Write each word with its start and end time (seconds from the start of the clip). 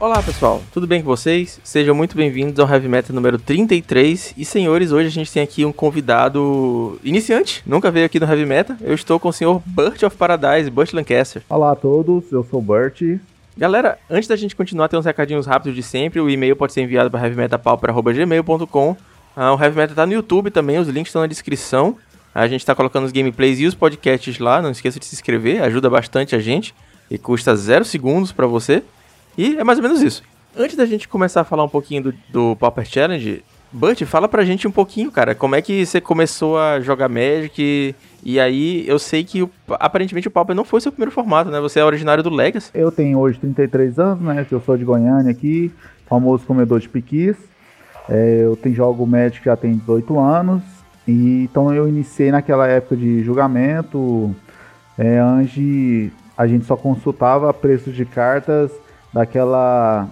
Olá 0.00 0.22
pessoal, 0.22 0.62
tudo 0.72 0.86
bem 0.86 1.02
com 1.02 1.08
vocês? 1.08 1.58
Sejam 1.64 1.92
muito 1.92 2.16
bem-vindos 2.16 2.60
ao 2.60 2.72
Heavy 2.72 2.86
Metal 2.86 3.12
número 3.12 3.36
33. 3.36 4.32
E 4.36 4.44
senhores, 4.44 4.92
hoje 4.92 5.08
a 5.08 5.10
gente 5.10 5.32
tem 5.32 5.42
aqui 5.42 5.64
um 5.64 5.72
convidado 5.72 7.00
iniciante, 7.02 7.64
nunca 7.66 7.90
veio 7.90 8.06
aqui 8.06 8.20
no 8.20 8.26
Heavy 8.26 8.46
Metal. 8.46 8.76
Eu 8.80 8.94
estou 8.94 9.18
com 9.18 9.28
o 9.28 9.32
senhor 9.32 9.60
Burt 9.66 10.00
of 10.04 10.16
Paradise, 10.16 10.70
Burt 10.70 10.92
Lancaster. 10.92 11.42
Olá 11.48 11.72
a 11.72 11.74
todos, 11.74 12.30
eu 12.30 12.46
sou 12.48 12.60
o 12.60 12.62
Burt. 12.62 13.02
Galera, 13.56 13.98
antes 14.08 14.28
da 14.28 14.36
gente 14.36 14.54
continuar, 14.54 14.86
tem 14.86 14.96
uns 14.96 15.04
recadinhos 15.04 15.46
rápidos 15.46 15.74
de 15.74 15.82
sempre. 15.82 16.20
O 16.20 16.30
e-mail 16.30 16.54
pode 16.54 16.74
ser 16.74 16.82
enviado 16.82 17.10
para 17.10 17.26
heavymetalpauper.gmail.com. 17.26 18.96
Ah, 19.34 19.52
o 19.52 19.60
Heavy 19.60 19.76
Metal 19.76 19.96
tá 19.96 20.06
no 20.06 20.12
YouTube 20.12 20.52
também, 20.52 20.78
os 20.78 20.86
links 20.86 21.08
estão 21.08 21.22
na 21.22 21.26
descrição. 21.26 21.96
A 22.32 22.46
gente 22.46 22.60
está 22.60 22.72
colocando 22.72 23.04
os 23.04 23.10
gameplays 23.10 23.58
e 23.58 23.66
os 23.66 23.74
podcasts 23.74 24.38
lá, 24.38 24.62
não 24.62 24.70
esqueça 24.70 25.00
de 25.00 25.06
se 25.06 25.16
inscrever, 25.16 25.60
ajuda 25.60 25.90
bastante 25.90 26.36
a 26.36 26.38
gente 26.38 26.72
e 27.10 27.18
custa 27.18 27.56
zero 27.56 27.84
segundos 27.84 28.30
para 28.30 28.46
você. 28.46 28.84
E 29.38 29.56
é 29.56 29.62
mais 29.62 29.78
ou 29.78 29.84
menos 29.84 30.02
isso. 30.02 30.24
Antes 30.56 30.76
da 30.76 30.84
gente 30.84 31.06
começar 31.06 31.42
a 31.42 31.44
falar 31.44 31.62
um 31.62 31.68
pouquinho 31.68 32.02
do, 32.02 32.14
do 32.30 32.56
Pauper 32.56 32.84
Challenge, 32.84 33.44
Butch, 33.70 34.02
fala 34.02 34.28
pra 34.28 34.44
gente 34.44 34.66
um 34.66 34.70
pouquinho, 34.72 35.12
cara, 35.12 35.32
como 35.32 35.54
é 35.54 35.62
que 35.62 35.86
você 35.86 36.00
começou 36.00 36.58
a 36.58 36.80
jogar 36.80 37.08
Magic 37.08 37.62
e, 37.62 37.94
e 38.24 38.40
aí 38.40 38.84
eu 38.88 38.98
sei 38.98 39.22
que 39.22 39.44
o, 39.44 39.50
aparentemente 39.70 40.26
o 40.26 40.30
Pauper 40.30 40.56
não 40.56 40.64
foi 40.64 40.80
seu 40.80 40.90
primeiro 40.90 41.12
formato, 41.12 41.50
né? 41.50 41.60
Você 41.60 41.78
é 41.78 41.84
originário 41.84 42.24
do 42.24 42.30
Legacy. 42.30 42.70
Eu 42.74 42.90
tenho 42.90 43.16
hoje 43.20 43.38
33 43.38 44.00
anos, 44.00 44.24
né? 44.24 44.44
Eu 44.50 44.60
sou 44.60 44.76
de 44.76 44.84
Goiânia 44.84 45.30
aqui, 45.30 45.70
famoso 46.08 46.44
comedor 46.44 46.80
de 46.80 46.88
piquis. 46.88 47.36
É, 48.08 48.40
eu 48.42 48.56
tenho 48.56 48.74
jogo 48.74 49.06
Magic 49.06 49.44
já 49.44 49.56
tem 49.56 49.76
18 49.76 50.18
anos. 50.18 50.62
E, 51.06 51.44
então 51.44 51.72
eu 51.72 51.86
iniciei 51.86 52.32
naquela 52.32 52.66
época 52.66 52.96
de 52.96 53.22
julgamento, 53.22 54.34
é, 54.98 55.22
onde 55.22 56.10
a 56.36 56.44
gente 56.46 56.64
só 56.64 56.76
consultava 56.76 57.54
preços 57.54 57.94
de 57.94 58.04
cartas 58.04 58.72
daquela 59.12 60.08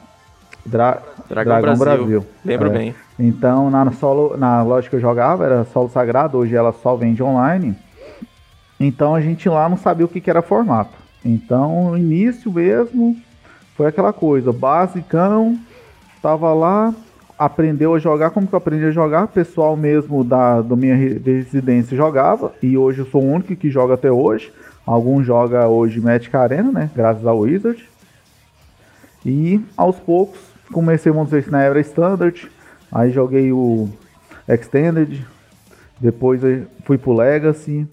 Dra 0.65 1.03
Dragão, 1.29 1.61
Dragão 1.61 1.79
Brasil. 1.79 2.05
Brasil. 2.05 2.27
Lembro 2.45 2.69
é. 2.69 2.73
bem. 2.73 2.95
Então, 3.19 3.71
na, 3.71 3.91
solo, 3.93 4.37
na 4.37 4.62
loja 4.62 4.89
que 4.89 4.97
eu 4.97 5.01
jogava, 5.01 5.45
era 5.45 5.65
solo 5.65 5.89
sagrado, 5.89 6.39
hoje 6.39 6.55
ela 6.55 6.73
só 6.73 6.95
vende 6.95 7.23
online. 7.23 7.75
Então 8.79 9.15
a 9.15 9.21
gente 9.21 9.48
lá 9.48 9.69
não 9.69 9.77
sabia 9.77 10.05
o 10.05 10.09
que, 10.09 10.21
que 10.21 10.31
era 10.31 10.43
formato. 10.43 10.93
Então, 11.25 11.91
no 11.91 11.98
início 11.98 12.53
mesmo, 12.53 13.17
foi 13.77 13.87
aquela 13.87 14.12
coisa, 14.12 14.53
basicão, 14.53 15.59
tava 16.23 16.53
lá, 16.53 16.95
aprendeu 17.39 17.95
a 17.95 17.99
jogar, 17.99 18.31
como 18.31 18.47
que 18.47 18.55
eu 18.55 18.59
aprendi 18.59 18.84
a 18.84 18.91
jogar? 18.91 19.25
O 19.25 19.28
pessoal 19.28 19.77
mesmo 19.77 20.23
da 20.23 20.61
do 20.61 20.77
minha 20.77 20.95
residência 20.95 21.97
jogava, 21.97 22.53
e 22.62 22.77
hoje 22.77 23.01
eu 23.01 23.06
sou 23.06 23.23
o 23.23 23.31
único 23.31 23.56
que 23.56 23.71
joga 23.71 23.95
até 23.95 24.11
hoje. 24.11 24.53
Alguns 24.87 25.27
joga 25.27 25.67
hoje 25.67 26.01
Magic 26.01 26.34
Arena, 26.37 26.71
né? 26.71 26.91
Graças 26.95 27.27
ao 27.27 27.39
Wizard. 27.39 27.84
E 29.27 29.61
aos 29.77 29.97
poucos 29.97 30.39
comecei, 30.73 31.11
vamos 31.11 31.31
dizer, 31.31 31.51
na 31.51 31.61
era 31.61 31.81
Standard, 31.81 32.49
aí 32.93 33.11
joguei 33.11 33.51
o 33.51 33.89
Extended, 34.49 35.27
depois 36.01 36.41
fui 36.85 36.97
pro 36.97 37.13
Legacy, 37.13 37.89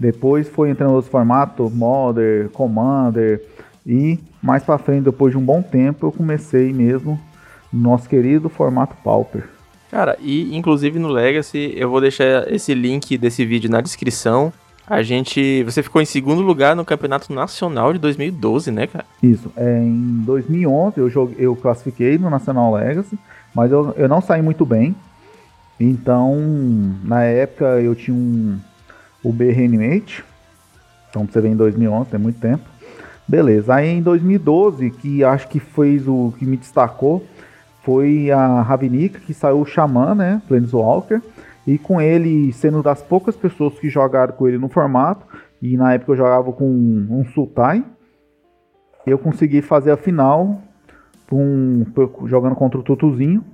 depois 0.00 0.48
foi 0.48 0.70
entrando 0.70 0.94
outros 0.94 1.10
formatos, 1.10 1.72
Modern, 1.72 2.48
Commander, 2.48 3.40
e 3.86 4.18
mais 4.42 4.64
pra 4.64 4.78
frente, 4.78 5.04
depois 5.04 5.32
de 5.32 5.38
um 5.38 5.44
bom 5.44 5.62
tempo, 5.62 6.06
eu 6.06 6.12
comecei 6.12 6.72
mesmo 6.72 7.20
no 7.72 7.80
nosso 7.80 8.08
querido 8.08 8.48
formato 8.48 8.96
Pauper. 9.04 9.44
Cara, 9.92 10.18
e 10.20 10.56
inclusive 10.56 10.98
no 10.98 11.08
Legacy, 11.08 11.72
eu 11.76 11.88
vou 11.88 12.00
deixar 12.00 12.52
esse 12.52 12.74
link 12.74 13.16
desse 13.16 13.44
vídeo 13.44 13.70
na 13.70 13.80
descrição 13.80 14.52
a 14.88 15.02
gente. 15.02 15.62
Você 15.64 15.82
ficou 15.82 16.00
em 16.00 16.06
segundo 16.06 16.42
lugar 16.42 16.74
no 16.74 16.84
Campeonato 16.84 17.32
Nacional 17.32 17.92
de 17.92 17.98
2012, 17.98 18.70
né, 18.70 18.86
cara? 18.86 19.04
Isso. 19.22 19.52
É, 19.56 19.78
em 19.82 20.22
2011 20.24 20.98
eu, 20.98 21.10
joguei, 21.10 21.36
eu 21.38 21.54
classifiquei 21.54 22.18
no 22.18 22.30
Nacional 22.30 22.74
Legacy, 22.74 23.18
mas 23.54 23.70
eu, 23.70 23.94
eu 23.96 24.08
não 24.08 24.20
saí 24.20 24.42
muito 24.42 24.64
bem. 24.64 24.94
Então, 25.78 26.36
na 27.04 27.22
época 27.22 27.64
eu 27.80 27.94
tinha 27.94 28.16
um 28.16 28.58
o 29.22 29.32
B 29.32 29.50
Reanimate. 29.50 30.24
Então, 31.10 31.26
você 31.26 31.40
ver 31.40 31.48
em 31.48 31.56
2011, 31.56 32.10
tem 32.10 32.20
muito 32.20 32.40
tempo. 32.40 32.64
Beleza. 33.26 33.74
Aí 33.74 33.88
em 33.88 34.02
2012, 34.02 34.90
que 34.90 35.22
acho 35.22 35.48
que 35.48 35.60
fez 35.60 36.06
o 36.06 36.32
que 36.38 36.46
me 36.46 36.56
destacou, 36.56 37.24
foi 37.82 38.30
a 38.30 38.62
Ravnica, 38.62 39.20
que 39.20 39.34
saiu 39.34 39.60
o 39.60 39.66
Xamã, 39.66 40.14
né? 40.14 40.42
Planeswalker. 40.48 41.20
E 41.66 41.78
com 41.78 42.00
ele 42.00 42.52
sendo 42.52 42.82
das 42.82 43.02
poucas 43.02 43.36
pessoas 43.36 43.78
que 43.78 43.88
jogaram 43.88 44.32
com 44.34 44.48
ele 44.48 44.58
no 44.58 44.68
formato, 44.68 45.26
e 45.60 45.76
na 45.76 45.94
época 45.94 46.12
eu 46.12 46.16
jogava 46.16 46.52
com 46.52 46.66
um 46.66 47.24
Sultai, 47.34 47.84
eu 49.06 49.18
consegui 49.18 49.62
fazer 49.62 49.90
a 49.90 49.96
final 49.96 50.62
um, 51.32 51.84
jogando 52.26 52.54
contra 52.54 52.78
o 52.78 52.82
Tutuzinho, 52.82 53.44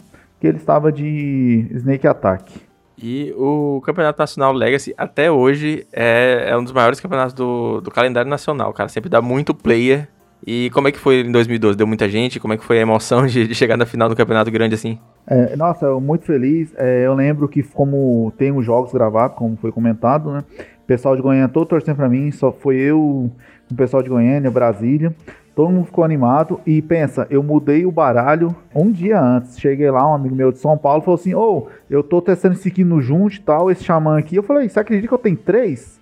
que 0.40 0.46
ele 0.46 0.58
estava 0.58 0.92
de 0.92 1.66
Snake 1.72 2.06
Attack. 2.06 2.60
E 2.96 3.34
o 3.36 3.80
Campeonato 3.84 4.18
Nacional 4.18 4.52
Legacy, 4.52 4.94
até 4.96 5.30
hoje, 5.30 5.86
é, 5.92 6.46
é 6.48 6.56
um 6.56 6.62
dos 6.62 6.72
maiores 6.72 7.00
campeonatos 7.00 7.34
do, 7.34 7.80
do 7.80 7.90
calendário 7.90 8.30
nacional, 8.30 8.72
cara. 8.72 8.88
Sempre 8.88 9.10
dá 9.10 9.20
muito 9.20 9.52
player 9.52 10.08
e 10.46 10.68
como 10.70 10.88
é 10.88 10.92
que 10.92 10.98
foi 10.98 11.20
em 11.20 11.32
2012? 11.32 11.76
Deu 11.76 11.86
muita 11.86 12.08
gente? 12.08 12.38
Como 12.38 12.52
é 12.52 12.56
que 12.56 12.64
foi 12.64 12.78
a 12.78 12.82
emoção 12.82 13.26
de, 13.26 13.46
de 13.46 13.54
chegar 13.54 13.76
na 13.76 13.86
final 13.86 14.08
do 14.08 14.16
campeonato 14.16 14.50
grande 14.50 14.74
assim? 14.74 14.98
É, 15.26 15.56
nossa, 15.56 15.86
eu 15.86 16.00
muito 16.00 16.26
feliz. 16.26 16.74
É, 16.76 17.06
eu 17.06 17.14
lembro 17.14 17.48
que 17.48 17.62
como 17.62 18.32
tem 18.36 18.52
os 18.52 18.64
jogos 18.64 18.92
gravados, 18.92 19.36
como 19.36 19.56
foi 19.56 19.72
comentado, 19.72 20.32
né? 20.32 20.44
O 20.82 20.86
pessoal 20.86 21.16
de 21.16 21.22
Goiânia 21.22 21.48
todo 21.48 21.66
torcendo 21.66 21.96
pra 21.96 22.10
mim, 22.10 22.30
só 22.30 22.52
foi 22.52 22.76
eu, 22.76 23.30
o 23.70 23.74
pessoal 23.74 24.02
de 24.02 24.10
Goiânia, 24.10 24.50
Brasília. 24.50 25.14
Todo 25.54 25.70
mundo 25.70 25.86
ficou 25.86 26.04
animado 26.04 26.60
e 26.66 26.82
pensa, 26.82 27.28
eu 27.30 27.42
mudei 27.42 27.86
o 27.86 27.92
baralho 27.92 28.54
um 28.74 28.90
dia 28.90 29.20
antes. 29.20 29.58
Cheguei 29.58 29.90
lá, 29.90 30.06
um 30.10 30.14
amigo 30.14 30.34
meu 30.34 30.52
de 30.52 30.58
São 30.58 30.76
Paulo 30.76 31.00
falou 31.00 31.14
assim: 31.14 31.32
Ô, 31.32 31.40
oh, 31.40 31.68
eu 31.88 32.02
tô 32.02 32.20
testando 32.20 32.54
esse 32.54 32.68
aqui 32.68 32.84
no 32.84 33.00
junto 33.00 33.36
e 33.36 33.40
tal, 33.40 33.70
esse 33.70 33.84
xamã 33.84 34.18
aqui. 34.18 34.36
Eu 34.36 34.42
falei: 34.42 34.68
Você 34.68 34.78
acredita 34.78 35.08
que 35.08 35.14
eu 35.14 35.18
tenho 35.18 35.36
três? 35.36 35.98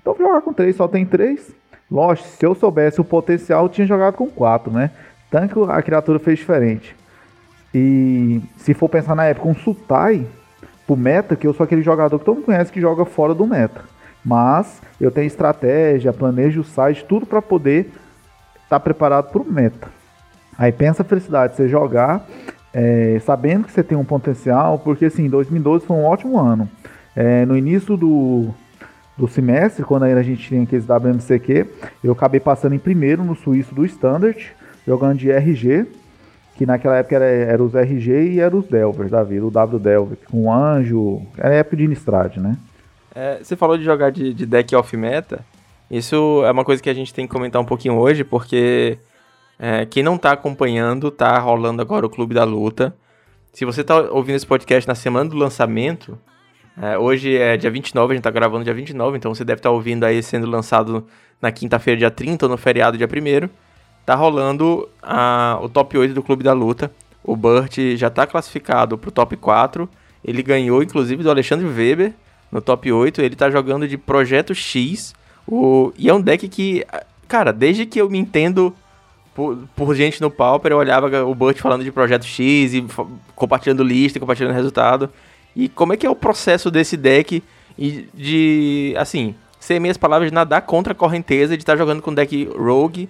Então 0.00 0.14
vou 0.14 0.26
jogar 0.26 0.40
com 0.40 0.52
três, 0.52 0.74
só 0.74 0.88
tem 0.88 1.04
três. 1.04 1.54
Lógico, 1.90 2.28
se 2.28 2.44
eu 2.44 2.54
soubesse 2.54 3.00
o 3.00 3.04
potencial, 3.04 3.64
eu 3.64 3.68
tinha 3.68 3.86
jogado 3.86 4.14
com 4.14 4.28
4, 4.28 4.72
né? 4.72 4.90
Tanto 5.30 5.64
a 5.64 5.80
criatura 5.82 6.18
fez 6.18 6.38
diferente. 6.38 6.94
E 7.74 8.42
se 8.56 8.74
for 8.74 8.88
pensar 8.88 9.14
na 9.14 9.24
época, 9.24 9.48
um 9.48 9.54
Sultai 9.54 10.26
pro 10.86 10.96
meta, 10.96 11.36
que 11.36 11.46
eu 11.46 11.52
sou 11.52 11.64
aquele 11.64 11.82
jogador 11.82 12.18
que 12.18 12.24
todo 12.24 12.36
mundo 12.36 12.46
conhece 12.46 12.72
que 12.72 12.80
joga 12.80 13.04
fora 13.04 13.34
do 13.34 13.46
meta. 13.46 13.82
Mas 14.24 14.80
eu 15.00 15.10
tenho 15.10 15.26
estratégia, 15.26 16.12
planejo 16.12 16.60
o 16.60 16.64
site, 16.64 17.04
tudo 17.04 17.26
para 17.26 17.40
poder 17.40 17.86
estar 18.64 18.68
tá 18.68 18.80
preparado 18.80 19.30
pro 19.30 19.44
meta. 19.44 19.88
Aí 20.58 20.72
pensa 20.72 21.02
a 21.02 21.04
felicidade, 21.04 21.54
você 21.54 21.68
jogar 21.68 22.26
é, 22.72 23.20
sabendo 23.24 23.64
que 23.64 23.72
você 23.72 23.82
tem 23.82 23.96
um 23.96 24.04
potencial, 24.04 24.78
porque 24.78 25.06
assim, 25.06 25.28
2012 25.28 25.86
foi 25.86 25.96
um 25.96 26.04
ótimo 26.04 26.38
ano. 26.38 26.68
É, 27.14 27.44
no 27.46 27.56
início 27.56 27.96
do, 27.96 28.54
do 29.18 29.26
semestre, 29.26 29.84
quando 29.84 30.04
a 30.04 30.22
gente 30.22 30.48
tinha 30.48 30.62
aqueles 30.62 30.86
WMCQ, 30.88 31.66
eu 32.04 32.12
acabei 32.12 32.38
passando 32.38 32.74
em 32.74 32.78
primeiro 32.78 33.24
no 33.24 33.34
suíço 33.34 33.74
do 33.74 33.84
Standard, 33.84 34.52
jogando 34.86 35.18
de 35.18 35.30
RG, 35.30 35.86
que 36.56 36.64
naquela 36.64 36.96
época 36.96 37.16
era, 37.16 37.24
era 37.24 37.62
os 37.62 37.74
RG 37.74 38.32
e 38.32 38.40
era 38.40 38.56
os 38.56 38.66
Delvers 38.66 39.10
da 39.10 39.24
vida, 39.24 39.44
o 39.44 39.50
W 39.50 39.78
Delver, 39.78 40.18
com 40.30 40.44
o 40.44 40.52
Anjo, 40.52 41.22
era 41.36 41.54
época 41.54 41.76
de 41.76 41.84
Innistrad, 41.84 42.36
né? 42.36 42.56
É, 43.14 43.38
você 43.42 43.56
falou 43.56 43.76
de 43.76 43.82
jogar 43.82 44.10
de, 44.10 44.32
de 44.32 44.46
deck 44.46 44.74
off-meta, 44.76 45.44
isso 45.90 46.42
é 46.44 46.50
uma 46.52 46.64
coisa 46.64 46.80
que 46.80 46.90
a 46.90 46.94
gente 46.94 47.12
tem 47.12 47.26
que 47.26 47.32
comentar 47.32 47.60
um 47.60 47.64
pouquinho 47.64 47.96
hoje, 47.96 48.22
porque 48.22 48.98
é, 49.58 49.84
quem 49.84 50.02
não 50.02 50.16
tá 50.16 50.30
acompanhando, 50.32 51.10
tá 51.10 51.36
rolando 51.38 51.82
agora 51.82 52.06
o 52.06 52.10
Clube 52.10 52.34
da 52.34 52.44
Luta. 52.44 52.94
Se 53.52 53.64
você 53.64 53.82
tá 53.82 53.98
ouvindo 54.12 54.36
esse 54.36 54.46
podcast 54.46 54.86
na 54.86 54.94
semana 54.94 55.28
do 55.28 55.36
lançamento, 55.36 56.16
é, 56.80 56.98
hoje 56.98 57.36
é 57.36 57.56
dia 57.56 57.70
29, 57.70 58.12
a 58.12 58.16
gente 58.16 58.24
tá 58.24 58.30
gravando 58.30 58.64
dia 58.64 58.74
29, 58.74 59.16
então 59.16 59.34
você 59.34 59.44
deve 59.44 59.58
estar 59.58 59.70
tá 59.70 59.74
ouvindo 59.74 60.04
aí 60.04 60.22
sendo 60.22 60.48
lançado 60.48 61.06
na 61.40 61.50
quinta-feira, 61.50 61.98
dia 61.98 62.10
30, 62.10 62.46
ou 62.46 62.50
no 62.50 62.56
feriado, 62.56 62.96
dia 62.96 63.06
1 63.06 63.48
Tá 64.04 64.14
rolando 64.14 64.88
a, 65.02 65.58
o 65.60 65.68
top 65.68 65.98
8 65.98 66.14
do 66.14 66.22
Clube 66.22 66.42
da 66.42 66.54
Luta. 66.54 66.90
O 67.22 67.36
Burt 67.36 67.76
já 67.94 68.08
tá 68.08 68.26
classificado 68.26 68.96
pro 68.96 69.10
top 69.10 69.36
4. 69.36 69.86
Ele 70.24 70.42
ganhou, 70.42 70.82
inclusive, 70.82 71.22
do 71.22 71.30
Alexandre 71.30 71.66
Weber 71.66 72.14
no 72.50 72.62
top 72.62 72.90
8. 72.90 73.20
Ele 73.20 73.36
tá 73.36 73.50
jogando 73.50 73.86
de 73.86 73.98
Projeto 73.98 74.54
X. 74.54 75.14
O, 75.46 75.92
e 75.98 76.08
é 76.08 76.14
um 76.14 76.22
deck 76.22 76.48
que, 76.48 76.86
cara, 77.28 77.52
desde 77.52 77.84
que 77.84 78.00
eu 78.00 78.08
me 78.08 78.16
entendo 78.16 78.74
por, 79.34 79.58
por 79.76 79.94
gente 79.94 80.22
no 80.22 80.30
Pauper, 80.30 80.72
eu 80.72 80.78
olhava 80.78 81.24
o 81.26 81.34
Burt 81.34 81.58
falando 81.58 81.84
de 81.84 81.92
Projeto 81.92 82.24
X 82.24 82.72
e 82.72 82.86
compartilhando 83.36 83.82
lista, 83.82 84.18
compartilhando 84.18 84.54
resultado. 84.54 85.10
E 85.58 85.68
como 85.68 85.92
é 85.92 85.96
que 85.96 86.06
é 86.06 86.10
o 86.10 86.14
processo 86.14 86.70
desse 86.70 86.96
deck 86.96 87.42
e 87.76 88.08
de, 88.14 88.94
assim, 88.96 89.34
sem 89.58 89.80
minhas 89.80 89.96
palavras, 89.96 90.30
de 90.30 90.34
nadar 90.34 90.62
contra 90.62 90.92
a 90.92 90.96
correnteza, 90.96 91.56
de 91.56 91.62
estar 91.64 91.72
tá 91.72 91.76
jogando 91.76 92.00
com 92.00 92.14
deck 92.14 92.48
rogue 92.56 93.08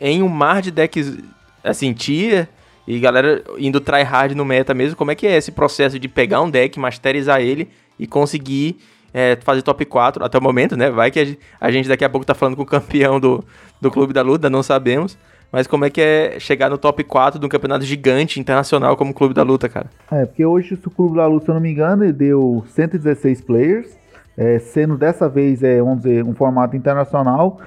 em 0.00 0.22
um 0.22 0.28
mar 0.28 0.62
de 0.62 0.70
decks, 0.70 1.18
assim, 1.64 1.92
tier, 1.92 2.48
e 2.86 3.00
galera 3.00 3.42
indo 3.58 3.80
tryhard 3.80 4.36
no 4.36 4.44
meta 4.44 4.72
mesmo. 4.72 4.96
Como 4.96 5.10
é 5.10 5.16
que 5.16 5.26
é 5.26 5.36
esse 5.36 5.50
processo 5.50 5.98
de 5.98 6.06
pegar 6.06 6.40
um 6.40 6.48
deck, 6.48 6.78
masterizar 6.78 7.40
ele 7.40 7.68
e 7.98 8.06
conseguir 8.06 8.78
é, 9.12 9.36
fazer 9.42 9.62
top 9.62 9.84
4 9.84 10.24
até 10.24 10.38
o 10.38 10.42
momento, 10.42 10.76
né? 10.76 10.92
Vai 10.92 11.10
que 11.10 11.38
a 11.60 11.70
gente 11.72 11.88
daqui 11.88 12.04
a 12.04 12.08
pouco 12.08 12.24
tá 12.24 12.34
falando 12.34 12.54
com 12.54 12.62
o 12.62 12.66
campeão 12.66 13.18
do, 13.18 13.44
do 13.80 13.90
Clube 13.90 14.12
da 14.12 14.22
Luta, 14.22 14.48
não 14.48 14.62
sabemos. 14.62 15.18
Mas 15.52 15.66
como 15.66 15.84
é 15.84 15.90
que 15.90 16.00
é 16.00 16.38
chegar 16.38 16.70
no 16.70 16.78
top 16.78 17.02
4 17.02 17.40
de 17.40 17.46
um 17.46 17.48
campeonato 17.48 17.84
gigante 17.84 18.38
internacional 18.38 18.96
como 18.96 19.10
o 19.10 19.14
Clube 19.14 19.34
da 19.34 19.42
Luta, 19.42 19.68
cara? 19.68 19.86
É, 20.10 20.24
porque 20.24 20.44
hoje 20.44 20.74
o 20.74 20.90
Clube 20.90 21.16
da 21.16 21.26
Luta, 21.26 21.46
se 21.46 21.50
eu 21.50 21.54
não 21.54 21.60
me 21.60 21.72
engano, 21.72 22.12
deu 22.12 22.64
116 22.68 23.40
players, 23.40 23.98
é, 24.36 24.58
sendo 24.58 24.96
dessa 24.96 25.28
vez, 25.28 25.62
é, 25.62 25.80
vamos 25.80 26.02
dizer, 26.02 26.24
um 26.24 26.34
formato 26.34 26.76
internacional, 26.76 27.60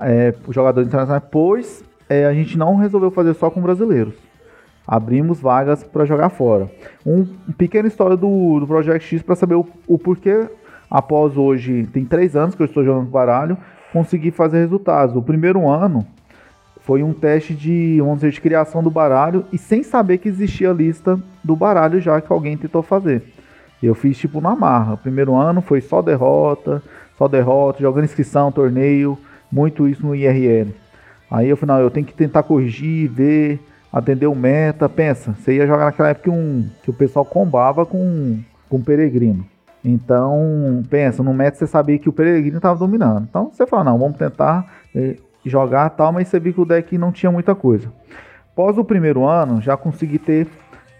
é, 0.00 0.34
jogadores 0.50 0.86
internacionais, 0.86 1.24
pois 1.30 1.84
é, 2.08 2.26
a 2.26 2.32
gente 2.32 2.56
não 2.56 2.76
resolveu 2.76 3.10
fazer 3.10 3.34
só 3.34 3.50
com 3.50 3.60
brasileiros. 3.60 4.14
Abrimos 4.86 5.40
vagas 5.40 5.82
para 5.82 6.04
jogar 6.04 6.28
fora. 6.28 6.70
Um, 7.04 7.26
um 7.48 7.52
pequena 7.52 7.88
história 7.88 8.16
do, 8.16 8.60
do 8.60 8.66
Project 8.68 9.04
X 9.04 9.22
para 9.22 9.34
saber 9.34 9.56
o, 9.56 9.66
o 9.88 9.98
porquê, 9.98 10.48
após 10.88 11.36
hoje, 11.36 11.88
tem 11.92 12.04
três 12.04 12.36
anos 12.36 12.54
que 12.54 12.62
eu 12.62 12.66
estou 12.66 12.84
jogando 12.84 13.10
baralho, 13.10 13.58
consegui 13.92 14.30
fazer 14.30 14.58
resultados. 14.58 15.16
O 15.16 15.22
primeiro 15.22 15.68
ano 15.68 16.06
foi 16.86 17.02
um 17.02 17.12
teste 17.12 17.52
de, 17.52 17.96
vamos 17.98 18.18
dizer, 18.18 18.30
de 18.30 18.40
criação 18.40 18.80
do 18.80 18.90
baralho 18.92 19.44
e 19.52 19.58
sem 19.58 19.82
saber 19.82 20.18
que 20.18 20.28
existia 20.28 20.70
a 20.70 20.72
lista 20.72 21.18
do 21.42 21.56
baralho 21.56 22.00
já 22.00 22.20
que 22.20 22.32
alguém 22.32 22.56
tentou 22.56 22.80
fazer. 22.80 23.24
Eu 23.82 23.92
fiz 23.92 24.16
tipo 24.16 24.40
na 24.40 24.54
marra. 24.54 24.94
O 24.94 24.98
primeiro 24.98 25.34
ano 25.34 25.60
foi 25.60 25.80
só 25.80 26.00
derrota, 26.00 26.80
só 27.18 27.26
derrota, 27.26 27.80
jogando 27.80 28.04
inscrição, 28.04 28.52
torneio, 28.52 29.18
muito 29.50 29.88
isso 29.88 30.06
no 30.06 30.14
IRL. 30.14 30.72
Aí 31.28 31.48
eu 31.48 31.56
falei, 31.56 31.74
não, 31.74 31.82
eu 31.82 31.90
tenho 31.90 32.06
que 32.06 32.14
tentar 32.14 32.44
corrigir, 32.44 33.10
ver, 33.10 33.58
atender 33.92 34.28
o 34.28 34.34
meta. 34.34 34.88
Pensa, 34.88 35.34
você 35.34 35.56
ia 35.56 35.66
jogar 35.66 35.86
naquela 35.86 36.10
época 36.10 36.30
um, 36.30 36.68
que 36.84 36.90
o 36.90 36.94
pessoal 36.94 37.24
combava 37.24 37.84
com, 37.84 38.38
com 38.68 38.80
peregrino. 38.80 39.44
Então, 39.84 40.82
pensa, 40.88 41.20
no 41.20 41.34
meta 41.34 41.58
você 41.58 41.66
sabia 41.66 41.98
que 41.98 42.08
o 42.08 42.12
peregrino 42.12 42.58
estava 42.58 42.78
dominando. 42.78 43.26
Então 43.28 43.50
você 43.52 43.66
fala, 43.66 43.82
não, 43.82 43.98
vamos 43.98 44.16
tentar 44.16 44.66
eh, 44.94 45.16
jogar 45.48 45.90
tal, 45.90 46.12
mas 46.12 46.28
você 46.28 46.38
viu 46.38 46.52
que 46.52 46.60
o 46.60 46.64
deck 46.64 46.96
não 46.98 47.12
tinha 47.12 47.30
muita 47.30 47.54
coisa. 47.54 47.92
Após 48.52 48.76
o 48.78 48.84
primeiro 48.84 49.24
ano, 49.24 49.60
já 49.60 49.76
consegui 49.76 50.18
ter 50.18 50.46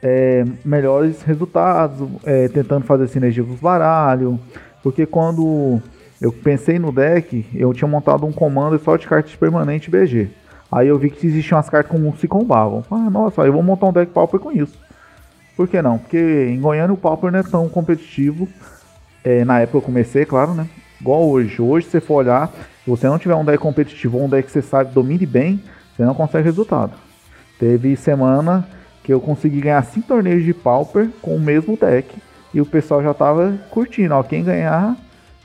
é, 0.02 0.44
melhores 0.64 1.22
resultados, 1.22 2.08
é, 2.24 2.48
tentando 2.48 2.84
fazer 2.84 3.08
sinergia 3.08 3.42
com 3.42 3.52
os 3.52 3.60
baralhos, 3.60 4.38
porque 4.82 5.06
quando 5.06 5.80
eu 6.20 6.32
pensei 6.32 6.78
no 6.78 6.92
deck, 6.92 7.46
eu 7.54 7.72
tinha 7.72 7.88
montado 7.88 8.24
um 8.24 8.32
comando 8.32 8.78
só 8.78 8.96
de 8.96 9.06
cartas 9.06 9.34
permanente 9.34 9.90
BG. 9.90 10.28
Aí 10.70 10.88
eu 10.88 10.98
vi 10.98 11.10
que 11.10 11.26
existiam 11.26 11.58
as 11.58 11.68
cartas 11.68 11.90
como 11.90 12.16
se 12.16 12.26
combavam. 12.26 12.84
Ah, 12.90 13.10
nossa, 13.10 13.42
eu 13.42 13.52
vou 13.52 13.62
montar 13.62 13.86
um 13.86 13.92
deck 13.92 14.12
Pauper 14.12 14.40
com 14.40 14.52
isso. 14.52 14.78
Por 15.56 15.66
que 15.68 15.80
não? 15.80 15.98
Porque 15.98 16.48
em 16.50 16.60
Goiânia 16.60 16.92
o 16.92 16.98
Pauper 16.98 17.32
não 17.32 17.38
é 17.38 17.42
tão 17.42 17.68
competitivo. 17.68 18.48
É, 19.24 19.44
na 19.44 19.60
época 19.60 19.78
eu 19.78 19.82
comecei, 19.82 20.24
claro, 20.24 20.54
né? 20.54 20.68
Igual 21.00 21.28
hoje. 21.28 21.60
Hoje, 21.60 21.86
se 21.86 21.92
você 21.92 22.00
for 22.00 22.14
olhar, 22.14 22.48
se 22.84 22.90
você 22.90 23.06
não 23.06 23.18
tiver 23.18 23.34
um 23.34 23.44
deck 23.44 23.58
competitivo 23.58 24.22
um 24.22 24.28
deck 24.28 24.46
que 24.46 24.52
você 24.52 24.62
sabe 24.62 24.92
domine 24.92 25.26
bem, 25.26 25.62
você 25.94 26.04
não 26.04 26.14
consegue 26.14 26.44
resultado. 26.44 26.92
Teve 27.58 27.96
semana 27.96 28.66
que 29.02 29.12
eu 29.12 29.20
consegui 29.20 29.60
ganhar 29.60 29.82
5 29.82 30.06
torneios 30.06 30.44
de 30.44 30.52
Pauper 30.52 31.08
com 31.22 31.36
o 31.36 31.40
mesmo 31.40 31.76
deck. 31.76 32.16
E 32.52 32.60
o 32.60 32.66
pessoal 32.66 33.02
já 33.02 33.14
tava 33.14 33.58
curtindo. 33.70 34.14
Ó, 34.14 34.22
quem 34.22 34.42
ganhar 34.42 34.96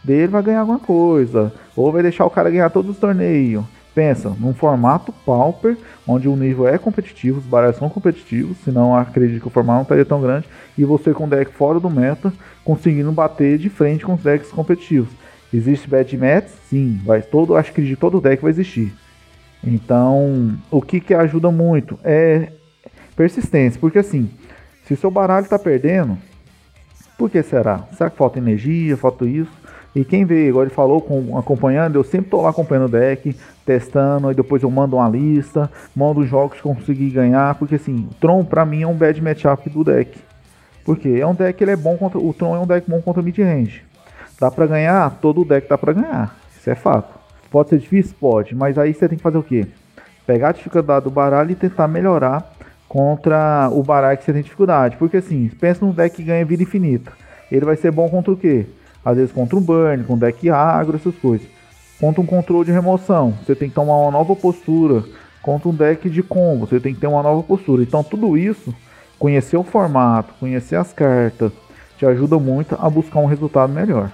dele 0.03 0.27
vai 0.27 0.41
ganhar 0.41 0.61
alguma 0.61 0.79
coisa. 0.79 1.53
Ou 1.75 1.91
vai 1.91 2.01
deixar 2.01 2.25
o 2.25 2.29
cara 2.29 2.49
ganhar 2.49 2.69
todos 2.69 2.91
os 2.91 2.97
torneios. 2.97 3.63
Pensa, 3.93 4.33
num 4.39 4.53
formato 4.53 5.11
Pauper, 5.25 5.77
onde 6.07 6.29
o 6.29 6.35
nível 6.35 6.65
é 6.65 6.77
competitivo, 6.77 7.39
os 7.39 7.45
baralhos 7.45 7.75
são 7.75 7.89
competitivos, 7.89 8.57
senão 8.63 8.95
acredito 8.95 9.41
que 9.41 9.47
o 9.47 9.51
formato 9.51 9.75
não 9.75 9.81
estaria 9.81 10.05
tão 10.05 10.21
grande, 10.21 10.47
e 10.77 10.85
você 10.85 11.13
com 11.13 11.27
deck 11.27 11.51
fora 11.51 11.77
do 11.77 11.89
meta, 11.89 12.31
conseguindo 12.63 13.11
bater 13.11 13.57
de 13.57 13.69
frente 13.69 14.05
com 14.05 14.13
os 14.13 14.23
decks 14.23 14.49
competitivos. 14.49 15.09
Existe 15.53 15.89
bad 15.89 16.17
match? 16.17 16.49
Sim, 16.69 16.99
vai 17.05 17.21
todo, 17.21 17.55
acho 17.55 17.73
que 17.73 17.81
de 17.81 17.95
todo 17.95 18.21
deck 18.21 18.41
vai 18.41 18.51
existir. 18.51 18.93
Então, 19.63 20.57
o 20.69 20.81
que 20.81 20.99
que 20.99 21.13
ajuda 21.13 21.51
muito 21.51 21.99
é 22.03 22.51
persistência, 23.15 23.79
porque 23.79 23.99
assim, 23.99 24.29
se 24.85 24.95
seu 24.95 25.11
baralho 25.11 25.43
está 25.43 25.59
perdendo, 25.59 26.17
por 27.17 27.29
que 27.29 27.43
será? 27.43 27.87
Será 27.95 28.09
que 28.09 28.17
falta 28.17 28.39
energia, 28.39 28.97
falta 28.97 29.25
isso? 29.25 29.51
E 29.93 30.05
quem 30.05 30.23
vê, 30.23 30.47
igual 30.47 30.63
ele 30.63 30.73
falou, 30.73 31.01
com, 31.01 31.37
acompanhando, 31.37 31.95
eu 31.95 32.03
sempre 32.03 32.29
tô 32.29 32.41
lá 32.41 32.49
acompanhando 32.49 32.85
o 32.85 32.91
deck, 32.91 33.35
testando, 33.65 34.29
aí 34.29 34.35
depois 34.35 34.63
eu 34.63 34.71
mando 34.71 34.95
uma 34.95 35.09
lista, 35.09 35.69
mando 35.93 36.21
os 36.21 36.29
jogos 36.29 36.57
que 36.57 36.63
consegui 36.63 37.09
ganhar, 37.09 37.55
porque 37.55 37.75
assim, 37.75 38.07
o 38.09 38.13
Tron 38.15 38.45
pra 38.45 38.65
mim 38.65 38.83
é 38.83 38.87
um 38.87 38.95
bad 38.95 39.21
matchup 39.21 39.69
do 39.69 39.83
deck. 39.83 40.17
Porque 40.85 41.09
é 41.09 41.27
um 41.27 41.35
deck 41.35 41.61
ele 41.61 41.71
é 41.71 41.75
bom 41.75 41.95
contra. 41.97 42.17
O 42.17 42.33
Tron 42.33 42.55
é 42.55 42.59
um 42.59 42.65
deck 42.65 42.89
bom 42.89 43.01
contra 43.01 43.21
mid-range. 43.21 43.83
Dá 44.41 44.49
pra 44.49 44.65
ganhar? 44.65 45.19
Todo 45.21 45.45
deck 45.45 45.69
dá 45.69 45.77
pra 45.77 45.93
ganhar. 45.93 46.35
Isso 46.57 46.67
é 46.67 46.73
fato. 46.73 47.13
Pode 47.51 47.69
ser 47.69 47.77
difícil? 47.77 48.15
Pode. 48.19 48.55
Mas 48.55 48.75
aí 48.75 48.91
você 48.91 49.07
tem 49.07 49.15
que 49.15 49.23
fazer 49.23 49.37
o 49.37 49.43
quê? 49.43 49.67
Pegar 50.25 50.49
a 50.49 50.51
dificuldade 50.51 51.05
do 51.05 51.11
baralho 51.11 51.51
e 51.51 51.55
tentar 51.55 51.87
melhorar 51.87 52.51
contra 52.89 53.69
o 53.71 53.83
baralho 53.83 54.17
que 54.17 54.23
você 54.23 54.33
tem 54.33 54.41
dificuldade. 54.41 54.97
Porque 54.97 55.17
assim, 55.17 55.47
pensa 55.59 55.85
num 55.85 55.91
deck 55.91 56.15
que 56.15 56.23
ganha 56.23 56.43
vida 56.43 56.63
infinita. 56.63 57.11
Ele 57.51 57.65
vai 57.65 57.75
ser 57.75 57.91
bom 57.91 58.09
contra 58.09 58.33
o 58.33 58.37
quê? 58.37 58.65
às 59.03 59.17
vezes 59.17 59.31
contra 59.31 59.57
um 59.57 59.61
burn, 59.61 60.03
com 60.03 60.17
deck 60.17 60.49
agro, 60.49 60.95
essas 60.95 61.15
coisas. 61.15 61.47
Contra 61.99 62.21
um 62.21 62.25
controle 62.25 62.65
de 62.65 62.71
remoção, 62.71 63.33
você 63.45 63.55
tem 63.55 63.69
que 63.69 63.75
tomar 63.75 63.95
uma 63.97 64.11
nova 64.11 64.35
postura. 64.35 65.03
Contra 65.41 65.69
um 65.69 65.73
deck 65.73 66.09
de 66.09 66.21
combo, 66.21 66.67
você 66.67 66.79
tem 66.79 66.93
que 66.93 66.99
ter 66.99 67.07
uma 67.07 67.23
nova 67.23 67.41
postura. 67.43 67.81
Então 67.81 68.03
tudo 68.03 68.37
isso, 68.37 68.73
conhecer 69.17 69.57
o 69.57 69.63
formato, 69.63 70.33
conhecer 70.39 70.75
as 70.75 70.93
cartas, 70.93 71.51
te 71.97 72.05
ajuda 72.05 72.37
muito 72.39 72.75
a 72.79 72.89
buscar 72.89 73.19
um 73.19 73.25
resultado 73.25 73.71
melhor. 73.73 74.11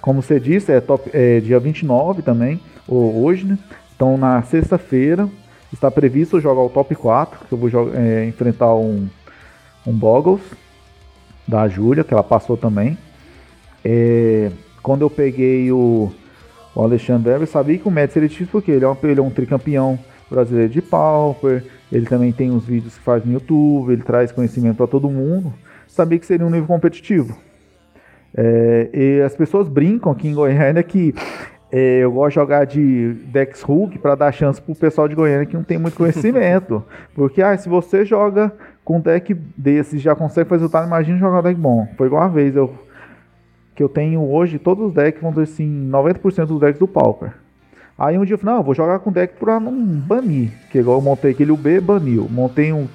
Como 0.00 0.22
você 0.22 0.38
disse, 0.38 0.72
é, 0.72 0.80
top, 0.80 1.10
é 1.12 1.40
dia 1.40 1.58
29 1.58 2.22
também, 2.22 2.60
ou 2.86 3.24
hoje, 3.24 3.44
né? 3.44 3.58
Então 3.94 4.16
na 4.16 4.42
sexta-feira 4.42 5.28
está 5.72 5.90
previsto 5.90 6.40
jogar 6.40 6.62
o 6.62 6.68
top 6.68 6.94
4, 6.94 7.46
que 7.46 7.52
eu 7.52 7.58
vou 7.58 7.70
é, 7.94 8.24
enfrentar 8.26 8.74
um, 8.74 9.08
um 9.86 9.92
Boggles 9.92 10.40
da 11.46 11.66
Júlia, 11.68 12.04
que 12.04 12.12
ela 12.12 12.22
passou 12.22 12.56
também. 12.56 12.96
É, 13.84 14.50
quando 14.82 15.02
eu 15.02 15.10
peguei 15.10 15.70
o, 15.72 16.12
o 16.74 16.82
Alexandre 16.82 17.32
eu 17.32 17.46
sabia 17.46 17.78
que 17.78 17.88
o 17.88 17.90
Mets 17.90 18.12
seria 18.12 18.28
difícil 18.28 18.50
porque 18.50 18.70
ele 18.70 18.84
é, 18.84 18.88
um, 18.88 18.96
ele 19.02 19.20
é 19.20 19.22
um 19.22 19.30
tricampeão 19.30 19.98
brasileiro 20.30 20.72
de 20.72 20.82
Pauper, 20.82 21.64
ele 21.90 22.06
também 22.06 22.32
tem 22.32 22.50
os 22.50 22.64
vídeos 22.64 22.94
que 22.94 23.00
faz 23.00 23.24
no 23.24 23.32
YouTube, 23.32 23.92
ele 23.92 24.02
traz 24.02 24.30
conhecimento 24.30 24.76
para 24.76 24.86
todo 24.86 25.08
mundo. 25.08 25.52
Sabia 25.86 26.18
que 26.18 26.26
seria 26.26 26.46
um 26.46 26.50
nível 26.50 26.66
competitivo. 26.66 27.36
É, 28.34 28.88
e 28.92 29.22
as 29.22 29.34
pessoas 29.34 29.68
brincam 29.68 30.12
aqui 30.12 30.28
em 30.28 30.34
Goiânia 30.34 30.82
que 30.82 31.14
é, 31.70 31.98
eu 32.00 32.12
gosto 32.12 32.30
de 32.30 32.34
jogar 32.34 32.64
de 32.64 33.12
Dex 33.26 33.62
Hulk 33.62 33.98
para 33.98 34.14
dar 34.14 34.32
chance 34.32 34.60
pro 34.60 34.74
pessoal 34.74 35.08
de 35.08 35.14
Goiânia 35.14 35.46
que 35.46 35.56
não 35.56 35.64
tem 35.64 35.78
muito 35.78 35.96
conhecimento. 35.96 36.84
Porque 37.14 37.42
ah, 37.42 37.56
se 37.56 37.68
você 37.68 38.04
joga 38.04 38.52
com 38.84 39.00
deck 39.00 39.34
desse 39.56 39.98
já 39.98 40.14
consegue 40.14 40.48
fazer 40.48 40.62
resultado, 40.62 40.86
imagina 40.86 41.18
jogar 41.18 41.40
um 41.40 41.42
deck 41.42 41.60
bom. 41.60 41.86
Foi 41.96 42.06
igual 42.06 42.22
uma 42.22 42.28
vez, 42.28 42.56
eu 42.56 42.74
que 43.78 43.82
eu 43.82 43.88
tenho 43.88 44.28
hoje, 44.28 44.58
todos 44.58 44.88
os 44.88 44.92
decks, 44.92 45.22
vão 45.22 45.30
dizer 45.30 45.44
assim, 45.44 45.88
90% 45.88 46.46
dos 46.46 46.58
decks 46.58 46.80
do 46.80 46.88
Pauper. 46.88 47.32
Aí 47.96 48.18
um 48.18 48.24
dia 48.24 48.34
eu 48.34 48.38
falei, 48.38 48.54
não, 48.54 48.60
eu 48.60 48.64
vou 48.64 48.74
jogar 48.74 48.98
com 48.98 49.12
deck 49.12 49.34
pra 49.38 49.60
não 49.60 49.72
banir. 49.72 50.50
Que 50.68 50.78
igual 50.78 50.98
eu 50.98 51.02
montei 51.02 51.30
aquele 51.30 51.52
UB, 51.52 51.80
baniu. 51.80 52.26
Montei 52.28 52.72
um, 52.72 52.88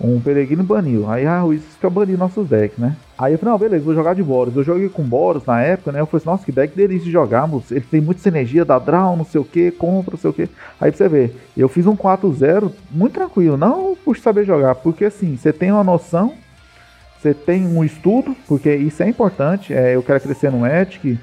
um 0.00 0.20
Peregrino, 0.20 0.62
baniu. 0.62 1.10
Aí 1.10 1.26
ah, 1.26 1.42
isso 1.52 1.66
fica 1.74 1.88
banir 1.88 2.18
nossos 2.18 2.48
decks, 2.48 2.78
né? 2.78 2.96
Aí 3.18 3.32
eu 3.32 3.38
falei, 3.38 3.52
não, 3.52 3.58
beleza, 3.58 3.84
vou 3.84 3.94
jogar 3.94 4.14
de 4.14 4.22
Boros. 4.22 4.54
Eu 4.54 4.62
joguei 4.62 4.88
com 4.88 5.02
Boros 5.02 5.44
na 5.46 5.62
época, 5.62 5.92
né? 5.92 6.00
Eu 6.00 6.06
falei 6.06 6.18
assim, 6.18 6.30
nossa, 6.30 6.44
que 6.44 6.52
deck 6.52 6.76
delícia 6.76 7.06
de 7.06 7.10
jogar, 7.10 7.46
moço. 7.46 7.72
Ele 7.72 7.84
tem 7.90 8.00
muita 8.00 8.28
energia, 8.28 8.64
dá 8.64 8.78
draw, 8.78 9.16
não 9.16 9.24
sei 9.24 9.40
o 9.40 9.44
que, 9.44 9.70
compra, 9.70 10.12
não 10.12 10.18
sei 10.18 10.30
o 10.30 10.34
que. 10.34 10.48
Aí 10.80 10.90
pra 10.90 10.98
você 10.98 11.08
ver, 11.08 11.36
eu 11.56 11.68
fiz 11.68 11.86
um 11.86 11.96
4-0 11.96 12.70
muito 12.90 13.14
tranquilo, 13.14 13.56
não 13.56 13.96
por 14.04 14.16
saber 14.18 14.44
jogar, 14.44 14.74
porque 14.74 15.06
assim, 15.06 15.36
você 15.36 15.52
tem 15.52 15.72
uma 15.72 15.82
noção 15.82 16.34
você 17.26 17.34
tem 17.34 17.66
um 17.66 17.82
estudo, 17.82 18.36
porque 18.46 18.72
isso 18.74 19.02
é 19.02 19.08
importante. 19.08 19.74
É, 19.74 19.96
eu 19.96 20.02
quero 20.02 20.20
crescer 20.20 20.50
no 20.50 20.64
Ethic. 20.64 21.18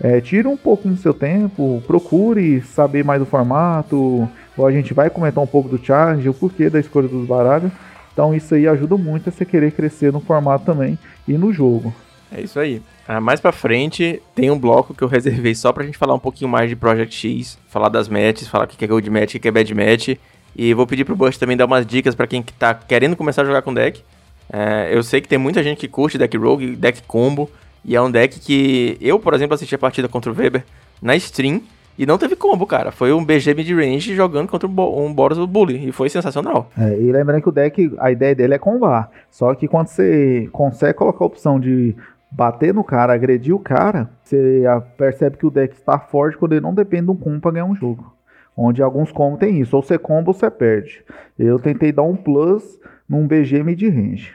É, 0.00 0.20
tira 0.20 0.48
um 0.48 0.56
pouco 0.56 0.88
do 0.88 0.96
seu 0.96 1.14
tempo, 1.14 1.80
procure 1.86 2.60
saber 2.62 3.04
mais 3.04 3.20
do 3.20 3.26
formato. 3.26 4.28
Ou 4.56 4.66
a 4.66 4.72
gente 4.72 4.92
vai 4.92 5.08
comentar 5.10 5.42
um 5.42 5.46
pouco 5.46 5.68
do 5.68 5.78
challenge, 5.78 6.28
o 6.28 6.34
porquê 6.34 6.68
da 6.68 6.80
escolha 6.80 7.06
dos 7.06 7.26
baralhos. 7.26 7.70
Então 8.14 8.34
isso 8.34 8.54
aí 8.54 8.66
ajuda 8.66 8.96
muito 8.96 9.28
a 9.28 9.32
você 9.32 9.44
querer 9.44 9.72
crescer 9.72 10.10
no 10.10 10.20
formato 10.20 10.64
também 10.64 10.98
e 11.28 11.34
no 11.34 11.52
jogo. 11.52 11.92
É 12.32 12.40
isso 12.40 12.58
aí. 12.58 12.80
Ah, 13.06 13.20
mais 13.20 13.40
pra 13.40 13.52
frente 13.52 14.22
tem 14.34 14.50
um 14.50 14.58
bloco 14.58 14.94
que 14.94 15.02
eu 15.02 15.08
reservei 15.08 15.54
só 15.54 15.72
pra 15.72 15.84
gente 15.84 15.98
falar 15.98 16.14
um 16.14 16.18
pouquinho 16.18 16.48
mais 16.48 16.70
de 16.70 16.76
Project 16.76 17.14
X, 17.14 17.58
falar 17.68 17.90
das 17.90 18.08
matches, 18.08 18.48
falar 18.48 18.64
o 18.64 18.68
que 18.68 18.82
é 18.82 18.88
Gold 18.88 19.10
Match, 19.10 19.34
o 19.34 19.40
que 19.40 19.48
é 19.48 19.50
Bad 19.50 19.74
Match. 19.74 20.16
E 20.56 20.72
vou 20.72 20.86
pedir 20.86 21.04
pro 21.04 21.16
Bush 21.16 21.36
também 21.36 21.56
dar 21.56 21.66
umas 21.66 21.84
dicas 21.84 22.14
para 22.14 22.26
quem 22.26 22.42
que 22.42 22.52
tá 22.52 22.72
querendo 22.72 23.16
começar 23.16 23.42
a 23.42 23.44
jogar 23.44 23.62
com 23.62 23.74
deck. 23.74 24.02
É, 24.50 24.90
eu 24.92 25.02
sei 25.02 25.20
que 25.20 25.28
tem 25.28 25.38
muita 25.38 25.62
gente 25.62 25.78
que 25.78 25.88
curte 25.88 26.16
deck 26.16 26.36
rogue, 26.36 26.76
deck 26.76 27.02
combo, 27.02 27.50
e 27.84 27.96
é 27.96 28.00
um 28.00 28.10
deck 28.10 28.38
que 28.38 28.96
eu, 29.00 29.18
por 29.18 29.34
exemplo, 29.34 29.54
assisti 29.54 29.74
a 29.74 29.78
partida 29.78 30.08
contra 30.08 30.30
o 30.30 30.34
Weber 30.34 30.64
na 31.02 31.16
stream 31.16 31.60
e 31.96 32.04
não 32.06 32.18
teve 32.18 32.34
combo, 32.36 32.66
cara. 32.66 32.90
Foi 32.90 33.12
um 33.12 33.24
BG 33.24 33.54
mid-range 33.54 34.14
jogando 34.14 34.48
contra 34.48 34.68
um 34.68 35.14
Boros 35.14 35.38
Bully. 35.46 35.88
E 35.88 35.92
foi 35.92 36.08
sensacional. 36.08 36.68
É, 36.78 36.98
e 36.98 37.12
lembrando 37.12 37.42
que 37.42 37.48
o 37.48 37.52
deck, 37.52 37.94
a 37.98 38.10
ideia 38.10 38.34
dele 38.34 38.54
é 38.54 38.58
combar. 38.58 39.10
Só 39.30 39.54
que 39.54 39.68
quando 39.68 39.88
você 39.88 40.48
consegue 40.52 40.94
colocar 40.94 41.24
a 41.24 41.26
opção 41.26 41.60
de 41.60 41.94
bater 42.30 42.74
no 42.74 42.82
cara, 42.82 43.12
agredir 43.12 43.54
o 43.54 43.60
cara, 43.60 44.10
você 44.22 44.64
percebe 44.96 45.36
que 45.36 45.46
o 45.46 45.50
deck 45.50 45.74
está 45.74 45.98
forte 45.98 46.36
quando 46.36 46.52
ele 46.52 46.60
não 46.60 46.74
depende 46.74 47.04
de 47.04 47.10
um 47.12 47.16
combo 47.16 47.40
pra 47.40 47.52
ganhar 47.52 47.64
um 47.64 47.76
jogo. 47.76 48.12
Onde 48.56 48.82
alguns 48.82 49.10
combos 49.12 49.38
tem 49.38 49.60
isso, 49.60 49.76
ou 49.76 49.82
você 49.82 49.98
comba 49.98 50.30
ou 50.30 50.34
você 50.34 50.50
perde. 50.50 51.04
Eu 51.38 51.58
tentei 51.58 51.92
dar 51.92 52.02
um 52.02 52.16
plus 52.16 52.78
num 53.08 53.26
BG 53.26 53.62
mid-range. 53.62 54.32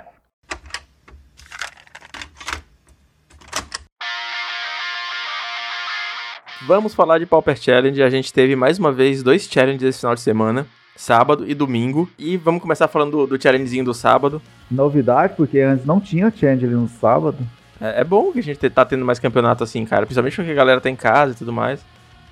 Vamos 6.70 6.94
falar 6.94 7.18
de 7.18 7.26
Pauper 7.26 7.60
Challenge. 7.60 8.04
A 8.04 8.12
gente 8.12 8.32
teve 8.32 8.56
mais 8.56 8.78
uma 8.78 8.92
vez 8.92 9.24
dois 9.24 9.50
challenges 9.50 9.82
esse 9.82 10.00
final 10.02 10.14
de 10.14 10.22
semana, 10.22 10.68
sábado 10.96 11.44
e 11.48 11.56
domingo. 11.56 12.08
E 12.16 12.38
vamos 12.38 12.62
começar 12.62 12.88
falando 12.88 13.26
do, 13.26 13.36
do 13.36 13.42
challengezinho 13.42 13.84
do 13.84 13.92
sábado. 13.92 14.40
Novidade, 14.70 15.34
porque 15.36 15.62
antes 15.62 15.84
não 15.84 16.00
tinha 16.00 16.30
challenge 16.30 16.68
ali 16.68 16.76
no 16.76 16.88
sábado. 16.88 17.40
É, 17.82 18.02
é 18.02 18.04
bom 18.04 18.32
que 18.32 18.38
a 18.38 18.44
gente 18.44 18.70
tá 18.70 18.86
tendo 18.86 19.04
mais 19.04 19.18
campeonato 19.18 19.64
assim, 19.64 19.84
cara. 19.84 20.06
Principalmente 20.06 20.36
porque 20.36 20.52
a 20.52 20.54
galera 20.54 20.80
tá 20.80 20.92
em 20.92 20.96
casa 20.96 21.32
e 21.32 21.36
tudo 21.36 21.52
mais. 21.52 21.84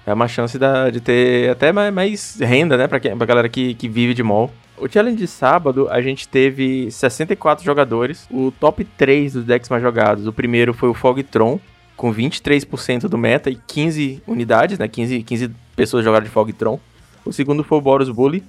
É 0.05 0.13
uma 0.13 0.27
chance 0.27 0.59
da, 0.59 0.91
de 0.91 1.01
ter 1.01 1.49
até 1.49 1.71
mais, 1.71 1.91
mais 1.91 2.37
renda, 2.39 2.77
né, 2.77 2.87
pra, 2.87 2.99
quem, 2.99 3.17
pra 3.17 3.25
galera 3.25 3.49
que, 3.49 3.73
que 3.73 3.89
vive 3.89 4.13
de 4.13 4.21
mall. 4.21 4.51
O 4.77 4.87
challenge 4.87 5.17
de 5.17 5.27
sábado, 5.27 5.89
a 5.89 5.99
gente 5.99 6.27
teve 6.27 6.91
64 6.91 7.65
jogadores. 7.65 8.27
O 8.29 8.51
top 8.51 8.85
3 8.85 9.33
dos 9.33 9.45
decks 9.45 9.67
mais 9.67 9.81
jogados. 9.81 10.27
O 10.27 10.31
primeiro 10.31 10.75
foi 10.75 10.89
o 10.89 10.93
Fogtron, 10.93 11.59
com 11.97 12.13
23% 12.13 13.09
do 13.09 13.17
meta 13.17 13.49
e 13.49 13.55
15 13.55 14.21
unidades, 14.25 14.77
né? 14.77 14.87
15, 14.87 15.23
15 15.23 15.51
pessoas 15.75 16.05
jogaram 16.05 16.23
de 16.23 16.31
Fogtron. 16.31 16.79
O 17.25 17.33
segundo 17.33 17.63
foi 17.63 17.79
o 17.79 17.81
Boros 17.81 18.09
Bully, 18.09 18.43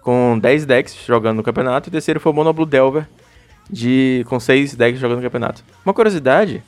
com 0.00 0.38
10 0.38 0.64
decks 0.64 0.96
jogando 1.04 1.36
no 1.38 1.42
campeonato. 1.42 1.88
E 1.88 1.90
o 1.90 1.92
terceiro 1.92 2.20
foi 2.20 2.32
o 2.32 2.34
Mono 2.34 2.52
Blue 2.52 2.64
Delver, 2.64 3.06
de, 3.68 4.24
com 4.28 4.40
6 4.40 4.76
decks 4.76 5.00
jogando 5.00 5.18
no 5.18 5.24
campeonato. 5.24 5.62
Uma 5.84 5.92
curiosidade 5.92 6.62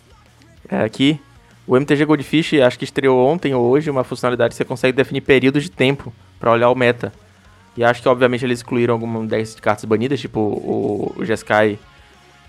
é 0.69 0.83
aqui 0.83 1.21
o 1.67 1.77
MTG 1.77 2.05
Goldfish 2.05 2.55
acho 2.55 2.79
que 2.79 2.85
estreou 2.85 3.27
ontem 3.27 3.55
ou 3.55 3.65
hoje 3.65 3.89
uma 3.89 4.05
funcionalidade 4.05 4.51
que 4.51 4.57
você 4.57 4.65
consegue 4.65 4.95
definir 4.95 5.23
períodos 5.23 5.63
de 5.63 5.71
tempo 5.71 6.13
para 6.39 6.51
olhar 6.51 6.69
o 6.69 6.75
meta. 6.75 7.13
E 7.77 7.83
acho 7.83 8.03
que 8.03 8.09
obviamente 8.09 8.45
eles 8.45 8.59
excluíram 8.59 8.95
algumas 8.95 9.27
dessas 9.29 9.59
cartas 9.59 9.85
banidas, 9.85 10.21
tipo 10.21 10.41
o, 10.41 11.15
o 11.17 11.25
Jeskai 11.25 11.79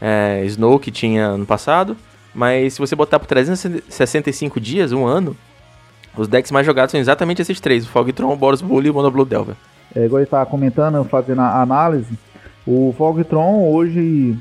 é, 0.02 0.44
Snow 0.46 0.80
que 0.80 0.92
tinha 0.92 1.38
no 1.38 1.46
passado. 1.46 1.96
Mas 2.36 2.74
se 2.74 2.80
você 2.80 2.96
botar 2.96 3.18
por 3.18 3.28
365 3.28 4.60
dias, 4.60 4.92
um 4.92 5.06
ano, 5.06 5.36
os 6.18 6.28
decks 6.28 6.52
mais 6.52 6.66
jogados 6.66 6.92
são 6.92 7.00
exatamente 7.00 7.42
esses 7.42 7.60
três: 7.60 7.86
o 7.86 7.90
Fogtron, 7.90 8.32
o 8.32 8.36
Boros 8.36 8.62
Bully 8.62 8.88
e 8.88 8.90
o 8.92 8.94
Mono 8.94 9.10
Blue 9.10 9.26
Delver. 9.26 9.56
É, 9.96 10.06
igual 10.06 10.20
ele 10.20 10.26
estava 10.26 10.46
comentando, 10.46 11.02
fazendo 11.06 11.40
a 11.40 11.62
análise, 11.62 12.20
o 12.68 12.94
Fogtron 12.98 13.72
hoje, 13.72 14.38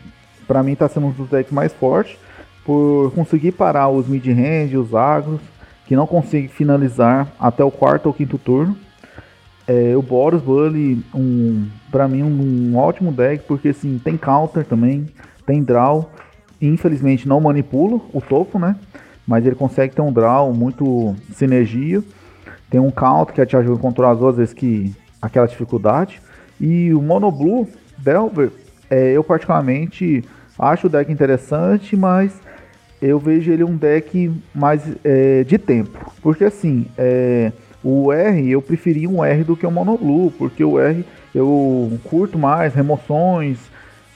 para 0.49 0.63
mim, 0.63 0.73
está 0.73 0.89
sendo 0.89 1.07
um 1.07 1.11
dos 1.11 1.29
decks 1.29 1.53
mais 1.53 1.73
fortes 1.73 2.17
por 2.65 3.13
conseguir 3.15 3.53
parar 3.53 3.89
os 3.89 4.09
mid-range, 4.09 4.77
os 4.77 4.95
agros, 4.95 5.41
que 5.87 5.95
não 5.95 6.07
conseguem 6.07 6.49
finalizar 6.49 7.29
até 7.39 7.63
o 7.63 7.71
quarto 7.71 8.07
ou 8.07 8.15
quinto 8.15 8.39
turno. 8.39 8.77
É, 9.67 9.97
o 9.97 10.03
Boros 10.03 10.43
Bully, 10.43 11.03
um, 11.15 11.69
para 11.91 12.09
mim, 12.09 12.23
um, 12.23 12.73
um, 12.73 12.77
ótimo 12.77 13.13
deck, 13.13 13.45
porque 13.47 13.69
assim, 13.69 14.01
tem 14.03 14.17
counter 14.17 14.65
também, 14.65 15.07
tem 15.47 15.63
draw. 15.63 16.11
Infelizmente 16.67 17.29
não 17.29 17.41
manipula 17.41 18.01
o 18.13 18.21
topo, 18.21 18.59
né? 18.59 18.77
Mas 19.27 19.47
ele 19.47 19.57
consegue 19.57 19.95
ter 19.95 20.03
um 20.03 20.13
draw, 20.13 20.53
muito 20.53 21.15
sinergia. 21.33 22.03
Tem 22.71 22.81
um 22.81 22.91
counter 22.91 23.35
que 23.35 23.47
te 23.47 23.57
ajuda 23.57 23.77
a 23.77 23.81
controlar 23.81 24.13
as 24.13 24.19
duas 24.19 24.37
vezes 24.37 24.55
que 24.55 24.95
aquela 25.21 25.47
dificuldade. 25.47 26.21
E 26.61 26.93
o 26.93 27.01
Mono 27.01 27.31
Blue 27.31 27.69
Delver, 27.99 28.51
é, 28.91 29.13
eu 29.13 29.25
particularmente 29.25 30.25
acho 30.59 30.87
o 30.87 30.91
deck 30.91 31.11
interessante, 31.11 31.97
mas 31.97 32.41
eu 33.01 33.19
vejo 33.19 33.51
ele 33.51 33.65
um 33.65 33.77
deck 33.77 34.31
mais 34.55 34.83
é, 35.05 35.45
de 35.45 35.59
tempo. 35.59 36.13
Porque 36.23 36.45
assim, 36.45 36.87
é, 36.97 37.53
o 37.83 38.13
R 38.13 38.51
eu 38.51 38.63
preferi 38.63 39.07
um 39.07 39.25
R 39.25 39.45
do 39.45 39.57
que 39.57 39.67
o 39.67 39.71
Mono 39.71 39.97
Blue, 39.99 40.33
porque 40.39 40.65
o 40.65 40.79
R 40.79 41.05
eu 41.35 41.99
curto 42.05 42.39
mais 42.39 42.75
remoções, 42.75 43.59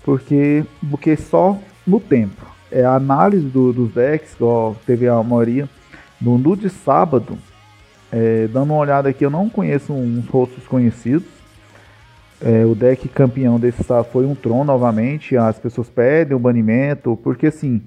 porque, 0.04 0.64
porque 0.90 1.16
só 1.16 1.58
no 1.88 1.98
tempo. 2.00 2.46
É 2.70 2.84
a 2.84 2.94
análise 2.94 3.46
do, 3.46 3.72
dos 3.72 3.92
decks, 3.92 4.34
igual 4.34 4.76
teve 4.86 5.08
a 5.08 5.22
maioria, 5.22 5.68
no, 6.20 6.36
no 6.36 6.56
de 6.56 6.68
sábado, 6.68 7.38
é, 8.12 8.46
dando 8.48 8.72
uma 8.72 8.76
olhada 8.76 9.08
aqui, 9.08 9.24
eu 9.24 9.30
não 9.30 9.48
conheço 9.48 9.92
uns 9.92 10.26
rostos 10.28 10.66
conhecidos. 10.66 11.28
É, 12.40 12.64
o 12.64 12.74
deck 12.74 13.08
campeão 13.08 13.58
desse 13.58 13.82
sábado 13.82 14.08
foi 14.12 14.26
um 14.26 14.34
Tron 14.34 14.64
novamente. 14.64 15.36
As 15.36 15.58
pessoas 15.58 15.88
pedem 15.88 16.36
o 16.36 16.40
banimento, 16.40 17.18
porque 17.22 17.48
assim, 17.48 17.82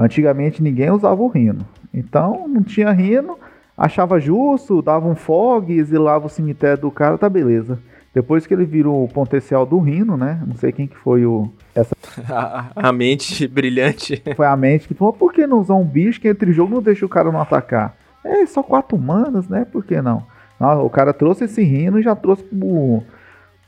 Antigamente 0.00 0.62
ninguém 0.62 0.90
usava 0.90 1.20
o 1.20 1.28
rino. 1.28 1.66
Então 1.92 2.48
não 2.48 2.62
tinha 2.62 2.90
rino, 2.90 3.38
achava 3.76 4.18
justo, 4.18 4.80
dava 4.80 5.06
um 5.06 5.14
fog, 5.14 5.70
exilava 5.70 6.24
o 6.24 6.30
cemitério 6.30 6.80
do 6.80 6.90
cara, 6.90 7.18
tá 7.18 7.28
beleza. 7.28 7.78
Depois 8.12 8.44
que 8.44 8.52
ele 8.52 8.64
virou 8.64 9.04
o 9.04 9.08
potencial 9.08 9.64
do 9.64 9.78
rino, 9.78 10.16
né? 10.16 10.42
Não 10.44 10.56
sei 10.56 10.72
quem 10.72 10.86
que 10.86 10.96
foi 10.96 11.24
o. 11.24 11.50
Essa... 11.74 11.94
A, 12.28 12.88
a 12.88 12.92
mente 12.92 13.46
brilhante. 13.48 14.20
Foi 14.34 14.46
a 14.46 14.56
mente 14.56 14.88
que 14.88 14.94
falou: 14.94 15.12
por 15.12 15.32
que 15.32 15.46
não 15.46 15.60
usar 15.60 15.74
um 15.74 15.84
bicho 15.84 16.20
que 16.20 16.28
entre 16.28 16.52
jogo 16.52 16.74
não 16.74 16.82
deixa 16.82 17.06
o 17.06 17.08
cara 17.08 17.30
não 17.30 17.40
atacar? 17.40 17.96
É, 18.24 18.44
só 18.46 18.62
quatro 18.62 18.96
humanos, 18.96 19.48
né? 19.48 19.64
Por 19.64 19.84
que 19.84 20.02
não? 20.02 20.26
não 20.58 20.84
o 20.84 20.90
cara 20.90 21.12
trouxe 21.12 21.44
esse 21.44 21.62
rino 21.62 21.98
e 21.98 22.02
já 22.02 22.16
trouxe 22.16 22.42
pro. 22.42 23.02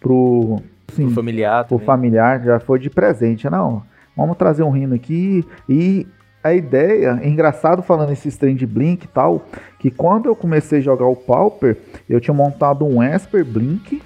pro. 0.00 0.62
Assim, 0.90 1.06
pro 1.06 1.14
familiar. 1.14 1.64
Pro 1.64 1.78
familiar, 1.78 2.42
já 2.42 2.58
foi 2.58 2.80
de 2.80 2.90
presente, 2.90 3.48
não. 3.48 3.84
Vamos 4.16 4.36
trazer 4.36 4.62
um 4.62 4.70
rino 4.70 4.94
aqui 4.94 5.46
e 5.68 6.06
a 6.44 6.52
ideia, 6.52 7.20
é 7.22 7.28
engraçado 7.28 7.82
falando 7.82 8.12
esse 8.12 8.36
trem 8.36 8.56
de 8.56 8.66
Blink 8.66 9.04
e 9.04 9.08
tal, 9.08 9.46
que 9.78 9.90
quando 9.90 10.26
eu 10.26 10.34
comecei 10.34 10.80
a 10.80 10.82
jogar 10.82 11.06
o 11.06 11.14
Pauper, 11.14 11.78
eu 12.10 12.20
tinha 12.20 12.34
montado 12.34 12.84
um 12.84 13.00
Esper 13.00 13.44
Blink, 13.44 14.02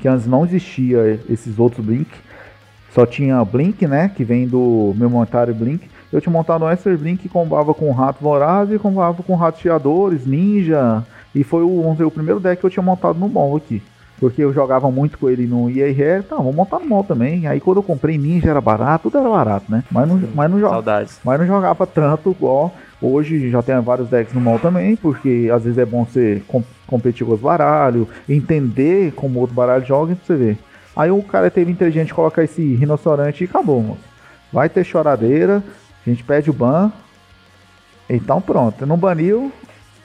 que 0.00 0.08
antes 0.08 0.26
não 0.26 0.44
existia 0.44 1.20
esses 1.28 1.58
outros 1.58 1.84
Blink, 1.84 2.10
só 2.92 3.06
tinha 3.06 3.44
Blink, 3.44 3.86
né, 3.86 4.10
que 4.14 4.24
vem 4.24 4.48
do 4.48 4.92
meu 4.96 5.08
montário 5.08 5.54
Blink. 5.54 5.88
Eu 6.12 6.20
tinha 6.20 6.32
montado 6.32 6.64
um 6.64 6.70
Esper 6.70 6.98
Blink 6.98 7.22
que 7.22 7.28
combava 7.28 7.72
com 7.72 7.90
Rato 7.92 8.20
Voraz 8.20 8.70
e 8.72 8.78
combava 8.78 9.22
com 9.22 9.36
Ratos 9.36 9.60
Chiadores, 9.60 10.26
Ninja, 10.26 11.04
e 11.34 11.44
foi 11.44 11.62
o, 11.62 11.88
o 11.88 12.10
primeiro 12.10 12.40
deck 12.40 12.58
que 12.60 12.66
eu 12.66 12.70
tinha 12.70 12.82
montado 12.82 13.18
no 13.18 13.28
mall 13.28 13.56
aqui. 13.56 13.80
Porque 14.18 14.42
eu 14.42 14.52
jogava 14.52 14.90
muito 14.90 15.16
com 15.16 15.30
ele 15.30 15.46
no 15.46 15.70
IRR, 15.70 16.22
tá, 16.24 16.36
vou 16.36 16.52
montar 16.52 16.78
no 16.78 16.86
mall 16.86 17.04
também. 17.04 17.46
Aí 17.46 17.58
quando 17.58 17.78
eu 17.78 17.82
comprei 17.82 18.18
Ninja 18.18 18.50
era 18.50 18.60
barato, 18.60 19.04
tudo 19.04 19.18
era 19.18 19.30
barato, 19.30 19.70
né? 19.70 19.82
Mas 19.90 20.08
não, 20.08 20.22
mas 20.34 20.50
não, 20.50 20.60
Saudades. 20.60 21.20
mas 21.24 21.40
não 21.40 21.46
jogava 21.46 21.86
tanto 21.86 22.30
igual. 22.30 22.74
Hoje 23.02 23.50
já 23.50 23.62
tem 23.62 23.80
vários 23.80 24.08
decks 24.08 24.34
no 24.34 24.40
mall 24.40 24.58
também, 24.58 24.94
porque 24.94 25.48
às 25.52 25.64
vezes 25.64 25.78
é 25.78 25.86
bom 25.86 26.04
você 26.04 26.42
com, 26.46 26.62
competir 26.86 27.26
com 27.26 27.32
os 27.32 27.40
baralhos, 27.40 28.06
entender 28.28 29.12
como 29.12 29.40
outro 29.40 29.54
baralho 29.54 29.86
joga 29.86 30.14
pra 30.14 30.24
você 30.24 30.36
ver. 30.36 30.58
Aí 30.94 31.10
o 31.10 31.22
cara 31.22 31.50
teve 31.50 31.72
inteligente 31.72 32.12
colocar 32.12 32.44
esse 32.44 32.74
rinoceronte 32.74 33.44
e 33.44 33.46
acabou, 33.46 33.82
moço. 33.82 34.02
Vai 34.52 34.68
ter 34.68 34.84
choradeira, 34.84 35.62
a 36.06 36.10
gente 36.10 36.22
pede 36.22 36.50
o 36.50 36.52
ban. 36.52 36.92
Então 38.08 38.40
pronto, 38.40 38.84
não 38.84 38.98
baniu. 38.98 39.50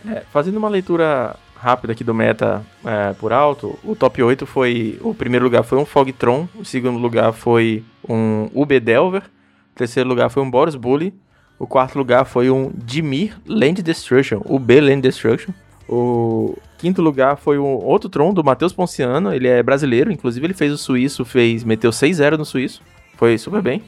É, 0.08 0.22
fazendo 0.32 0.58
uma 0.58 0.70
leitura 0.70 1.36
rápida 1.56 1.94
aqui 1.94 2.04
do 2.04 2.14
meta 2.14 2.62
é, 2.86 3.14
por 3.14 3.34
alto, 3.34 3.78
o 3.84 3.96
top 3.96 4.22
8 4.22 4.46
foi. 4.46 5.00
O 5.02 5.14
primeiro 5.14 5.44
lugar 5.46 5.64
foi 5.64 5.78
um 5.78 5.86
Fogtron, 5.86 6.48
o 6.56 6.64
segundo 6.64 7.00
lugar 7.00 7.34
foi 7.34 7.84
um 8.08 8.50
UB 8.54 8.80
Delver, 8.80 9.24
o 9.24 9.75
terceiro 9.75 10.08
lugar 10.08 10.30
foi 10.30 10.44
um 10.44 10.50
Boros 10.50 10.75
Bully, 10.75 11.14
o 11.58 11.66
quarto 11.66 11.98
lugar 11.98 12.26
foi 12.26 12.50
um 12.50 12.72
Dimir 12.74 13.38
Land 13.46 13.82
Destruction, 13.82 14.42
UB 14.46 14.80
Land 14.80 15.02
Destruction. 15.02 15.54
O 15.88 16.58
quinto 16.78 17.02
lugar 17.02 17.38
foi 17.38 17.58
um 17.58 17.64
outro 17.64 18.10
Tron 18.10 18.34
do 18.34 18.44
Matheus 18.44 18.74
Ponciano, 18.74 19.34
ele 19.34 19.48
é 19.48 19.62
brasileiro, 19.62 20.12
inclusive 20.12 20.46
ele 20.46 20.54
fez 20.54 20.72
o 20.72 20.78
suíço, 20.78 21.24
fez 21.24 21.64
meteu 21.64 21.92
6-0 21.92 22.38
no 22.38 22.46
suíço, 22.46 22.82
foi 23.16 23.38
super 23.38 23.62
bem. 23.62 23.84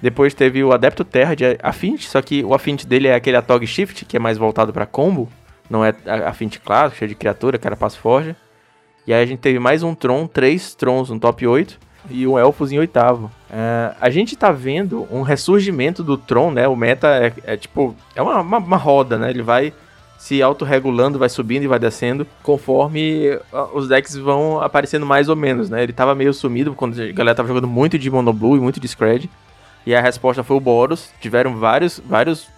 Depois 0.00 0.34
teve 0.34 0.62
o 0.62 0.72
Adepto 0.72 1.04
Terra 1.04 1.34
de 1.34 1.44
Affinity, 1.62 2.08
só 2.08 2.20
que 2.20 2.44
o 2.44 2.54
Affinity 2.54 2.86
dele 2.86 3.08
é 3.08 3.14
aquele 3.14 3.36
Atog 3.36 3.66
Shift, 3.66 4.04
que 4.04 4.16
é 4.16 4.20
mais 4.20 4.36
voltado 4.36 4.72
para 4.72 4.84
combo. 4.84 5.28
Não 5.70 5.84
é 5.84 5.94
a, 6.06 6.30
a 6.30 6.32
Fint 6.32 6.58
clássica, 6.58 6.98
cheia 6.98 7.08
de 7.08 7.14
criatura, 7.14 7.58
Carapaço 7.58 7.98
Forja. 7.98 8.36
E 9.06 9.14
aí 9.14 9.22
a 9.22 9.26
gente 9.26 9.38
teve 9.38 9.58
mais 9.58 9.82
um 9.82 9.94
Tron, 9.94 10.26
três 10.26 10.74
Trons 10.74 11.08
no 11.08 11.18
top 11.18 11.46
8 11.46 11.78
e 12.10 12.26
um 12.26 12.38
Elfos 12.38 12.72
em 12.72 12.78
oitavo. 12.78 13.30
É, 13.50 13.94
a 14.00 14.10
gente 14.10 14.36
tá 14.36 14.50
vendo 14.50 15.06
um 15.10 15.22
ressurgimento 15.22 16.02
do 16.02 16.16
Tron, 16.16 16.50
né? 16.50 16.66
O 16.68 16.76
meta 16.76 17.08
é, 17.08 17.32
é 17.44 17.56
tipo, 17.56 17.94
é 18.14 18.22
uma, 18.22 18.40
uma, 18.40 18.58
uma, 18.58 18.76
roda, 18.76 19.18
né? 19.18 19.30
Ele 19.30 19.42
vai 19.42 19.72
se 20.18 20.42
autorregulando, 20.42 21.18
vai 21.18 21.28
subindo 21.28 21.64
e 21.64 21.68
vai 21.68 21.78
descendo 21.78 22.26
conforme 22.42 23.38
os 23.74 23.86
decks 23.86 24.16
vão 24.16 24.60
aparecendo 24.60 25.04
mais 25.04 25.28
ou 25.28 25.36
menos, 25.36 25.68
né? 25.68 25.82
Ele 25.82 25.92
tava 25.92 26.14
meio 26.14 26.32
sumido 26.32 26.74
quando 26.74 27.00
a 27.00 27.12
galera 27.12 27.36
tava 27.36 27.48
jogando 27.48 27.68
muito 27.68 27.98
de 27.98 28.10
Mono 28.10 28.32
Blue 28.32 28.56
e 28.56 28.60
muito 28.60 28.80
de 28.80 28.88
Scred. 28.88 29.30
E 29.86 29.94
a 29.94 30.00
resposta 30.00 30.42
foi 30.42 30.56
o 30.56 30.60
Boros. 30.60 31.10
Tiveram 31.20 31.56
vários, 31.56 32.00
vários 32.04 32.48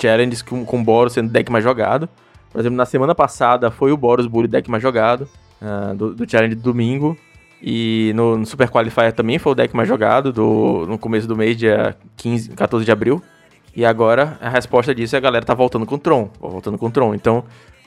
challenges 0.00 0.40
com, 0.40 0.64
com 0.64 0.80
o 0.80 0.84
Boros 0.84 1.12
sendo 1.12 1.30
deck 1.30 1.52
mais 1.52 1.62
jogado. 1.62 2.08
Por 2.50 2.60
exemplo, 2.60 2.76
na 2.76 2.86
semana 2.86 3.14
passada 3.14 3.70
foi 3.70 3.92
o 3.92 3.96
Boros 3.96 4.26
Bully 4.26 4.48
deck 4.48 4.70
mais 4.70 4.82
jogado, 4.82 5.28
uh, 5.60 5.94
do, 5.94 6.14
do 6.14 6.30
Challenge 6.30 6.54
de 6.54 6.60
domingo. 6.60 7.16
E 7.62 8.12
no, 8.16 8.36
no, 8.36 8.44
Super 8.44 8.68
Qualifier 8.68 9.12
também 9.12 9.38
foi 9.38 9.52
o 9.52 9.54
deck 9.54 9.74
mais 9.74 9.88
jogado 9.88 10.32
do, 10.32 10.84
no 10.88 10.98
começo 10.98 11.28
do 11.28 11.36
mês, 11.36 11.56
dia 11.56 11.94
15, 12.16 12.50
14 12.50 12.84
de 12.84 12.90
abril. 12.90 13.22
E 13.74 13.84
agora 13.84 14.36
a 14.40 14.48
resposta 14.48 14.94
disso 14.94 15.14
é 15.14 15.18
a 15.18 15.20
galera 15.20 15.44
tá 15.44 15.54
voltando 15.54 15.86
com 15.86 15.94
o 15.94 15.98
Tron. 15.98 16.28
Voltando 16.40 16.76
com 16.76 16.86
o 16.86 16.90
Tron. 16.90 17.14
Então, 17.14 17.44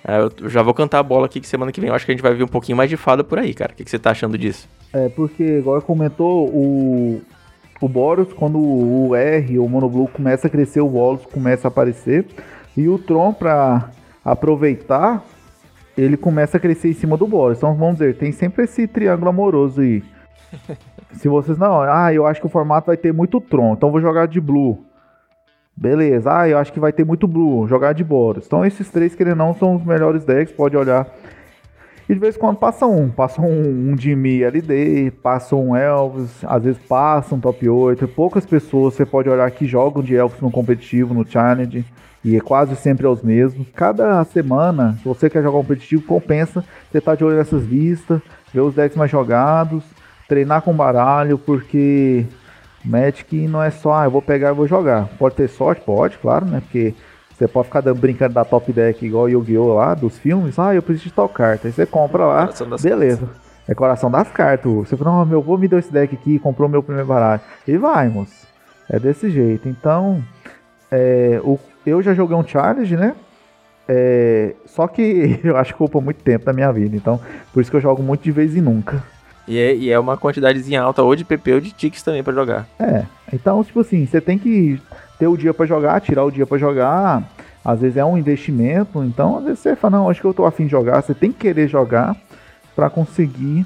É, 0.07 0.19
eu 0.19 0.49
já 0.49 0.61
vou 0.61 0.73
cantar 0.73 0.99
a 0.99 1.03
bola 1.03 1.25
aqui 1.25 1.41
que 1.41 1.47
semana 1.47 1.71
que 1.71 1.81
vem 1.81 1.89
eu 1.89 1.95
acho 1.95 2.05
que 2.05 2.11
a 2.11 2.15
gente 2.15 2.21
vai 2.21 2.33
ver 2.33 2.43
um 2.43 2.47
pouquinho 2.47 2.77
mais 2.77 2.89
de 2.89 2.95
fada 2.95 3.23
por 3.23 3.39
aí, 3.39 3.53
cara. 3.55 3.73
O 3.73 3.75
que, 3.75 3.83
que 3.83 3.89
você 3.89 3.97
tá 3.97 4.11
achando 4.11 4.37
disso? 4.37 4.69
É, 4.93 5.09
porque 5.09 5.57
agora 5.59 5.81
comentou 5.81 6.47
o, 6.47 7.21
o 7.81 7.89
Boros, 7.89 8.31
quando 8.33 8.59
o 8.59 9.15
R, 9.15 9.57
o 9.57 9.67
Monoblue 9.67 10.07
começa 10.07 10.45
a 10.45 10.49
crescer, 10.49 10.79
o 10.79 10.87
Wallace 10.87 11.27
começa 11.27 11.67
a 11.67 11.69
aparecer. 11.69 12.25
E 12.77 12.87
o 12.87 12.99
Tron, 12.99 13.33
pra 13.33 13.89
aproveitar, 14.23 15.25
ele 15.97 16.17
começa 16.17 16.57
a 16.57 16.59
crescer 16.59 16.89
em 16.89 16.93
cima 16.93 17.17
do 17.17 17.27
Boros. 17.27 17.57
Então 17.57 17.75
vamos 17.75 17.99
dizer, 17.99 18.17
tem 18.17 18.31
sempre 18.31 18.63
esse 18.63 18.87
triângulo 18.87 19.29
amoroso 19.29 19.81
aí. 19.81 20.03
Se 21.13 21.27
vocês 21.27 21.57
não, 21.57 21.81
ah, 21.81 22.13
eu 22.13 22.25
acho 22.25 22.41
que 22.41 22.47
o 22.47 22.49
formato 22.49 22.87
vai 22.87 22.97
ter 22.97 23.13
muito 23.13 23.39
Tron, 23.39 23.73
então 23.73 23.91
vou 23.91 24.01
jogar 24.01 24.27
de 24.27 24.41
Blue. 24.41 24.85
Beleza, 25.77 26.41
ah, 26.41 26.47
eu 26.47 26.57
acho 26.57 26.71
que 26.71 26.79
vai 26.79 26.93
ter 26.93 27.05
muito 27.05 27.27
Blue, 27.27 27.67
jogar 27.67 27.93
de 27.93 28.03
Boros. 28.03 28.45
Então 28.45 28.65
esses 28.65 28.89
três, 28.89 29.15
querendo 29.15 29.37
não, 29.37 29.53
são 29.53 29.75
os 29.75 29.83
melhores 29.83 30.23
decks, 30.23 30.53
pode 30.53 30.75
olhar. 30.75 31.07
E 32.07 32.13
de 32.13 32.19
vez 32.19 32.35
em 32.35 32.39
quando 32.39 32.57
passa 32.57 32.85
um, 32.85 33.09
passa 33.09 33.41
um, 33.41 33.91
um 33.91 33.97
Jimmy 33.97 34.43
LD, 34.43 35.11
passa 35.23 35.55
um 35.55 35.75
Elvis, 35.75 36.45
às 36.45 36.63
vezes 36.63 36.81
passa 36.83 37.33
um 37.33 37.39
top 37.39 37.67
8. 37.67 38.07
Poucas 38.09 38.45
pessoas 38.45 38.93
você 38.93 39.05
pode 39.05 39.27
olhar 39.27 39.49
que 39.49 39.65
jogam 39.65 40.03
de 40.03 40.15
Elvis 40.15 40.39
no 40.39 40.51
competitivo, 40.51 41.15
no 41.15 41.27
Challenge, 41.27 41.83
e 42.25 42.35
é 42.35 42.39
quase 42.39 42.75
sempre 42.75 43.05
os 43.05 43.21
mesmos. 43.21 43.67
Cada 43.75 44.23
semana, 44.23 44.97
se 44.97 45.05
você 45.05 45.29
quer 45.29 45.43
jogar 45.43 45.59
competitivo, 45.59 46.01
compensa 46.01 46.65
você 46.91 46.97
estar 46.97 47.11
tá 47.11 47.15
de 47.15 47.23
olho 47.23 47.37
nessas 47.37 47.63
listas, 47.63 48.19
ver 48.51 48.61
os 48.61 48.73
decks 48.73 48.97
mais 48.97 49.11
jogados, 49.11 49.83
treinar 50.27 50.63
com 50.63 50.73
baralho, 50.73 51.37
porque 51.37 52.25
Magic 52.83 53.47
não 53.47 53.61
é 53.61 53.69
só, 53.69 53.93
ah, 53.93 54.05
eu 54.05 54.11
vou 54.11 54.23
pegar 54.23 54.49
e 54.49 54.55
vou 54.55 54.65
jogar. 54.67 55.07
Pode 55.19 55.35
ter 55.35 55.47
sorte? 55.47 55.83
Pode, 55.85 56.17
claro, 56.17 56.47
né? 56.47 56.61
Porque 56.61 56.95
você 57.31 57.47
pode 57.47 57.67
ficar 57.67 57.81
dando, 57.81 57.99
brincando 57.99 58.33
da 58.33 58.43
top 58.43 58.73
deck 58.73 59.05
igual 59.05 59.29
Yu-Gi-Oh! 59.29 59.75
lá, 59.75 59.93
dos 59.93 60.17
filmes. 60.17 60.57
Ah, 60.57 60.73
eu 60.73 60.81
preciso 60.81 61.09
de 61.09 61.13
tal 61.13 61.29
carta. 61.29 61.67
Aí 61.67 61.71
você 61.71 61.85
compra 61.85 62.25
lá, 62.25 62.49
beleza. 62.81 63.27
Cartas. 63.27 63.45
É 63.67 63.75
coração 63.75 64.09
das 64.09 64.31
cartas. 64.31 64.71
Você 64.71 64.97
fala, 64.97 65.11
não, 65.11 65.25
meu 65.27 65.39
avô 65.41 65.59
me 65.59 65.67
deu 65.67 65.77
esse 65.77 65.93
deck 65.93 66.15
aqui, 66.15 66.39
comprou 66.39 66.67
meu 66.67 66.81
primeiro 66.81 67.07
baralho. 67.07 67.41
E 67.67 67.77
vai, 67.77 68.09
moço. 68.09 68.47
É 68.89 68.99
desse 68.99 69.29
jeito. 69.29 69.69
Então, 69.69 70.23
é, 70.91 71.39
o, 71.43 71.59
eu 71.85 72.01
já 72.01 72.13
joguei 72.13 72.35
um 72.35 72.45
challenge, 72.45 72.95
né? 72.95 73.15
É, 73.87 74.55
só 74.65 74.87
que 74.87 75.39
eu 75.43 75.55
acho 75.57 75.73
que 75.73 75.83
ocupa 75.83 76.01
muito 76.01 76.23
tempo 76.23 76.45
da 76.45 76.53
minha 76.53 76.71
vida. 76.71 76.95
Então, 76.95 77.19
por 77.53 77.61
isso 77.61 77.69
que 77.69 77.77
eu 77.77 77.81
jogo 77.81 78.01
muito 78.01 78.23
de 78.23 78.31
vez 78.31 78.55
em 78.55 78.61
nunca. 78.61 79.03
E 79.47 79.57
é, 79.57 79.75
e 79.75 79.91
é 79.91 79.99
uma 79.99 80.17
quantidadezinha 80.17 80.81
alta 80.81 81.03
ou 81.03 81.15
de 81.15 81.23
PP 81.23 81.53
ou 81.53 81.61
de 81.61 81.71
ticks 81.71 82.01
também 82.01 82.23
para 82.23 82.33
jogar. 82.33 82.67
É, 82.79 83.05
então, 83.31 83.63
tipo 83.63 83.79
assim, 83.79 84.05
você 84.05 84.19
tem 84.19 84.39
que 84.39 84.81
ter 85.19 85.27
o 85.27 85.37
dia 85.37 85.53
para 85.53 85.65
jogar, 85.65 86.01
tirar 86.01 86.23
o 86.23 86.31
dia 86.31 86.47
para 86.47 86.57
jogar. 86.57 87.23
Às 87.63 87.81
vezes 87.81 87.97
é 87.97 88.05
um 88.05 88.15
investimento, 88.15 89.03
então 89.03 89.39
às 89.39 89.43
vezes 89.43 89.59
você 89.59 89.75
fala, 89.75 89.97
não, 89.97 90.09
acho 90.09 90.21
que 90.21 90.27
eu 90.27 90.33
tô 90.35 90.45
afim 90.45 90.65
de 90.65 90.71
jogar. 90.71 91.01
Você 91.01 91.15
tem 91.15 91.31
que 91.31 91.39
querer 91.39 91.67
jogar 91.67 92.15
para 92.75 92.91
conseguir 92.91 93.65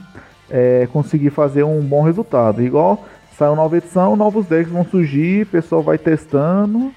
é, 0.49 0.87
conseguir 0.91 1.29
fazer 1.29 1.63
um 1.63 1.81
bom 1.81 2.01
resultado. 2.01 2.61
Igual 2.61 3.05
saiu 3.37 3.55
nova 3.55 3.77
edição, 3.77 4.15
novos 4.15 4.45
decks 4.45 4.71
vão 4.71 4.85
surgir, 4.85 5.43
o 5.43 5.47
pessoal 5.47 5.81
vai 5.81 5.97
testando 5.97 6.91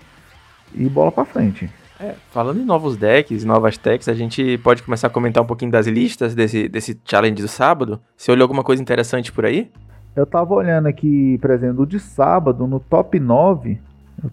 e 0.75 0.89
bola 0.89 1.13
para 1.13 1.25
frente. 1.25 1.71
É, 2.01 2.15
falando 2.31 2.61
em 2.61 2.65
novos 2.65 2.97
decks, 2.97 3.45
novas 3.45 3.79
techs, 3.79 4.09
a 4.09 4.15
gente 4.15 4.59
pode 4.59 4.83
começar 4.83 5.07
a 5.07 5.11
comentar 5.11 5.41
um 5.41 5.47
pouquinho 5.47 5.71
das 5.71 5.87
listas 5.87 6.35
desse, 6.35 6.69
desse 6.69 7.01
challenge 7.05 7.41
do 7.41 7.47
sábado. 7.47 8.01
Você 8.17 8.33
olhou 8.33 8.43
alguma 8.43 8.65
coisa 8.65 8.83
interessante 8.83 9.31
por 9.31 9.47
aí? 9.47 9.71
Eu 10.17 10.27
tava 10.27 10.53
olhando 10.53 10.89
aqui, 10.89 11.39
por 11.41 11.51
exemplo, 11.51 11.87
de 11.87 12.01
sábado, 12.01 12.67
no 12.67 12.81
top 12.81 13.21
9, 13.21 13.81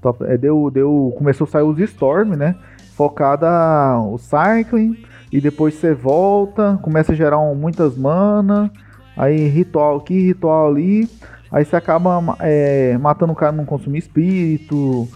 top, 0.02 0.26
é, 0.26 0.38
deu, 0.38 0.70
deu, 0.72 1.14
começou 1.18 1.46
a 1.46 1.48
sair 1.48 1.64
os 1.64 1.80
Storm, 1.80 2.36
né? 2.36 2.56
Focada 2.96 3.98
o 4.00 4.18
Cycling, 4.18 4.98
e 5.32 5.40
depois 5.40 5.76
você 5.76 5.94
volta, 5.94 6.78
começa 6.82 7.14
a 7.14 7.16
gerar 7.16 7.40
um, 7.40 7.56
muitas 7.56 7.96
mana, 7.96 8.72
aí 9.16 9.48
ritual 9.48 9.98
aqui, 9.98 10.20
ritual 10.20 10.70
ali, 10.70 11.08
aí 11.52 11.64
você 11.64 11.76
acaba 11.76 12.36
é, 12.40 12.98
matando 12.98 13.32
o 13.32 13.36
cara 13.36 13.52
não 13.52 13.64
consumir 13.64 14.00
espírito, 14.00 15.08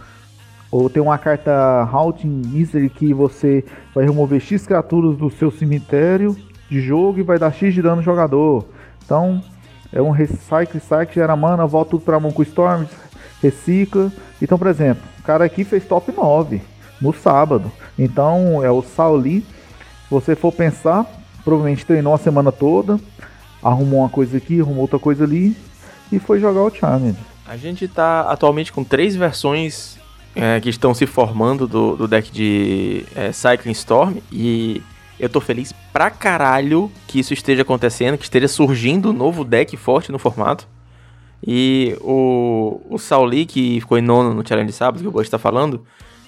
ou 0.73 0.89
tem 0.89 1.03
uma 1.03 1.19
carta 1.19 1.51
Haunting 1.83 2.41
Misery 2.47 2.89
que 2.89 3.13
você 3.13 3.63
vai 3.93 4.05
remover 4.05 4.39
X 4.39 4.65
criaturas 4.65 5.15
do 5.15 5.29
seu 5.29 5.51
cemitério 5.51 6.35
de 6.67 6.81
jogo 6.81 7.19
e 7.19 7.21
vai 7.21 7.37
dar 7.37 7.53
X 7.53 7.75
de 7.75 7.79
dano 7.79 7.97
no 7.97 8.01
jogador. 8.01 8.65
Então, 9.05 9.39
é 9.91 10.01
um 10.01 10.09
recycle, 10.09 10.79
cycle, 10.79 11.13
gera 11.13 11.35
mana, 11.35 11.67
volta 11.67 11.91
tudo 11.91 12.03
pra 12.03 12.19
mão 12.19 12.31
com 12.31 12.41
Storm, 12.41 12.85
recicla. 13.39 14.11
Então, 14.41 14.57
por 14.57 14.65
exemplo, 14.65 15.03
o 15.19 15.21
cara 15.21 15.45
aqui 15.45 15.63
fez 15.63 15.85
top 15.85 16.11
9 16.11 16.59
no 16.99 17.13
sábado. 17.13 17.71
Então, 17.97 18.63
é 18.63 18.71
o 18.71 18.81
Sauli. 18.81 19.41
Se 19.41 20.09
você 20.09 20.35
for 20.35 20.51
pensar, 20.51 21.05
provavelmente 21.43 21.85
treinou 21.85 22.15
a 22.15 22.17
semana 22.17 22.51
toda, 22.51 22.99
arrumou 23.61 23.99
uma 23.99 24.09
coisa 24.09 24.37
aqui, 24.37 24.59
arrumou 24.59 24.81
outra 24.81 24.97
coisa 24.97 25.23
ali 25.23 25.55
e 26.11 26.17
foi 26.17 26.39
jogar 26.39 26.63
o 26.63 26.71
Challenge. 26.73 27.19
A 27.47 27.57
gente 27.57 27.87
tá 27.87 28.21
atualmente 28.21 28.73
com 28.73 28.83
três 28.83 29.15
versões 29.15 30.01
é, 30.35 30.59
que 30.59 30.69
estão 30.69 30.93
se 30.93 31.05
formando 31.05 31.67
do, 31.67 31.95
do 31.95 32.07
deck 32.07 32.31
de 32.31 33.05
é, 33.15 33.31
Cycling 33.31 33.71
Storm 33.71 34.17
e 34.31 34.81
eu 35.19 35.29
tô 35.29 35.39
feliz 35.39 35.73
pra 35.91 36.09
caralho 36.09 36.91
que 37.07 37.19
isso 37.19 37.33
esteja 37.33 37.61
acontecendo, 37.61 38.17
que 38.17 38.23
esteja 38.23 38.47
surgindo 38.47 39.11
um 39.11 39.13
novo 39.13 39.43
deck 39.43 39.77
forte 39.77 40.11
no 40.11 40.19
formato. 40.19 40.67
E 41.45 41.95
o, 42.01 42.81
o 42.89 42.97
Sauli, 42.97 43.45
que 43.45 43.79
ficou 43.81 43.97
em 43.97 44.01
nono 44.01 44.33
no 44.33 44.47
Challenge 44.47 44.71
Sábado, 44.71 45.01
que 45.01 45.07
o 45.07 45.11
Bush 45.11 45.29
tá 45.29 45.37
falando, 45.37 45.85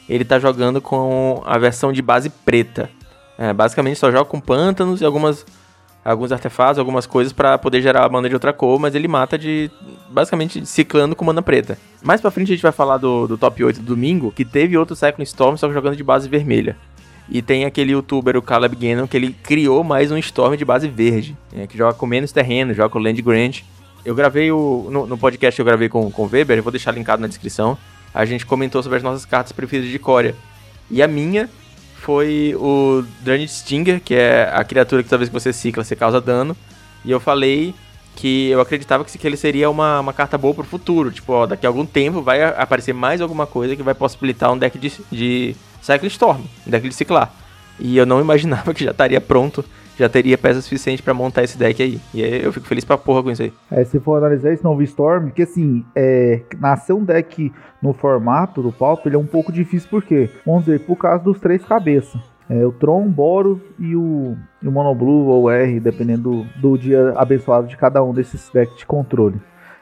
ele 0.08 0.26
tá 0.26 0.38
jogando 0.40 0.82
com 0.82 1.42
a 1.46 1.58
versão 1.58 1.92
de 1.92 2.02
base 2.02 2.30
preta. 2.30 2.90
É, 3.38 3.52
basicamente 3.52 4.00
só 4.00 4.12
joga 4.12 4.26
com 4.26 4.40
pântanos 4.40 5.02
e 5.02 5.06
algumas 5.06 5.46
alguns 6.06 6.32
artefatos, 6.32 6.78
algumas 6.78 7.08
coisas 7.08 7.34
para 7.34 7.58
poder 7.58 7.82
gerar 7.82 8.06
a 8.06 8.10
mana 8.10 8.30
de 8.30 8.36
outra 8.36 8.54
cor, 8.54 8.80
mas 8.80 8.94
ele 8.94 9.08
mata 9.08 9.40
de 9.40 9.72
basicamente 10.12 10.64
ciclando 10.64 11.16
com 11.16 11.26
mana 11.26 11.42
preta. 11.42 11.80
Mais 12.04 12.22
pra 12.22 12.30
frente 12.30 12.52
a 12.52 12.56
gente 12.56 12.62
vai 12.62 12.72
falar 12.72 12.98
do, 12.98 13.26
do 13.28 13.38
top 13.38 13.64
8 13.64 13.80
do 13.80 13.86
domingo, 13.88 14.32
que 14.32 14.46
teve 14.46 14.78
outro 14.78 14.96
Cyclone 14.96 15.24
Storm, 15.24 15.58
só 15.58 15.72
jogando 15.74 15.96
de 15.96 16.04
base 16.04 16.30
vermelha. 16.30 16.78
E 17.28 17.42
tem 17.42 17.66
aquele 17.66 17.94
youtuber, 17.94 18.38
o 18.38 18.42
Caleb 18.42 18.76
Gannon, 18.76 19.08
que 19.08 19.18
ele 19.18 19.36
criou 19.42 19.84
mais 19.84 20.12
um 20.12 20.18
Storm 20.20 20.56
de 20.56 20.64
base 20.64 20.88
verde, 20.88 21.36
né, 21.52 21.66
que 21.66 21.76
joga 21.76 21.96
com 21.96 22.06
menos 22.06 22.32
terreno, 22.32 22.72
joga 22.72 22.90
com 22.90 23.00
Land 23.00 23.20
Grant. 23.24 23.62
Eu 24.06 24.14
gravei 24.14 24.52
o. 24.52 24.88
No, 24.92 25.08
no 25.08 25.18
podcast 25.18 25.60
eu 25.60 25.66
gravei 25.66 25.90
com, 25.90 26.12
com 26.12 26.26
o 26.26 26.30
Weber, 26.32 26.58
eu 26.58 26.64
vou 26.64 26.72
deixar 26.72 26.92
linkado 26.92 27.20
na 27.20 27.28
descrição. 27.28 27.76
A 28.14 28.24
gente 28.26 28.46
comentou 28.46 28.84
sobre 28.84 28.98
as 28.98 29.04
nossas 29.04 29.26
cartas 29.26 29.52
preferidas 29.52 29.92
de 29.92 29.98
Corea. 29.98 30.36
E 30.92 31.02
a 31.02 31.08
minha 31.08 31.50
foi 32.06 32.56
o 32.60 33.04
Dranit 33.22 33.52
Stinger, 33.52 34.00
que 34.00 34.14
é 34.14 34.48
a 34.54 34.64
criatura 34.64 35.02
que 35.02 35.10
toda 35.10 35.18
vez 35.18 35.28
que 35.28 35.34
você 35.34 35.52
cicla, 35.52 35.84
você 35.84 35.96
causa 35.96 36.22
dano. 36.22 36.56
E 37.04 37.10
eu 37.10 37.20
falei 37.20 37.74
que 38.16 38.50
eu 38.52 38.62
acreditava 38.62 39.04
que, 39.04 39.18
que 39.18 39.26
ele 39.26 39.36
seria 39.36 39.72
uma, 39.72 40.02
uma 40.02 40.14
carta 40.14 40.38
boa 40.38 40.54
pro 40.54 40.64
futuro. 40.64 41.12
Tipo, 41.12 41.34
ó, 41.34 41.46
daqui 41.48 41.66
a 41.66 41.70
algum 41.70 41.84
tempo 41.84 42.22
vai 42.22 42.44
aparecer 42.44 42.94
mais 42.94 43.22
alguma 43.22 43.48
coisa 43.48 43.76
que 43.76 43.82
vai 43.82 43.96
possibilitar 43.96 44.54
um 44.54 44.58
deck 44.58 44.78
de, 44.78 44.94
de 45.12 45.56
Cycle 45.82 46.08
Storm, 46.08 46.42
um 46.68 46.70
deck 46.70 46.88
de 46.88 46.94
ciclar. 46.94 47.34
E 47.80 47.98
eu 47.98 48.06
não 48.06 48.22
imaginava 48.22 48.72
que 48.76 48.84
já 48.84 48.92
estaria 48.92 49.20
pronto 49.20 49.66
já 49.98 50.10
teria 50.10 50.38
peça 50.38 50.62
suficiente 50.62 51.02
para 51.02 51.14
montar 51.14 51.44
esse 51.44 51.58
deck 51.58 51.82
aí. 51.82 52.00
E 52.14 52.24
aí 52.24 52.44
eu 52.44 52.52
fico 52.52 52.68
feliz 52.68 52.84
pra 52.84 52.98
porra 52.98 53.24
com 53.24 53.32
isso 53.32 53.44
aí. 53.44 53.54
É, 53.72 53.84
se 53.84 54.00
for 54.00 54.18
analisar 54.18 54.52
esse 54.52 54.64
novo 54.64 54.82
Storm, 54.84 55.30
que 55.30 55.44
assim, 55.44 55.86
é, 55.96 56.42
nascer 56.60 56.94
um 56.94 57.04
deck 57.04 57.52
no 57.82 57.94
formato 57.94 58.62
do 58.62 58.72
Pauper, 58.72 59.08
ele 59.08 59.16
é 59.16 59.20
um 59.20 59.26
pouco 59.26 59.52
difícil, 59.52 59.90
porque, 59.90 60.30
vamos 60.46 60.66
dizer, 60.66 60.80
por 60.82 60.98
causa 60.98 61.24
dos 61.24 61.40
três 61.40 61.64
cabeças. 61.64 62.22
É, 62.50 62.64
o 62.64 62.72
Tron, 62.72 63.08
Boros 63.08 63.60
e 63.80 63.96
o, 63.96 64.36
e 64.62 64.68
o 64.68 64.72
Monoblue 64.72 65.28
ou 65.28 65.50
R, 65.50 65.80
dependendo 65.80 66.44
do, 66.44 66.44
do 66.62 66.78
dia 66.78 67.14
abençoado 67.16 67.68
de 67.68 67.76
cada 67.76 68.04
um 68.04 68.14
desses 68.14 68.50
decks 68.54 68.78
de 68.78 68.86
controle. 68.86 69.42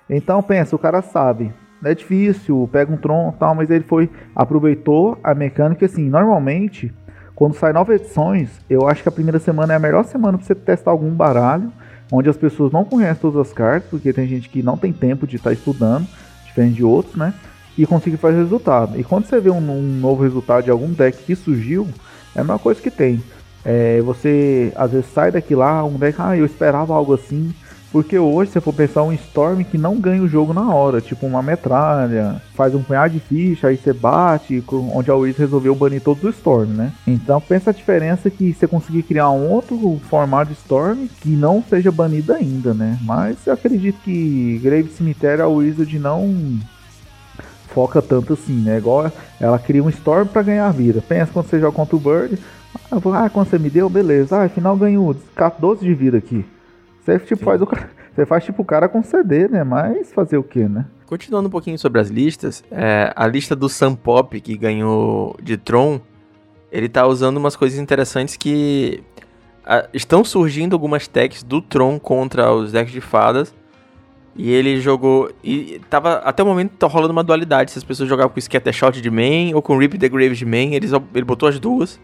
Então 0.10 0.42
pensa, 0.42 0.76
o 0.76 0.80
cara 0.80 1.02
sabe, 1.02 1.54
é 1.84 1.94
difícil, 1.94 2.70
pega 2.72 2.92
um 2.92 2.98
Tron 2.98 3.34
e 3.36 3.40
tal, 3.40 3.54
mas 3.56 3.70
ele 3.70 3.84
foi, 3.84 4.10
aproveitou 4.34 5.18
a 5.24 5.36
mecânica 5.36 5.86
assim, 5.86 6.10
normalmente 6.10 6.94
quando 7.36 7.56
sai 7.56 7.74
novas 7.74 8.00
edições, 8.00 8.50
eu 8.70 8.88
acho 8.88 9.02
que 9.02 9.10
a 9.10 9.12
primeira 9.12 9.40
semana 9.40 9.74
é 9.74 9.76
a 9.76 9.80
melhor 9.80 10.06
semana 10.06 10.38
para 10.38 10.46
você 10.46 10.54
testar 10.54 10.92
algum 10.92 11.10
baralho, 11.10 11.72
onde 12.12 12.30
as 12.30 12.38
pessoas 12.38 12.72
não 12.72 12.86
conhecem 12.86 13.22
todas 13.22 13.48
as 13.48 13.54
cartas, 13.54 13.90
porque 13.90 14.14
tem 14.14 14.28
gente 14.28 14.50
que 14.50 14.62
não 14.62 14.78
tem 14.78 14.94
tempo 14.94 15.26
de 15.26 15.38
estar 15.38 15.50
tá 15.50 15.54
estudando, 15.54 16.08
diferente 16.46 16.76
de 16.76 16.84
outros, 16.84 17.16
né? 17.16 17.34
E 17.76 17.88
conseguir 17.88 18.18
fazer 18.18 18.38
resultado. 18.38 19.00
E 19.00 19.04
quando 19.04 19.26
você 19.26 19.40
vê 19.40 19.50
um, 19.50 19.58
um, 19.58 19.82
novo 19.82 20.22
resultado 20.22 20.64
de 20.64 20.70
algum 20.70 20.92
deck 20.92 21.24
que 21.24 21.36
surgiu, 21.36 21.88
é 22.36 22.42
a 22.42 22.44
melhor 22.44 22.60
coisa 22.60 22.80
que 22.80 22.92
tem. 22.92 23.24
É, 23.66 24.00
você 24.02 24.72
às 24.76 24.92
vezes 24.92 25.08
sai 25.12 25.32
daqui 25.32 25.56
lá, 25.56 25.84
um 25.84 25.98
deck, 25.98 26.16
ah, 26.20 26.38
eu 26.38 26.46
esperava 26.46 26.94
algo 26.94 27.16
assim, 27.16 27.54
porque 27.94 28.18
hoje, 28.18 28.50
se 28.50 28.60
for 28.60 28.74
pensar 28.74 29.04
um 29.04 29.14
Storm 29.14 29.64
que 29.64 29.78
não 29.78 30.00
ganha 30.00 30.24
o 30.24 30.28
jogo 30.28 30.52
na 30.52 30.74
hora, 30.74 31.00
tipo 31.00 31.28
uma 31.28 31.44
metralha, 31.44 32.42
faz 32.56 32.74
um 32.74 32.82
punhado 32.82 33.14
de 33.14 33.20
ficha, 33.20 33.68
aí 33.68 33.78
você 33.78 33.94
bate, 33.94 34.64
onde 34.72 35.12
a 35.12 35.16
Wiz 35.16 35.38
resolveu 35.38 35.76
banir 35.76 36.02
todos 36.02 36.24
os 36.24 36.36
Storm, 36.36 36.70
né? 36.70 36.92
Então 37.06 37.40
pensa 37.40 37.70
a 37.70 37.74
diferença 37.74 38.32
que 38.32 38.52
você 38.52 38.68
conseguir 38.68 39.04
criar 39.04 39.30
um 39.30 39.48
outro 39.48 40.02
formato 40.10 40.52
de 40.52 40.58
Storm 40.58 41.06
que 41.22 41.30
não 41.30 41.64
seja 41.70 41.92
banido 41.92 42.34
ainda, 42.34 42.74
né? 42.74 42.98
Mas 43.04 43.46
eu 43.46 43.54
acredito 43.54 44.00
que 44.04 44.60
Grave 44.64 44.90
Cemitério 44.90 45.46
a 45.46 45.48
Wizard 45.48 46.00
não 46.00 46.60
foca 47.68 48.02
tanto 48.02 48.34
assim, 48.34 48.56
né? 48.56 48.80
Igual 48.80 49.12
ela 49.40 49.60
cria 49.60 49.84
um 49.84 49.90
Storm 49.90 50.26
para 50.26 50.42
ganhar 50.42 50.72
vida. 50.72 51.00
Pensa 51.08 51.32
quando 51.32 51.46
você 51.46 51.60
joga 51.60 51.76
contra 51.76 51.96
o 51.96 52.00
Bird, 52.00 52.40
Ah, 52.92 52.98
ah, 53.26 53.30
quando 53.30 53.50
você 53.50 53.60
me 53.60 53.70
deu, 53.70 53.88
beleza. 53.88 54.36
Ah, 54.36 54.44
afinal 54.46 54.76
ganhou 54.76 55.16
12 55.60 55.86
de 55.86 55.94
vida 55.94 56.18
aqui. 56.18 56.44
Você 57.04 57.20
tipo, 57.20 57.44
faz 57.44 57.62
o 57.62 57.68
Você 58.16 58.26
faz 58.26 58.44
tipo 58.44 58.62
o 58.62 58.66
cara 58.66 58.88
conceder, 58.88 59.50
né? 59.50 59.64
Mas 59.64 60.14
fazer 60.14 60.38
o 60.38 60.44
que, 60.44 60.68
né? 60.68 60.86
Continuando 61.08 61.48
um 61.48 61.52
pouquinho 61.52 61.78
sobre 61.78 62.00
as 62.00 62.10
listas, 62.10 62.64
é, 62.72 63.12
a 63.16 63.28
lista 63.28 63.56
do 63.56 63.68
Sam 63.68 63.96
Pop, 63.96 64.40
que 64.40 64.56
ganhou 64.56 65.36
de 65.42 65.58
Tron, 65.58 66.00
ele 66.72 66.88
tá 66.88 67.06
usando 67.06 67.38
umas 67.38 67.56
coisas 67.56 67.80
interessantes 67.80 68.36
que 68.38 69.04
a, 69.66 69.88
estão 69.94 70.24
surgindo 70.24 70.74
algumas 70.74 71.08
techs 71.08 71.44
do 71.44 71.62
Tron 71.62 72.00
contra 72.00 72.52
os 72.54 72.72
decks 72.72 72.94
de 72.94 73.02
fadas. 73.02 73.54
E 74.36 74.52
ele 74.52 74.82
jogou. 74.82 75.32
E 75.44 75.80
tava. 75.90 76.16
Até 76.16 76.42
o 76.42 76.46
momento 76.46 76.72
tá 76.72 76.88
rolando 76.88 77.12
uma 77.12 77.24
dualidade. 77.24 77.72
Se 77.72 77.78
as 77.78 77.84
pessoas 77.84 78.10
jogavam 78.10 78.34
com 78.34 78.42
Scattershot 78.42 79.00
de 79.00 79.12
main 79.12 79.54
ou 79.54 79.62
com 79.62 79.78
Rip 79.78 79.98
the 79.98 80.10
Grave 80.10 80.36
de 80.36 80.46
main. 80.46 80.74
Eles, 80.74 80.92
ele 81.14 81.26
botou 81.26 81.48
as 81.48 81.60
duas. 81.60 82.00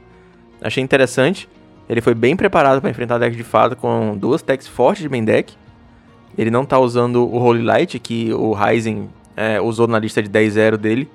Achei 0.61 0.83
interessante. 0.83 1.49
Ele 1.89 2.01
foi 2.01 2.13
bem 2.13 2.35
preparado 2.35 2.79
para 2.79 2.89
enfrentar 2.89 3.17
deck 3.17 3.35
de 3.35 3.43
fada 3.43 3.75
com 3.75 4.15
duas 4.15 4.43
techs 4.43 4.67
fortes 4.67 5.01
de 5.01 5.09
main 5.09 5.25
deck. 5.25 5.55
Ele 6.37 6.51
não 6.51 6.63
tá 6.63 6.77
usando 6.77 7.27
o 7.27 7.37
Holy 7.37 7.63
Light, 7.63 7.97
que 7.97 8.31
o 8.31 8.53
Ryzen 8.53 9.09
é, 9.35 9.59
usou 9.59 9.87
na 9.87 9.97
lista 9.97 10.21
de 10.21 10.29
10-0 10.29 10.77
dele. 10.77 11.09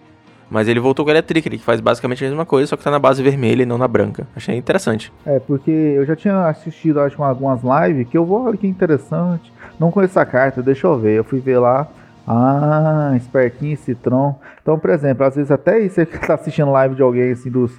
Mas 0.50 0.68
ele 0.68 0.80
voltou 0.80 1.04
com 1.04 1.10
a 1.10 1.14
Electric, 1.14 1.48
que 1.48 1.58
faz 1.58 1.80
basicamente 1.80 2.24
a 2.24 2.28
mesma 2.28 2.44
coisa, 2.44 2.66
só 2.66 2.76
que 2.76 2.84
tá 2.84 2.90
na 2.90 2.98
base 2.98 3.22
vermelha 3.22 3.62
e 3.62 3.66
não 3.66 3.78
na 3.78 3.88
branca. 3.88 4.26
Achei 4.36 4.56
interessante. 4.56 5.12
É, 5.24 5.38
porque 5.38 5.70
eu 5.70 6.04
já 6.04 6.14
tinha 6.14 6.46
assistido, 6.46 7.00
acho, 7.00 7.22
algumas 7.22 7.60
lives 7.62 8.08
que 8.08 8.18
eu 8.18 8.24
vou, 8.24 8.44
olha 8.44 8.56
que 8.56 8.66
interessante. 8.66 9.52
Não 9.78 9.90
conheço 9.90 10.18
a 10.18 10.26
carta, 10.26 10.62
deixa 10.62 10.86
eu 10.86 10.98
ver. 10.98 11.18
Eu 11.18 11.24
fui 11.24 11.40
ver 11.40 11.58
lá. 11.58 11.88
Ah, 12.26 13.12
espertinho 13.16 13.76
Citron. 13.76 14.38
Então, 14.62 14.78
por 14.78 14.90
exemplo, 14.90 15.24
às 15.24 15.36
vezes 15.36 15.50
até 15.50 15.86
você 15.88 16.04
tá 16.26 16.34
assistindo 16.34 16.70
live 16.70 16.94
de 16.94 17.02
alguém 17.02 17.32
assim 17.32 17.50
dos, 17.50 17.72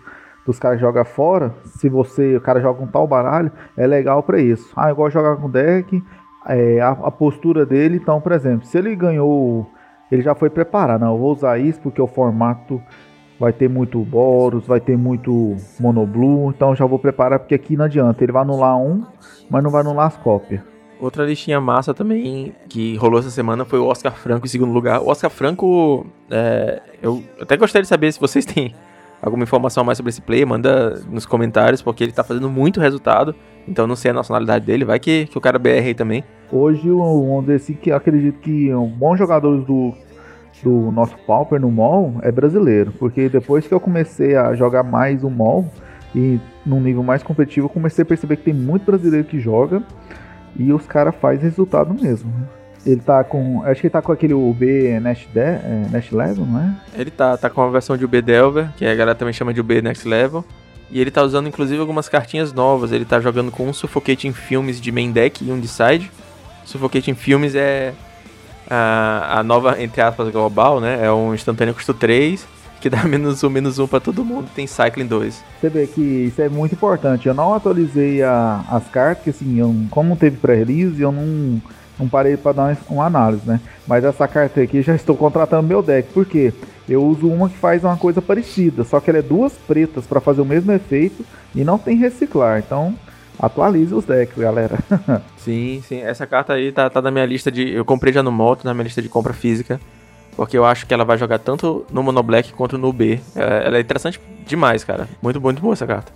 dos 0.45 0.59
caras 0.59 0.77
que 0.77 0.85
jogam 0.85 1.05
fora. 1.05 1.53
Se 1.63 1.89
você, 1.89 2.35
o 2.35 2.41
cara 2.41 2.61
joga 2.61 2.83
um 2.83 2.87
tal 2.87 3.07
baralho, 3.07 3.51
é 3.75 3.87
legal 3.87 4.21
para 4.23 4.39
isso. 4.39 4.71
Ah, 4.75 4.89
eu 4.89 4.95
gosto 4.95 5.17
de 5.17 5.23
jogar 5.23 5.37
com 5.37 5.49
deck. 5.49 6.03
É, 6.47 6.79
a, 6.79 6.89
a 6.89 7.11
postura 7.11 7.65
dele, 7.65 7.97
então, 7.97 8.21
por 8.21 8.31
exemplo, 8.31 8.67
se 8.67 8.77
ele 8.77 8.95
ganhou 8.95 9.67
ele 10.11 10.21
já 10.21 10.35
foi 10.35 10.49
preparar, 10.49 10.99
não, 10.99 11.13
eu 11.13 11.17
vou 11.17 11.31
usar 11.31 11.57
isso 11.57 11.79
porque 11.81 12.01
o 12.01 12.07
formato 12.07 12.81
vai 13.39 13.51
ter 13.51 13.67
muito 13.67 13.99
Boros, 13.99 14.65
vai 14.65 14.79
ter 14.79 14.97
muito 14.97 15.55
Monoblue, 15.79 16.49
então 16.49 16.75
já 16.75 16.85
vou 16.85 16.99
preparar 16.99 17.39
porque 17.39 17.55
aqui 17.55 17.75
não 17.75 17.85
adianta, 17.85 18.23
ele 18.23 18.31
vai 18.31 18.43
anular 18.43 18.77
um, 18.77 19.03
mas 19.49 19.63
não 19.63 19.71
vai 19.71 19.81
anular 19.81 20.07
as 20.07 20.17
cópias. 20.17 20.61
Outra 20.99 21.25
listinha 21.25 21.59
massa 21.59 21.93
também 21.93 22.55
que 22.69 22.95
rolou 22.95 23.19
essa 23.19 23.29
semana 23.29 23.65
foi 23.65 23.79
o 23.79 23.85
Oscar 23.85 24.15
Franco 24.15 24.45
em 24.45 24.49
segundo 24.49 24.71
lugar. 24.71 25.01
O 25.01 25.09
Oscar 25.09 25.29
Franco, 25.29 26.05
é, 26.31 26.81
eu 27.01 27.21
até 27.41 27.57
gostaria 27.57 27.83
de 27.83 27.89
saber 27.89 28.13
se 28.13 28.19
vocês 28.19 28.45
têm 28.45 28.73
alguma 29.25 29.43
informação 29.43 29.83
mais 29.83 29.97
sobre 29.97 30.11
esse 30.11 30.21
play, 30.21 30.45
manda 30.45 31.01
nos 31.09 31.25
comentários, 31.25 31.81
porque 31.81 32.03
ele 32.03 32.13
tá 32.13 32.23
fazendo 32.23 32.47
muito 32.47 32.79
resultado. 32.79 33.35
Então 33.67 33.87
não 33.87 33.95
sei 33.95 34.11
a 34.11 34.13
nacionalidade 34.13 34.65
dele, 34.65 34.85
vai 34.85 34.99
que, 34.99 35.25
que 35.25 35.37
o 35.37 35.41
cara 35.41 35.57
BR 35.57 35.69
aí 35.69 35.95
também. 35.95 36.23
Hoje, 36.51 36.91
um 36.91 37.43
desse 37.43 37.73
que 37.73 37.91
acredito 37.91 38.39
que 38.39 38.73
um 38.73 38.87
bom 38.87 39.17
jogador 39.17 39.57
do, 39.65 39.93
do 40.63 40.91
nosso 40.91 41.17
Pauper 41.25 41.59
no 41.59 41.71
mall 41.71 42.13
é 42.21 42.31
brasileiro. 42.31 42.91
Porque 42.99 43.27
depois 43.27 43.67
que 43.67 43.73
eu 43.73 43.79
comecei 43.79 44.35
a 44.35 44.53
jogar 44.53 44.83
mais 44.83 45.23
o 45.23 45.29
mall 45.29 45.65
e 46.13 46.39
num 46.63 46.79
nível 46.79 47.01
mais 47.01 47.23
competitivo, 47.23 47.65
eu 47.65 47.69
comecei 47.69 48.03
a 48.03 48.05
perceber 48.05 48.37
que 48.37 48.43
tem 48.43 48.53
muito 48.53 48.85
brasileiro 48.85 49.25
que 49.25 49.39
joga 49.39 49.81
e 50.55 50.71
os 50.71 50.85
caras 50.85 51.15
fazem 51.15 51.41
resultado 51.41 51.93
mesmo. 51.99 52.31
Ele 52.85 53.01
tá 53.01 53.23
com. 53.23 53.63
Acho 53.63 53.81
que 53.81 53.87
ele 53.87 53.91
tá 53.91 54.01
com 54.01 54.11
aquele 54.11 54.33
UB 54.33 54.65
Next, 55.01 55.27
de, 55.33 55.39
é, 55.39 55.87
Next 55.91 56.13
Level, 56.13 56.45
não 56.45 56.59
é? 56.59 56.75
Ele 56.99 57.09
tá, 57.09 57.35
tá 57.35 57.49
com 57.49 57.61
a 57.61 57.69
versão 57.69 57.97
de 57.97 58.05
UB 58.05 58.21
Delver, 58.21 58.69
que 58.77 58.85
a 58.85 58.93
galera 58.93 59.15
também 59.15 59.33
chama 59.33 59.53
de 59.53 59.59
UB 59.59 59.81
Next 59.81 60.07
Level. 60.07 60.45
E 60.91 61.01
ele 61.01 61.09
tá 61.09 61.23
usando 61.23 61.47
inclusive 61.47 61.79
algumas 61.79 62.07
cartinhas 62.07 62.53
novas. 62.53 62.91
Ele 62.91 63.05
tá 63.05 63.19
jogando 63.19 63.51
com 63.51 63.67
um 63.67 63.73
Suffocating 63.73 64.33
Filmes 64.33 64.79
de 64.79 64.91
main 64.91 65.11
deck 65.11 65.43
e 65.43 65.51
um 65.51 65.59
de 65.59 65.67
side. 65.67 66.11
Suffocating 66.63 67.15
Filmes 67.15 67.55
é 67.55 67.93
a, 68.69 69.39
a 69.39 69.43
nova, 69.43 69.81
entre 69.81 70.01
aspas, 70.01 70.29
global, 70.29 70.79
né? 70.79 71.05
É 71.05 71.11
um 71.11 71.33
instantâneo 71.33 71.73
custo 71.73 71.93
3, 71.93 72.45
que 72.81 72.89
dá 72.89 73.03
menos 73.05 73.43
um, 73.43 73.49
menos 73.49 73.79
um 73.79 73.87
pra 73.87 73.99
todo 73.99 74.23
mundo. 74.23 74.47
Tem 74.55 74.67
Cycling 74.67 75.07
2. 75.07 75.43
Você 75.59 75.69
vê 75.69 75.87
que 75.87 76.01
isso 76.01 76.41
é 76.41 76.49
muito 76.49 76.73
importante. 76.73 77.27
Eu 77.27 77.33
não 77.33 77.53
atualizei 77.53 78.21
a, 78.23 78.63
as 78.69 78.87
cartas, 78.87 79.23
que 79.23 79.29
assim, 79.29 79.59
eu, 79.59 79.73
como 79.89 80.09
não 80.09 80.15
teve 80.15 80.37
pré-release, 80.37 81.01
eu 81.01 81.11
não, 81.11 81.61
não 81.99 82.07
parei 82.07 82.37
para 82.37 82.51
dar 82.51 82.77
uma 82.89 83.05
análise, 83.05 83.47
né? 83.47 83.59
Mas 83.87 84.03
essa 84.03 84.27
carta 84.27 84.61
aqui 84.61 84.81
já 84.81 84.95
estou 84.95 85.15
contratando 85.15 85.67
meu 85.67 85.81
deck. 85.81 86.11
Por 86.11 86.25
quê? 86.25 86.53
Eu 86.87 87.03
uso 87.03 87.27
uma 87.27 87.49
que 87.49 87.57
faz 87.57 87.83
uma 87.83 87.97
coisa 87.97 88.21
parecida, 88.21 88.83
só 88.83 88.99
que 88.99 89.09
ela 89.09 89.19
é 89.19 89.21
duas 89.21 89.53
pretas 89.53 90.05
para 90.05 90.21
fazer 90.21 90.41
o 90.41 90.45
mesmo 90.45 90.71
efeito 90.71 91.25
e 91.53 91.63
não 91.63 91.77
tem 91.77 91.97
reciclar. 91.97 92.59
Então, 92.59 92.93
atualize 93.39 93.93
os 93.93 94.05
decks, 94.05 94.37
galera. 94.37 94.77
sim, 95.37 95.81
sim. 95.87 96.01
Essa 96.01 96.27
carta 96.27 96.53
aí 96.53 96.71
tá, 96.71 96.89
tá 96.89 97.01
na 97.01 97.11
minha 97.11 97.25
lista 97.25 97.51
de. 97.51 97.73
Eu 97.73 97.85
comprei 97.85 98.13
já 98.13 98.21
no 98.21 98.31
moto, 98.31 98.65
na 98.65 98.73
minha 98.73 98.83
lista 98.83 99.01
de 99.01 99.09
compra 99.09 99.33
física. 99.33 99.79
Porque 100.35 100.57
eu 100.57 100.65
acho 100.65 100.85
que 100.85 100.93
ela 100.93 101.05
vai 101.05 101.17
jogar 101.17 101.39
tanto 101.39 101.85
no 101.89 102.03
Mono 102.03 102.21
Black 102.21 102.51
quanto 102.53 102.77
no 102.77 102.91
B. 102.91 103.21
Ela 103.35 103.77
é 103.77 103.79
interessante 103.79 104.19
demais, 104.45 104.83
cara. 104.83 105.07
Muito, 105.21 105.39
muito 105.39 105.61
boa 105.61 105.73
essa 105.73 105.87
carta. 105.87 106.11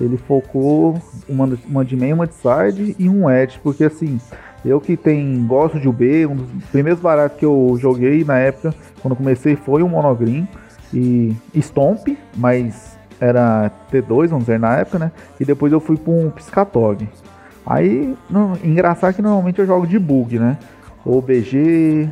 Ele 0.00 0.16
focou 0.16 1.00
uma, 1.28 1.58
uma 1.66 1.84
de 1.84 1.96
main, 1.96 2.12
uma 2.12 2.26
de 2.26 2.34
side 2.34 2.96
e 2.98 3.08
um 3.08 3.28
edge, 3.28 3.58
porque 3.62 3.84
assim, 3.84 4.20
eu 4.64 4.80
que 4.80 4.96
tem, 4.96 5.46
gosto 5.46 5.78
de 5.78 5.88
UB, 5.88 6.26
um 6.26 6.36
dos 6.36 6.64
primeiros 6.70 7.00
baratos 7.00 7.38
que 7.38 7.44
eu 7.44 7.76
joguei 7.80 8.24
na 8.24 8.38
época, 8.38 8.74
quando 9.02 9.16
comecei, 9.16 9.56
foi 9.56 9.82
um 9.82 9.88
Monogreen 9.88 10.48
e 10.92 11.34
Stomp, 11.56 12.08
mas 12.36 12.98
era 13.20 13.70
T2, 13.92 14.28
vamos 14.28 14.44
dizer, 14.44 14.58
na 14.58 14.76
época, 14.76 14.98
né? 14.98 15.12
E 15.38 15.44
depois 15.44 15.72
eu 15.72 15.80
fui 15.80 15.96
para 15.96 16.12
um 16.12 16.30
Piscatog. 16.30 17.08
Aí, 17.66 18.14
não, 18.28 18.54
engraçado 18.62 19.14
que 19.14 19.22
normalmente 19.22 19.58
eu 19.58 19.66
jogo 19.66 19.86
de 19.86 19.98
bug, 19.98 20.38
né? 20.38 20.58
Ou 21.04 21.20
BG, 21.20 22.08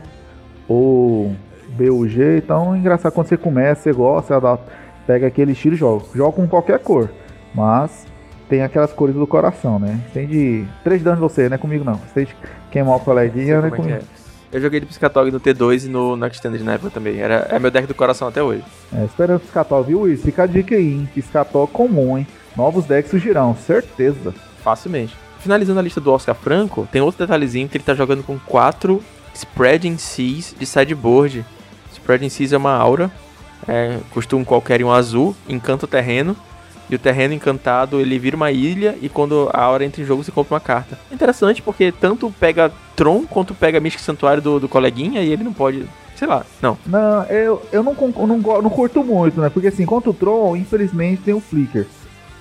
ou 0.68 1.34
BUG. 1.76 2.38
Então, 2.38 2.76
engraçado 2.76 3.12
quando 3.12 3.28
você 3.28 3.36
começa, 3.36 3.82
você 3.82 3.92
gosta, 3.92 4.38
você 4.38 4.58
pega 5.06 5.26
aquele 5.26 5.52
estilo 5.52 5.74
e 5.74 5.78
joga. 5.78 6.04
Joga 6.14 6.36
com 6.36 6.46
qualquer 6.46 6.78
cor, 6.78 7.10
mas 7.54 8.06
tem 8.52 8.62
aquelas 8.62 8.92
cores 8.92 9.14
do 9.14 9.26
coração, 9.26 9.78
né? 9.78 9.98
Tem 10.12 10.26
de 10.26 10.66
3 10.84 11.02
danos 11.02 11.20
você, 11.20 11.48
né? 11.48 11.56
Comigo 11.56 11.82
não. 11.84 11.94
Você 11.94 12.12
tem 12.12 12.24
de 12.26 12.36
queimar 12.70 12.96
o 12.96 13.00
coleguinha, 13.00 13.62
né? 13.62 13.68
É 13.68 13.70
comigo. 13.70 13.94
É. 13.96 14.02
Eu 14.52 14.60
joguei 14.60 14.78
de 14.78 14.84
Piscatog 14.84 15.30
no 15.30 15.40
T2 15.40 15.86
e 15.86 15.88
no, 15.88 16.16
no 16.16 16.26
Extended 16.26 16.62
na 16.62 16.74
época 16.74 16.90
também. 16.90 17.18
Era, 17.18 17.46
é 17.50 17.58
meu 17.58 17.70
deck 17.70 17.86
do 17.86 17.94
coração 17.94 18.28
até 18.28 18.42
hoje. 18.42 18.62
É, 18.94 19.06
esperando 19.06 19.40
Piscatog, 19.40 19.86
viu, 19.86 20.00
Luiz? 20.00 20.20
Fica 20.20 20.42
a 20.42 20.46
dica 20.46 20.74
aí, 20.74 20.92
hein? 20.92 21.08
Piscatog 21.14 21.72
comum, 21.72 22.18
hein? 22.18 22.26
Novos 22.54 22.84
decks 22.84 23.10
surgirão, 23.10 23.56
certeza. 23.56 24.34
Facilmente. 24.62 25.16
Finalizando 25.38 25.80
a 25.80 25.82
lista 25.82 25.98
do 25.98 26.12
Oscar 26.12 26.34
Franco, 26.34 26.86
tem 26.92 27.00
outro 27.00 27.24
detalhezinho 27.24 27.70
que 27.70 27.78
ele 27.78 27.84
tá 27.84 27.94
jogando 27.94 28.22
com 28.22 28.38
4 28.38 29.02
Spreading 29.32 29.96
Seas 29.96 30.54
de 30.58 30.66
sideboard. 30.66 31.42
Spreading 31.90 32.28
Seas 32.28 32.52
é 32.52 32.58
uma 32.58 32.74
aura, 32.76 33.10
é, 33.66 33.96
custa 34.10 34.36
um 34.36 34.44
qualquer 34.44 34.82
e 34.82 34.84
um 34.84 34.92
azul, 34.92 35.34
encanta 35.48 35.86
o 35.86 35.88
terreno. 35.88 36.36
E 36.92 36.94
o 36.94 36.98
terreno 36.98 37.32
encantado 37.32 37.98
ele 37.98 38.18
vira 38.18 38.36
uma 38.36 38.52
ilha 38.52 38.98
e 39.00 39.08
quando 39.08 39.48
a 39.50 39.66
hora 39.66 39.82
entra 39.82 40.02
em 40.02 40.04
jogo 40.04 40.22
você 40.22 40.30
compra 40.30 40.56
uma 40.56 40.60
carta. 40.60 40.98
Interessante 41.10 41.62
porque 41.62 41.90
tanto 41.90 42.30
pega 42.38 42.70
Tron 42.94 43.24
quanto 43.24 43.54
pega 43.54 43.80
Mystic 43.80 44.02
Santuário 44.02 44.42
do, 44.42 44.60
do 44.60 44.68
coleguinha 44.68 45.22
e 45.22 45.32
ele 45.32 45.42
não 45.42 45.54
pode. 45.54 45.86
Sei 46.14 46.28
lá, 46.28 46.44
não. 46.60 46.76
Não, 46.84 47.24
eu, 47.30 47.62
eu 47.72 47.82
não, 47.82 47.94
não, 47.94 48.36
não 48.36 48.68
curto 48.68 49.02
muito, 49.02 49.40
né? 49.40 49.48
Porque 49.48 49.68
assim, 49.68 49.86
contra 49.86 50.10
o 50.10 50.12
Tron, 50.12 50.54
infelizmente 50.54 51.22
tem 51.22 51.32
o 51.32 51.40
Flicker. 51.40 51.86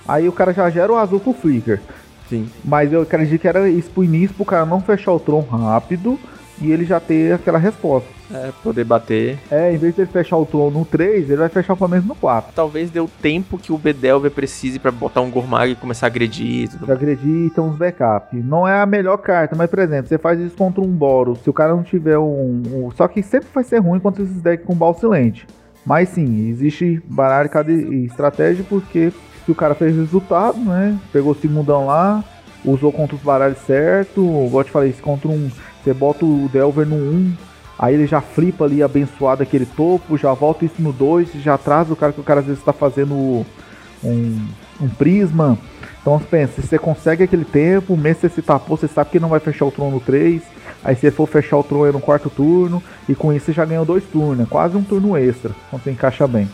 Aí 0.06 0.28
o 0.28 0.32
cara 0.32 0.52
já 0.52 0.68
gera 0.68 0.92
o 0.92 0.98
azul 0.98 1.18
pro 1.18 1.32
Flicker. 1.32 1.80
Sim. 2.28 2.46
Mas 2.62 2.92
eu 2.92 3.00
acredito 3.00 3.40
que 3.40 3.48
era 3.48 3.66
isso 3.70 3.88
pro 3.88 4.04
início 4.04 4.36
pro 4.36 4.44
cara 4.44 4.66
não 4.66 4.82
fechar 4.82 5.12
o 5.12 5.18
Tron 5.18 5.40
rápido 5.40 6.20
e 6.62 6.70
ele 6.70 6.84
já 6.84 7.00
ter 7.00 7.34
aquela 7.34 7.58
resposta. 7.58 8.08
É, 8.32 8.50
poder 8.62 8.84
bater. 8.84 9.38
É, 9.50 9.74
em 9.74 9.76
vez 9.76 9.94
de 9.94 10.00
ele 10.00 10.10
fechar 10.10 10.38
o 10.38 10.46
trono 10.46 10.70
no 10.70 10.84
3, 10.86 11.28
ele 11.28 11.36
vai 11.36 11.50
fechar 11.50 11.74
o 11.74 11.76
Flamengo 11.76 12.06
no 12.06 12.14
4. 12.14 12.52
Talvez 12.54 12.90
dê 12.90 12.98
o 12.98 13.08
tempo 13.20 13.58
que 13.58 13.72
o 13.72 13.76
Bedelver 13.76 14.30
precise 14.30 14.78
para 14.78 14.90
botar 14.90 15.20
um 15.20 15.30
Gormag 15.30 15.72
e 15.72 15.74
começar 15.74 16.06
a 16.06 16.08
agredir. 16.08 16.70
Tudo 16.70 16.86
pra 16.86 16.94
agredir 16.94 17.46
e 17.46 17.50
ter 17.50 17.60
uns 17.60 17.76
backup. 17.76 18.34
Não 18.36 18.66
é 18.66 18.80
a 18.80 18.86
melhor 18.86 19.18
carta, 19.18 19.54
mas 19.54 19.68
por 19.68 19.80
exemplo, 19.80 20.08
você 20.08 20.16
faz 20.16 20.40
isso 20.40 20.56
contra 20.56 20.80
um 20.80 20.88
Boros, 20.88 21.40
se 21.40 21.50
o 21.50 21.52
cara 21.52 21.74
não 21.74 21.82
tiver 21.82 22.16
um, 22.16 22.62
um. 22.72 22.90
Só 22.96 23.06
que 23.06 23.22
sempre 23.22 23.48
vai 23.52 23.64
ser 23.64 23.78
ruim 23.78 24.00
contra 24.00 24.22
esses 24.22 24.40
decks 24.40 24.64
com 24.66 24.74
Balsilente. 24.74 25.46
Mas 25.84 26.10
sim, 26.10 26.48
existe 26.48 27.02
baralho 27.04 27.50
cada 27.50 27.72
estratégia 27.72 28.64
porque 28.68 29.12
se 29.44 29.50
o 29.50 29.54
cara 29.54 29.74
fez 29.74 29.94
resultado, 29.96 30.58
né? 30.58 30.96
Pegou 31.12 31.32
o 31.32 31.34
segundão 31.34 31.86
lá, 31.86 32.24
usou 32.64 32.92
contra 32.92 33.16
os 33.16 33.22
baralhos 33.22 33.58
certo, 33.58 34.20
igual 34.46 34.60
eu 34.60 34.64
te 34.64 34.70
falei, 34.70 34.92
contra 34.92 35.28
um 35.28 35.50
você 35.82 35.92
bota 35.92 36.24
o 36.24 36.48
Delver 36.52 36.86
no 36.86 36.96
1, 36.96 37.32
aí 37.78 37.94
ele 37.94 38.06
já 38.06 38.20
flipa 38.20 38.64
ali 38.64 38.82
abençoado 38.82 39.42
aquele 39.42 39.66
topo, 39.66 40.16
já 40.16 40.32
volta 40.32 40.64
isso 40.64 40.80
no 40.80 40.92
2, 40.92 41.32
já 41.42 41.58
traz 41.58 41.90
o 41.90 41.96
cara 41.96 42.12
que 42.12 42.20
o 42.20 42.24
cara 42.24 42.40
às 42.40 42.46
vezes 42.46 42.60
está 42.60 42.72
fazendo 42.72 43.14
um, 43.14 44.48
um 44.80 44.88
prisma. 44.88 45.58
Então 46.00 46.18
pensa, 46.18 46.60
se 46.60 46.68
você 46.68 46.78
consegue 46.78 47.22
aquele 47.22 47.44
tempo, 47.44 47.96
mesmo 47.96 48.22
se 48.22 48.28
você 48.28 48.42
tapou, 48.42 48.76
você 48.76 48.88
sabe 48.88 49.10
que 49.10 49.20
não 49.20 49.28
vai 49.28 49.40
fechar 49.40 49.64
o 49.64 49.70
trono 49.70 49.92
no 49.92 50.00
3. 50.00 50.42
Aí 50.84 50.96
se 50.96 51.10
for 51.10 51.28
fechar 51.28 51.58
o 51.58 51.62
trono 51.62 51.92
no 51.92 52.00
quarto 52.00 52.28
turno, 52.28 52.82
e 53.08 53.14
com 53.14 53.32
isso 53.32 53.46
você 53.46 53.52
já 53.52 53.64
ganhou 53.64 53.84
dois 53.84 54.02
turnos, 54.04 54.38
né? 54.38 54.46
quase 54.48 54.76
um 54.76 54.82
turno 54.82 55.16
extra, 55.16 55.52
quando 55.70 55.82
você 55.82 55.90
encaixa 55.90 56.26
bem. 56.26 56.48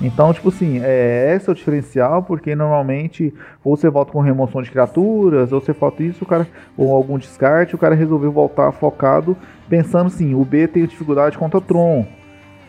Então, 0.00 0.32
tipo 0.32 0.50
assim, 0.50 0.80
é, 0.82 1.34
esse 1.34 1.48
é 1.48 1.52
o 1.52 1.54
diferencial, 1.54 2.22
porque 2.22 2.54
normalmente 2.54 3.32
ou 3.64 3.76
você 3.76 3.88
volta 3.88 4.12
com 4.12 4.20
remoção 4.20 4.60
de 4.60 4.70
criaturas, 4.70 5.52
ou 5.52 5.60
você 5.60 5.72
falta 5.72 6.02
isso, 6.02 6.24
o 6.24 6.26
cara, 6.26 6.46
ou 6.76 6.94
algum 6.94 7.16
descarte, 7.16 7.74
o 7.74 7.78
cara 7.78 7.94
resolveu 7.94 8.30
voltar 8.30 8.70
focado, 8.72 9.36
pensando 9.68 10.08
assim, 10.08 10.34
o 10.34 10.44
B 10.44 10.68
tem 10.68 10.84
dificuldade 10.84 11.38
contra 11.38 11.60
Tron. 11.60 12.06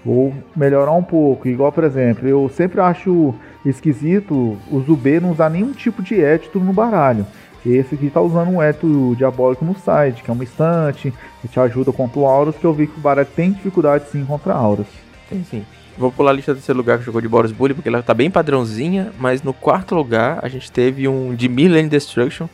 Vou 0.06 0.34
melhorar 0.56 0.94
um 0.94 1.04
pouco. 1.04 1.50
Igual, 1.50 1.70
por 1.72 1.84
exemplo, 1.84 2.26
eu 2.30 2.48
sempre 2.48 2.80
acho 2.80 3.36
esquisito 3.66 4.58
o 4.72 4.80
Zubê 4.80 5.20
não 5.20 5.32
usar 5.32 5.50
nenhum 5.50 5.74
tipo 5.74 6.02
de 6.02 6.22
édito 6.22 6.60
no 6.60 6.72
baralho. 6.72 7.26
Esse 7.66 7.96
aqui 7.96 8.10
tá 8.10 8.22
usando 8.22 8.50
um 8.50 8.62
édito 8.62 9.14
diabólico 9.18 9.66
no 9.66 9.76
side, 9.76 10.24
que 10.24 10.32
é 10.32 10.34
uma 10.34 10.46
instante, 10.46 11.14
que 11.42 11.50
te 11.50 11.60
ajuda 11.60 11.92
contra 11.92 12.20
o 12.20 12.26
Auras, 12.26 12.56
que 12.56 12.64
eu 12.64 12.72
vi 12.72 12.88
que 12.88 12.98
o 12.98 13.02
baralho 13.02 13.28
tem 13.36 13.52
dificuldade 13.52 14.06
sim 14.10 14.24
contra 14.24 14.54
Auras. 14.54 14.88
Tem 15.30 15.44
sim. 15.44 15.66
Vou 15.98 16.12
pular 16.12 16.30
a 16.30 16.34
lista 16.34 16.54
do 16.54 16.58
terceiro 16.58 16.78
lugar 16.78 17.00
que 17.00 17.06
jogou 17.06 17.20
de 17.20 17.28
Boros 17.28 17.52
Bully, 17.52 17.74
porque 17.74 17.90
ela 17.90 18.04
tá 18.04 18.14
bem 18.14 18.30
padrãozinha, 18.30 19.12
mas 19.18 19.42
no 19.42 19.52
quarto 19.52 19.96
lugar 19.96 20.40
a 20.44 20.48
gente 20.48 20.72
teve 20.72 21.08
um 21.08 21.34
de 21.34 21.48
Lane 21.48 21.90
Destruction, 21.90 22.48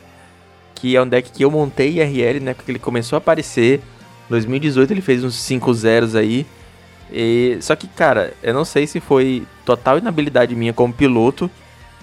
que 0.74 0.96
é 0.96 1.02
um 1.02 1.06
deck 1.06 1.30
que 1.30 1.44
eu 1.44 1.50
montei 1.50 2.00
IRL, 2.00 2.40
né, 2.40 2.54
porque 2.54 2.70
ele 2.70 2.78
começou 2.78 3.16
a 3.16 3.18
aparecer. 3.18 3.80
Em 4.28 4.30
2018 4.30 4.92
ele 4.92 5.02
fez 5.02 5.22
uns 5.22 5.34
5 5.34 5.74
zeros 5.74 6.16
aí. 6.16 6.46
E, 7.12 7.58
só 7.60 7.76
que, 7.76 7.86
cara, 7.86 8.32
eu 8.42 8.54
não 8.54 8.64
sei 8.64 8.86
se 8.86 8.98
foi 8.98 9.46
total 9.66 9.98
inabilidade 9.98 10.54
minha 10.54 10.72
como 10.72 10.92
piloto, 10.92 11.50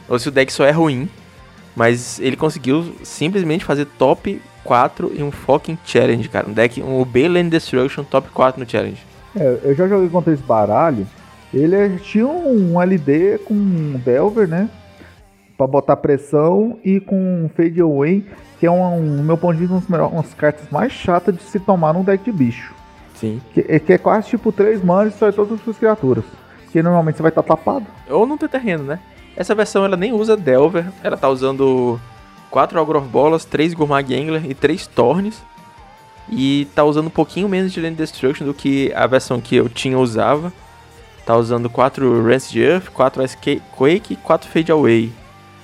ou 0.08 0.20
se 0.20 0.28
o 0.28 0.32
deck 0.32 0.54
só 0.54 0.64
é 0.64 0.72
ruim, 0.72 1.10
mas 1.76 2.20
ele 2.20 2.36
conseguiu 2.36 2.96
simplesmente 3.02 3.66
fazer 3.66 3.86
top 3.98 4.40
4 4.64 5.12
em 5.16 5.24
um 5.24 5.32
fucking 5.32 5.78
challenge, 5.84 6.30
cara. 6.30 6.48
Um 6.48 6.54
deck, 6.54 6.84
um 6.84 7.04
B 7.04 7.28
Lane 7.28 7.50
Destruction 7.50 8.04
top 8.04 8.30
4 8.30 8.64
no 8.64 8.70
challenge. 8.70 9.04
É, 9.36 9.60
eu 9.64 9.76
já 9.76 9.88
joguei 9.88 10.08
contra 10.08 10.32
esse 10.34 10.44
baralho 10.44 11.08
ele 11.54 12.00
tinha 12.00 12.28
um 12.28 12.82
LD 12.82 13.40
com 13.40 13.54
um 13.54 14.02
Delver, 14.04 14.48
né? 14.48 14.70
Pra 15.58 15.68
botar 15.68 15.96
pressão 15.98 16.80
e 16.84 17.00
com 17.00 17.50
Fade 17.56 17.82
Away, 17.82 18.26
que 18.60 18.66
é, 18.66 18.72
um, 18.72 19.00
no 19.00 19.24
meu 19.24 19.38
ponto 19.38 19.58
de 19.58 19.66
vista, 19.66 19.76
uma 19.76 20.22
das 20.22 20.34
cartas 20.34 20.70
mais 20.72 20.92
chatas 20.92 21.36
de 21.36 21.44
se 21.44 21.60
tomar 21.60 21.94
num 21.94 22.04
deck 22.04 22.24
de 22.24 22.32
bicho. 22.32 22.74
Sim. 23.16 23.40
Que, 23.54 23.66
é, 23.68 23.80
que 23.80 23.94
é 23.94 23.98
quase 23.98 24.30
tipo 24.30 24.52
3 24.52 24.84
manas 24.84 25.14
e 25.14 25.18
só 25.18 25.32
todas 25.32 25.54
as 25.54 25.62
suas 25.64 25.78
criaturas. 25.78 26.24
Porque 26.64 26.82
normalmente 26.82 27.18
você 27.18 27.22
vai 27.22 27.30
estar 27.30 27.44
tá 27.44 27.56
tapado. 27.56 27.86
Ou 28.10 28.26
não 28.26 28.38
tem 28.38 28.50
terreno, 28.50 28.84
né? 28.84 29.00
Essa 29.36 29.54
versão 29.54 29.86
ela 29.86 29.96
nem 29.96 30.14
usa 30.14 30.36
Delver, 30.36 30.86
ela 31.04 31.18
tá 31.18 31.30
usando 31.30 32.00
4 32.50 32.80
Algor 32.80 33.02
Bolas, 33.02 33.46
3 33.46 33.74
Gourmag 33.74 34.16
Angler 34.16 34.50
e 34.50 34.54
3 34.54 34.88
Tornes. 34.88 35.42
E 36.30 36.68
tá 36.74 36.84
usando 36.84 37.08
um 37.08 37.12
pouquinho 37.12 37.50
menos 37.50 37.72
de 37.72 37.82
Land 37.82 37.96
Destruction 37.96 38.46
do 38.46 38.54
que 38.54 38.92
a 38.96 39.06
versão 39.06 39.42
que 39.42 39.56
eu 39.56 39.68
tinha 39.68 40.00
usava. 40.00 40.52
Tá 41.26 41.36
usando 41.36 41.70
4 41.70 42.24
Rancid 42.24 42.62
Earth, 42.62 42.90
4 42.90 43.24
Ice 43.24 43.38
Quake 43.38 44.14
e 44.14 44.16
4 44.16 44.50
Fade 44.50 44.72
Away. 44.72 45.12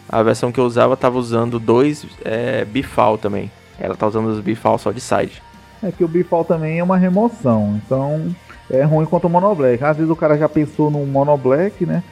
A 0.08 0.24
versão 0.24 0.52
que 0.52 0.60
eu 0.60 0.66
usava 0.66 0.96
tava 0.96 1.18
usando 1.18 1.60
2 1.60 2.06
é, 2.24 2.66
Bifal 2.66 3.18
também. 3.18 3.52
Ela 3.80 3.96
tá 3.96 4.08
usando 4.08 4.28
os 4.28 4.40
Bifal 4.40 4.78
só 4.78 4.92
de 4.92 5.02
side. 5.02 5.42
É 5.84 5.92
que 5.92 6.04
o 6.04 6.08
Bifal 6.08 6.44
também 6.44 6.80
é 6.80 6.84
uma 6.84 6.98
remoção, 6.98 7.80
então 7.86 8.36
é 8.70 8.84
ruim 8.84 9.06
contra 9.06 9.28
o 9.28 9.30
Mono 9.30 9.54
Black. 9.54 9.84
Às 9.84 9.98
vezes 9.98 10.12
o 10.12 10.16
cara 10.16 10.38
já 10.38 10.50
pensou 10.50 10.90
no 10.90 11.06
Mono 11.06 11.38
Black, 11.38 11.86
né? 11.86 12.04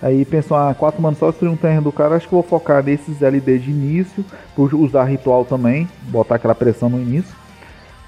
Aí 0.00 0.24
pensou, 0.24 0.56
ah, 0.56 0.74
4 0.74 1.00
manos 1.00 1.18
só 1.18 1.30
destruir 1.30 1.52
um 1.52 1.56
terreno 1.56 1.82
do 1.82 1.92
cara, 1.92 2.16
acho 2.16 2.26
que 2.26 2.34
vou 2.34 2.42
focar 2.42 2.82
nesses 2.82 3.22
LD 3.22 3.58
de 3.58 3.70
início, 3.70 4.24
por 4.56 4.74
usar 4.74 5.04
ritual 5.04 5.44
também, 5.44 5.88
botar 6.08 6.36
aquela 6.36 6.54
pressão 6.54 6.88
no 6.88 7.00
início. 7.00 7.34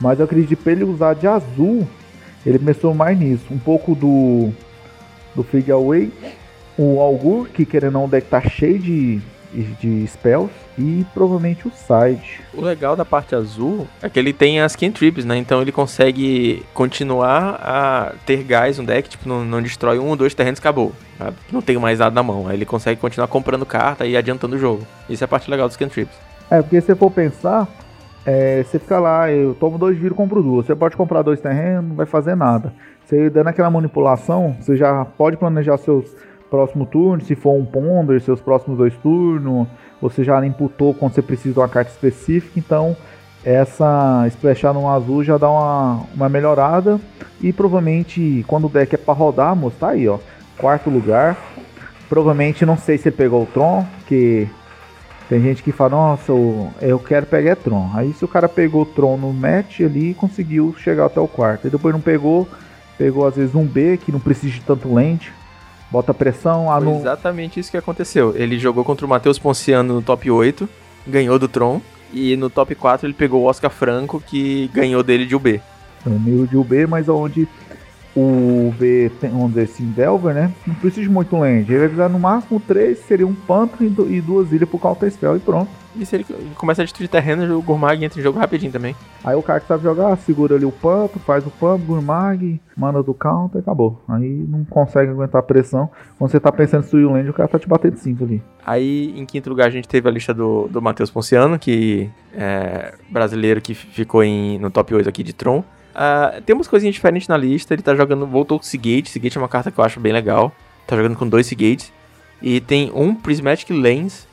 Mas 0.00 0.18
eu 0.18 0.24
acredito 0.24 0.48
que 0.48 0.56
pra 0.56 0.72
ele 0.72 0.84
usar 0.84 1.14
de 1.14 1.26
azul, 1.26 1.86
ele 2.44 2.58
pensou 2.58 2.94
mais 2.94 3.18
nisso. 3.18 3.44
Um 3.50 3.58
pouco 3.58 3.94
do 3.94 4.50
do 5.34 5.42
Fade 5.42 5.70
Away. 5.70 6.12
O 6.76 7.00
Augur, 7.00 7.48
que 7.48 7.64
querendo 7.64 7.94
ou 7.94 8.00
não, 8.00 8.04
o 8.06 8.08
deck 8.08 8.28
tá 8.28 8.40
cheio 8.40 8.78
de, 8.78 9.20
de 9.80 10.06
spells. 10.06 10.50
E 10.76 11.06
provavelmente 11.14 11.68
o 11.68 11.70
side. 11.70 12.40
O 12.52 12.60
legal 12.60 12.96
da 12.96 13.04
parte 13.04 13.32
azul 13.32 13.86
é 14.02 14.08
que 14.08 14.18
ele 14.18 14.32
tem 14.32 14.60
as 14.60 14.74
cantrips, 14.74 15.24
né? 15.24 15.36
Então 15.36 15.62
ele 15.62 15.70
consegue 15.70 16.64
continuar 16.74 17.60
a 17.62 18.12
ter 18.26 18.42
gás 18.42 18.78
no 18.78 18.84
deck, 18.84 19.08
tipo, 19.08 19.28
não, 19.28 19.44
não 19.44 19.62
destrói 19.62 20.00
um 20.00 20.08
ou 20.08 20.16
dois 20.16 20.34
terrenos 20.34 20.58
acabou. 20.58 20.92
Sabe? 21.16 21.36
Não 21.52 21.62
tem 21.62 21.78
mais 21.78 22.00
nada 22.00 22.12
na 22.12 22.24
mão. 22.24 22.48
Aí 22.48 22.56
ele 22.56 22.64
consegue 22.64 23.00
continuar 23.00 23.28
comprando 23.28 23.64
carta 23.64 24.04
e 24.04 24.16
adiantando 24.16 24.56
o 24.56 24.58
jogo. 24.58 24.84
Isso 25.08 25.22
é 25.22 25.26
a 25.26 25.28
parte 25.28 25.48
legal 25.48 25.68
dos 25.68 25.76
cantrips. 25.76 26.16
É, 26.50 26.60
porque 26.60 26.80
se 26.80 26.88
você 26.88 26.96
for 26.96 27.10
pensar, 27.10 27.68
é, 28.26 28.64
você 28.64 28.78
fica 28.78 28.98
lá, 28.98 29.30
eu 29.30 29.54
tomo 29.54 29.78
dois 29.78 29.96
vírus, 29.96 30.16
compro 30.16 30.42
duas. 30.42 30.66
Você 30.66 30.74
pode 30.74 30.96
comprar 30.96 31.22
dois 31.22 31.40
terrenos, 31.40 31.88
não 31.88 31.94
vai 31.94 32.06
fazer 32.06 32.34
nada. 32.34 32.72
Você 33.14 33.30
dando 33.30 33.46
aquela 33.46 33.70
manipulação, 33.70 34.56
você 34.60 34.76
já 34.76 35.04
pode 35.04 35.36
planejar 35.36 35.76
seus 35.76 36.04
próximos 36.50 36.88
turnos, 36.88 37.28
se 37.28 37.36
for 37.36 37.52
um 37.52 37.64
ponder, 37.64 38.20
seus 38.20 38.40
próximos 38.40 38.76
dois 38.76 38.92
turnos. 38.96 39.68
Você 40.02 40.24
já 40.24 40.44
imputou 40.44 40.92
quando 40.92 41.14
você 41.14 41.22
precisa 41.22 41.54
de 41.54 41.60
uma 41.60 41.68
carta 41.68 41.92
específica, 41.92 42.58
então 42.58 42.96
essa 43.44 44.26
splashar 44.28 44.74
no 44.74 44.90
azul 44.90 45.22
já 45.22 45.38
dá 45.38 45.48
uma, 45.48 46.02
uma 46.12 46.28
melhorada. 46.28 46.98
E 47.40 47.52
provavelmente 47.52 48.44
quando 48.48 48.66
o 48.66 48.68
deck 48.68 48.96
é 48.96 48.98
para 48.98 49.14
rodar, 49.14 49.54
moço, 49.54 49.76
tá 49.78 49.90
aí, 49.90 50.08
ó. 50.08 50.18
Quarto 50.58 50.90
lugar. 50.90 51.36
Provavelmente 52.08 52.66
não 52.66 52.76
sei 52.76 52.98
se 52.98 53.08
ele 53.08 53.16
pegou 53.16 53.44
o 53.44 53.46
Tron, 53.46 53.86
que 54.08 54.48
tem 55.28 55.40
gente 55.40 55.62
que 55.62 55.70
fala, 55.70 55.90
nossa, 55.90 56.32
eu 56.82 56.98
quero 56.98 57.26
pegar 57.26 57.54
Tron. 57.54 57.90
Aí 57.94 58.12
se 58.12 58.24
o 58.24 58.28
cara 58.28 58.48
pegou 58.48 58.82
o 58.82 58.86
Tron 58.86 59.16
no 59.16 59.32
match 59.32 59.82
ali 59.82 60.14
conseguiu 60.14 60.74
chegar 60.76 61.06
até 61.06 61.20
o 61.20 61.28
quarto. 61.28 61.68
E 61.68 61.70
depois 61.70 61.94
não 61.94 62.00
pegou, 62.00 62.48
Pegou 62.96 63.26
às 63.26 63.36
vezes 63.36 63.54
um 63.54 63.64
B 63.64 63.96
que 63.96 64.12
não 64.12 64.20
precisa 64.20 64.52
de 64.52 64.60
tanto 64.60 64.92
lente. 64.92 65.32
Bota 65.90 66.14
pressão. 66.14 66.66
Foi 66.66 66.80
no... 66.80 66.96
exatamente 66.96 67.60
isso 67.60 67.70
que 67.70 67.76
aconteceu. 67.76 68.34
Ele 68.36 68.58
jogou 68.58 68.84
contra 68.84 69.04
o 69.06 69.08
Matheus 69.08 69.38
Ponciano 69.38 69.94
no 69.94 70.02
top 70.02 70.30
8, 70.30 70.68
ganhou 71.06 71.38
do 71.38 71.48
Tron. 71.48 71.80
E 72.12 72.36
no 72.36 72.48
top 72.48 72.74
4 72.74 73.06
ele 73.06 73.14
pegou 73.14 73.42
o 73.42 73.46
Oscar 73.46 73.70
Franco, 73.70 74.20
que 74.20 74.70
ganhou 74.72 75.02
dele 75.02 75.26
de 75.26 75.34
UB. 75.34 75.60
Meio 76.06 76.46
de 76.46 76.56
UB, 76.56 76.86
mas 76.86 77.08
onde 77.08 77.48
o 78.16 78.72
V 78.78 79.10
assim, 79.62 79.90
Delver, 79.90 80.34
né? 80.34 80.52
Não 80.66 80.74
precisa 80.76 81.02
de 81.02 81.08
muito 81.10 81.36
land. 81.36 81.70
Ele 81.70 81.78
vai 81.78 81.88
precisar 81.88 82.08
no 82.08 82.18
máximo 82.18 82.60
3, 82.60 82.98
seria 82.98 83.26
um 83.26 83.34
pântano 83.34 83.90
e 84.08 84.20
duas 84.20 84.52
ilhas 84.52 84.68
pro 84.68 84.78
Counter 84.78 85.10
Spell 85.10 85.36
e 85.36 85.40
pronto. 85.40 85.70
E 85.96 86.04
se 86.04 86.16
ele 86.16 86.26
começa 86.56 86.82
a 86.82 86.84
destruir 86.84 87.08
terreno, 87.08 87.56
o 87.56 87.62
Gourmag 87.62 88.04
entra 88.04 88.18
em 88.18 88.22
jogo 88.22 88.38
rapidinho 88.38 88.72
também. 88.72 88.96
Aí 89.22 89.36
o 89.36 89.42
cara 89.42 89.60
que 89.60 89.68
sabe 89.68 89.84
jogar, 89.84 90.16
segura 90.16 90.56
ali 90.56 90.64
o 90.64 90.72
pump, 90.72 91.18
faz 91.20 91.46
o 91.46 91.50
pump, 91.50 91.84
Gourmag, 91.84 92.60
manda 92.76 93.02
do 93.02 93.14
counter 93.14 93.58
e 93.58 93.60
acabou. 93.60 94.02
Aí 94.08 94.44
não 94.48 94.64
consegue 94.64 95.12
aguentar 95.12 95.38
a 95.38 95.42
pressão. 95.42 95.88
Quando 96.18 96.30
você 96.30 96.40
tá 96.40 96.50
pensando 96.50 96.80
em 96.80 96.82
destruir 96.82 97.06
o 97.06 97.12
land, 97.12 97.30
o 97.30 97.32
cara 97.32 97.48
tá 97.48 97.58
te 97.58 97.68
batendo 97.68 97.96
5 97.96 98.24
ali. 98.24 98.42
Aí, 98.66 99.14
em 99.16 99.24
quinto 99.24 99.48
lugar, 99.48 99.68
a 99.68 99.70
gente 99.70 99.86
teve 99.86 100.08
a 100.08 100.10
lista 100.10 100.34
do, 100.34 100.66
do 100.68 100.82
Matheus 100.82 101.10
Ponciano, 101.10 101.58
que 101.58 102.10
é 102.32 102.94
brasileiro 103.08 103.60
que 103.60 103.74
ficou 103.74 104.24
em, 104.24 104.58
no 104.58 104.70
top 104.70 104.94
8 104.94 105.08
aqui 105.08 105.22
de 105.22 105.32
Tron. 105.32 105.62
Uh, 105.94 106.42
tem 106.42 106.54
umas 106.54 106.68
coisinhas 106.68 106.94
diferentes 106.94 107.28
na 107.28 107.36
lista. 107.36 107.74
Ele 107.74 107.82
tá 107.82 107.94
jogando, 107.94 108.26
voltou 108.26 108.58
com 108.58 108.64
Seagate. 108.64 109.08
Seagate 109.10 109.38
é 109.38 109.40
uma 109.40 109.48
carta 109.48 109.70
que 109.70 109.78
eu 109.78 109.84
acho 109.84 110.00
bem 110.00 110.12
legal. 110.12 110.52
Tá 110.86 110.96
jogando 110.96 111.16
com 111.16 111.28
dois 111.28 111.46
Seagates. 111.46 111.92
E 112.42 112.60
tem 112.60 112.90
um 112.94 113.14
Prismatic 113.14 113.70
Lens, 113.70 114.26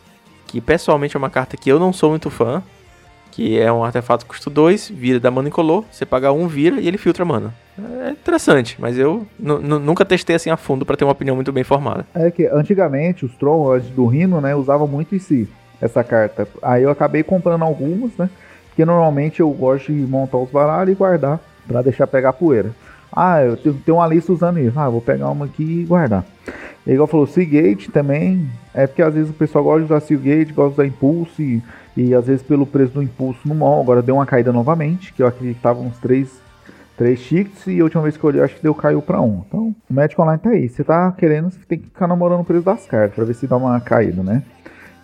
que 0.47 0.60
pessoalmente 0.60 1.15
é 1.15 1.19
uma 1.19 1.30
carta 1.30 1.56
que 1.56 1.71
eu 1.71 1.80
não 1.80 1.93
sou 1.93 2.10
muito 2.10 2.30
fã. 2.30 2.63
Que 3.32 3.58
é 3.58 3.71
um 3.71 3.84
artefato 3.84 4.26
custo 4.26 4.50
2, 4.50 4.89
vira 4.89 5.17
da 5.17 5.32
mana 5.32 5.47
incolor. 5.47 5.86
Você 5.89 6.06
paga 6.06 6.34
um, 6.34 6.47
vira 6.47 6.82
e 6.82 6.88
ele 6.88 6.97
filtra 6.97 7.24
mana. 7.24 7.54
É 8.04 8.10
interessante, 8.10 8.76
mas 8.78 8.97
eu 8.97 9.26
nunca 9.39 10.04
testei 10.04 10.36
assim 10.36 10.50
a 10.50 10.58
fundo 10.58 10.86
para 10.86 10.97
ter 10.97 11.06
uma 11.06 11.13
opinião 11.13 11.36
muito 11.36 11.52
bem 11.54 11.63
formada. 11.63 12.06
É 12.13 12.30
que 12.30 12.45
antigamente 12.47 13.26
os 13.26 13.34
Trolls 13.36 13.89
do 13.91 14.06
Rino, 14.06 14.41
né, 14.41 14.54
usavam 14.54 14.86
muito 14.86 15.15
em 15.15 15.19
si 15.19 15.47
essa 15.80 16.04
carta. 16.04 16.45
Aí 16.62 16.84
eu 16.84 16.89
acabei 16.89 17.24
comprando 17.24 17.63
algumas, 17.63 18.12
né? 18.17 18.30
Porque 18.67 18.86
normalmente 18.86 19.39
eu 19.39 19.50
gosto 19.50 19.91
de 19.91 20.02
montar 20.02 20.38
os 20.38 20.50
baralhos 20.50 20.93
e 20.93 20.95
guardar 20.95 21.39
para 21.67 21.82
deixar 21.82 22.08
pegar 22.08 22.34
poeira. 22.34 22.71
Ah, 23.12 23.41
eu 23.41 23.58
tenho, 23.58 23.76
tenho 23.76 23.97
uma 23.97 24.08
lista 24.08 24.32
usando 24.32 24.60
isso. 24.60 24.80
Ah, 24.80 24.89
vou 24.89 25.02
pegar 25.02 25.30
uma 25.30 25.45
aqui 25.45 25.82
e 25.82 25.86
guardar. 25.86 26.26
E 26.88 26.91
igual 26.91 27.08
falou, 27.08 27.28
Seagate 27.28 27.91
também. 27.91 28.50
É 28.74 28.88
porque 28.88 29.02
às 29.02 29.13
vezes 29.13 29.30
o 29.30 29.34
pessoal 29.34 29.63
gosta 29.63 29.80
de 29.80 29.86
usar 29.86 30.00
Seagate, 30.00 30.54
gosta 30.54 30.69
de 30.69 30.74
usar 30.74 30.86
Impulse. 30.86 31.43
E, 31.43 31.63
e 32.02 32.15
às 32.15 32.28
vezes 32.28 32.41
pelo 32.41 32.65
preço 32.65 32.93
do 32.93 33.04
Impulso 33.04 33.39
no 33.45 33.56
mall. 33.56 33.82
Agora 33.82 34.02
deu 34.02 34.15
uma 34.15 34.26
caída 34.26 34.54
novamente. 34.54 35.13
Que 35.13 35.21
eu 35.21 35.28
acredito 35.28 35.58
que 35.58 35.62
tava 35.62 35.82
uns 35.82 35.97
3, 36.00 36.30
3 36.97 37.19
chiques. 37.19 37.67
E 37.67 37.80
a 37.82 37.84
última 37.84 38.02
vez 38.02 38.15
que 38.15 38.24
eu 38.24 38.30
olhei, 38.30 38.41
acho 38.41 38.56
que 38.56 38.63
deu 38.63 38.74
caiu 38.74 39.02
para 39.02 39.19
1. 39.21 39.43
Então 39.47 39.76
o 39.89 39.93
Magic 39.93 40.19
Online 40.19 40.39
tá 40.39 40.50
aí. 40.50 40.69
Você 40.69 40.84
tá 40.84 41.12
querendo, 41.12 41.52
você 41.52 41.60
tem 41.67 41.80
que 41.80 41.86
ficar 41.86 42.08
namorando 42.08 42.41
o 42.41 42.45
preço 42.45 42.63
das 42.63 42.86
cartas. 42.86 43.15
para 43.15 43.26
ver 43.26 43.34
se 43.34 43.45
dá 43.45 43.58
uma 43.58 43.80
caída, 43.82 44.24
né? 44.24 44.41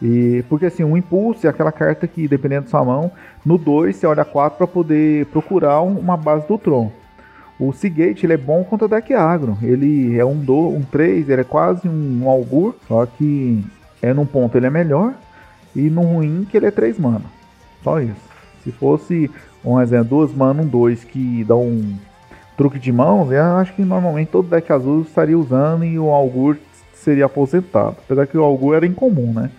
E 0.02 0.44
porque 0.48 0.68
assim, 0.68 0.84
um 0.84 0.96
impulso 0.96 1.48
é 1.48 1.50
aquela 1.50 1.72
carta 1.72 2.08
que, 2.08 2.28
dependendo 2.28 2.64
da 2.64 2.70
sua 2.70 2.84
mão, 2.84 3.12
no 3.46 3.58
2 3.58 3.96
você 3.96 4.06
olha 4.06 4.24
4 4.24 4.58
para 4.58 4.68
poder 4.68 5.26
procurar 5.28 5.82
uma 5.82 6.16
base 6.16 6.48
do 6.48 6.58
Tron. 6.58 6.92
O 7.60 7.74
Seagate 7.74 8.26
ele 8.26 8.34
é 8.34 8.38
bom 8.38 8.64
contra 8.64 8.88
deck 8.88 9.14
agro. 9.14 9.58
Ele 9.64 10.18
é 10.18 10.24
um 10.24 10.38
2, 10.38 10.76
um 10.76 10.84
3, 10.84 11.30
ele 11.30 11.42
é 11.42 11.44
quase 11.44 11.88
um, 11.88 12.24
um 12.24 12.30
Augur, 12.30 12.76
só 12.88 13.06
que 13.06 13.66
é 14.02 14.14
num 14.14 14.26
ponto 14.26 14.56
ele 14.56 14.68
é 14.68 14.70
melhor 14.70 15.16
e 15.76 15.90
no 15.90 16.02
ruim 16.02 16.48
que 16.50 16.56
ele 16.56 16.68
é 16.68 16.72
3 16.72 17.00
mana. 17.00 17.26
Só 17.84 18.00
isso. 18.00 18.28
Se 18.64 18.72
fosse 18.72 19.32
um 19.66 19.82
exemplo, 19.82 20.10
duas 20.10 20.34
mana, 20.34 20.62
um 20.62 20.68
2 20.68 21.04
que 21.04 21.44
dá 21.44 21.56
um 21.56 21.96
truque 22.56 22.78
de 22.78 22.92
mãos, 22.92 23.32
eu 23.32 23.44
acho 23.44 23.74
que 23.74 23.84
normalmente 23.84 24.30
todo 24.30 24.50
deck 24.50 24.72
azul 24.72 25.02
estaria 25.02 25.38
usando 25.38 25.86
e 25.86 25.98
o 25.98 26.10
Augur 26.10 26.58
seria 26.94 27.26
aposentado. 27.26 27.96
Apesar 28.04 28.28
que 28.28 28.38
o 28.38 28.44
Algu 28.44 28.74
era 28.74 28.86
incomum, 28.86 29.32
né? 29.34 29.50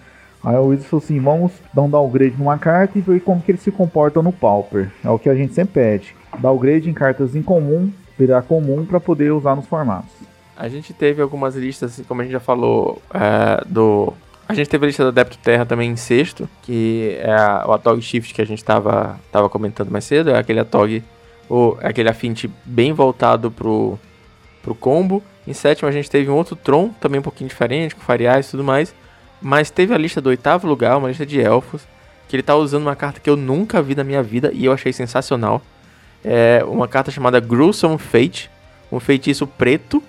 Aí 0.42 0.56
o 0.56 0.66
Wizards 0.66 0.86
falou 0.90 1.04
assim: 1.04 1.20
vamos 1.20 1.52
dar 1.72 1.82
um 1.82 1.90
downgrade 1.90 2.36
numa 2.38 2.58
carta 2.58 2.98
e 2.98 3.00
ver 3.00 3.20
como 3.20 3.40
que 3.40 3.50
ele 3.50 3.58
se 3.58 3.70
comporta 3.70 4.22
no 4.22 4.32
Pauper. 4.32 4.90
É 5.04 5.10
o 5.10 5.18
que 5.18 5.28
a 5.28 5.34
gente 5.34 5.54
sempre 5.54 5.74
pede. 5.74 6.14
Downgrade 6.38 6.88
em 6.88 6.94
cartas 6.94 7.34
incomum, 7.34 7.90
virar 8.18 8.42
comum 8.42 8.84
para 8.84 9.00
poder 9.00 9.32
usar 9.32 9.56
nos 9.56 9.66
formatos. 9.66 10.10
A 10.56 10.68
gente 10.68 10.92
teve 10.92 11.22
algumas 11.22 11.54
listas, 11.54 11.92
assim, 11.92 12.02
como 12.02 12.20
a 12.20 12.24
gente 12.24 12.32
já 12.32 12.40
falou, 12.40 13.00
é, 13.14 13.62
do. 13.66 14.12
A 14.48 14.54
gente 14.54 14.68
teve 14.68 14.86
a 14.86 14.88
lista 14.88 15.02
do 15.02 15.10
Adepto 15.10 15.38
Terra 15.38 15.66
também 15.66 15.90
em 15.90 15.96
sexto, 15.96 16.48
que 16.62 17.16
é 17.20 17.32
a, 17.32 17.64
o 17.66 17.72
Atog 17.72 18.00
Shift 18.00 18.32
que 18.34 18.40
a 18.40 18.46
gente 18.46 18.58
estava 18.58 19.20
tava 19.30 19.48
comentando 19.48 19.90
mais 19.90 20.04
cedo, 20.04 20.30
é 20.30 20.38
aquele 20.38 20.58
Atog, 20.58 21.04
o, 21.48 21.76
é 21.80 21.88
aquele 21.88 22.08
Affinity 22.08 22.50
bem 22.64 22.92
voltado 22.92 23.50
pro, 23.50 23.98
pro 24.62 24.74
combo. 24.74 25.22
Em 25.46 25.52
sétimo 25.52 25.88
a 25.88 25.92
gente 25.92 26.10
teve 26.10 26.30
um 26.30 26.34
outro 26.34 26.56
Tron, 26.56 26.88
também 27.00 27.20
um 27.20 27.22
pouquinho 27.22 27.48
diferente, 27.48 27.94
com 27.94 28.00
Fariais 28.00 28.48
e 28.48 28.50
tudo 28.50 28.64
mais. 28.64 28.94
Mas 29.40 29.70
teve 29.70 29.94
a 29.94 29.98
lista 29.98 30.20
do 30.20 30.28
oitavo 30.28 30.66
lugar, 30.66 30.96
uma 30.96 31.08
lista 31.08 31.24
de 31.24 31.40
elfos, 31.40 31.86
que 32.28 32.36
ele 32.36 32.42
tá 32.42 32.54
usando 32.54 32.82
uma 32.82 32.96
carta 32.96 33.20
que 33.20 33.30
eu 33.30 33.36
nunca 33.36 33.80
vi 33.80 33.94
na 33.94 34.04
minha 34.04 34.22
vida 34.22 34.50
e 34.52 34.64
eu 34.64 34.72
achei 34.72 34.92
sensacional. 34.92 35.62
É 36.24 36.62
uma 36.64 36.88
carta 36.88 37.10
chamada 37.10 37.40
Gruesome 37.40 37.98
Fate, 37.98 38.50
um 38.90 39.00
feitiço 39.00 39.46
preto, 39.46 40.02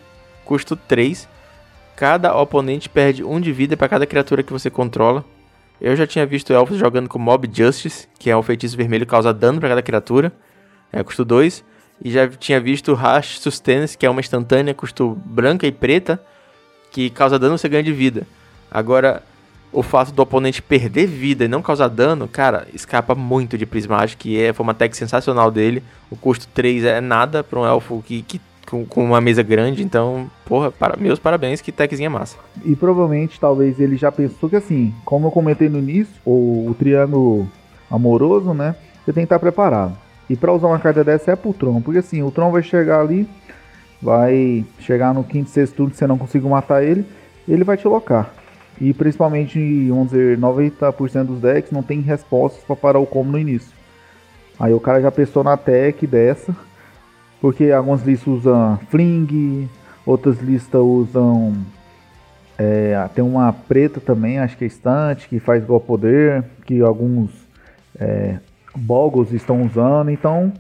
custo 0.44 0.76
3. 0.76 1.28
Cada 1.96 2.36
oponente 2.36 2.90
perde 2.90 3.24
1 3.24 3.40
de 3.40 3.52
vida 3.52 3.78
para 3.78 3.88
cada 3.88 4.06
criatura 4.06 4.42
que 4.42 4.52
você 4.52 4.70
controla. 4.70 5.24
Eu 5.80 5.96
já 5.96 6.06
tinha 6.06 6.26
visto 6.26 6.52
elfos 6.52 6.78
jogando 6.78 7.08
com 7.08 7.20
Mob 7.20 7.50
Justice, 7.52 8.08
que 8.18 8.30
é 8.30 8.36
um 8.36 8.44
feitiço 8.44 8.76
vermelho 8.76 9.06
que 9.06 9.12
causa 9.12 9.34
dano 9.34 9.60
para 9.60 9.70
cada 9.70 9.82
criatura, 9.82 10.32
é 10.92 11.02
custo 11.04 11.24
2. 11.24 11.64
E 12.04 12.12
já 12.12 12.28
tinha 12.28 12.60
visto 12.60 12.94
Rash 12.94 13.40
Sustenance, 13.40 13.98
que 13.98 14.06
é 14.06 14.10
uma 14.10 14.22
instantânea, 14.22 14.74
custo 14.74 15.22
branca 15.26 15.68
e 15.68 15.72
preta, 15.72 16.22
que 16.92 17.10
causa 17.10 17.38
dano 17.38 17.58
você 17.58 17.68
ganha 17.70 17.84
de 17.84 17.94
vida. 17.94 18.26
Agora, 18.72 19.24
o 19.72 19.84
fato 19.84 20.12
do 20.12 20.22
oponente 20.22 20.62
perder 20.62 21.08
vida 21.08 21.46
e 21.46 21.48
não 21.48 21.62
causar 21.62 21.88
dano, 21.88 22.28
cara, 22.28 22.68
escapa 22.74 23.14
muito 23.14 23.58
de 23.58 23.66
Prismagem, 23.66 24.18
que 24.18 24.42
é, 24.42 24.54
foi 24.54 24.64
uma 24.64 24.74
tech 24.74 24.96
sensacional 24.96 25.52
dele. 25.52 25.84
O 26.10 26.16
custo 26.16 26.48
3 26.54 26.84
é 26.86 27.02
nada 27.02 27.44
para 27.44 27.60
um 27.60 27.66
elfo 27.66 28.04
que, 28.06 28.22
que 28.22 28.42
com, 28.70 28.86
com, 28.86 29.06
uma 29.06 29.20
mesa 29.22 29.42
grande, 29.42 29.84
então, 29.84 30.30
porra, 30.46 30.72
para, 30.72 30.96
meus 30.96 31.20
parabéns, 31.20 31.62
que 31.62 31.72
techzinha 31.72 32.10
massa. 32.10 32.38
E 32.64 32.76
provavelmente, 32.76 33.40
talvez 33.40 33.80
ele 33.80 33.98
já 33.98 34.12
pensou 34.12 34.50
que 34.50 34.56
assim, 34.56 34.94
como 35.04 35.28
eu 35.28 35.32
comentei 35.32 35.70
no 35.70 35.80
início, 35.80 36.14
o, 36.24 36.68
o 36.70 36.76
triângulo 36.78 37.50
amoroso, 37.90 38.54
né, 38.54 38.76
você 39.04 39.12
tem 39.12 39.24
que 39.24 39.26
estar 39.26 39.40
preparado. 39.40 39.98
E 40.30 40.36
para 40.36 40.54
usar 40.54 40.68
uma 40.68 40.78
carta 40.78 41.04
dessa 41.04 41.32
é 41.32 41.36
pro 41.36 41.54
Tron, 41.54 41.82
porque 41.82 42.00
assim, 42.00 42.22
o 42.22 42.30
Tron 42.30 42.52
vai 42.52 42.62
chegar 42.62 43.02
ali, 43.02 43.28
vai 44.00 44.64
chegar 44.80 45.14
no 45.14 45.24
quinto, 45.24 45.50
sexto 45.50 45.76
turno, 45.76 45.92
se 45.92 46.00
você 46.00 46.08
não 46.08 46.18
conseguir 46.18 46.48
matar 46.48 46.84
ele, 46.84 47.06
ele 47.48 47.64
vai 47.64 47.76
te 47.76 47.88
locar. 47.88 48.32
E 48.82 48.94
principalmente, 48.94 49.90
vamos 49.90 50.12
dizer, 50.12 50.38
90% 50.38 51.26
dos 51.26 51.42
decks 51.42 51.72
não 51.72 51.84
tem 51.84 52.00
respostas 52.00 52.64
para 52.64 52.76
parar 52.76 53.00
o 53.00 53.06
combo 53.06 53.32
no 53.32 53.40
início. 53.40 53.74
Aí 54.58 54.74
o 54.74 54.80
cara 54.80 55.02
já 55.02 55.12
pensou 55.12 55.44
na 55.44 55.58
tech 55.58 56.06
dessa, 56.08 56.56
porque 57.42 57.72
algumas 57.72 58.04
listas 58.04 58.28
usam 58.28 58.80
fling, 58.90 59.70
outras 60.06 60.40
listas 60.40 60.82
usam. 60.82 61.56
É, 62.58 63.08
tem 63.16 63.24
uma 63.24 63.54
preta 63.54 64.02
também, 64.02 64.38
acho 64.40 64.58
que 64.58 64.66
é 64.66 64.68
estante, 64.68 65.30
que 65.30 65.40
faz 65.40 65.64
igual 65.64 65.80
poder, 65.80 66.44
que 66.66 66.82
alguns 66.82 67.32
é, 67.98 68.38
Boggles 68.76 69.32
estão 69.32 69.62
usando. 69.62 70.10
Então, 70.10 70.52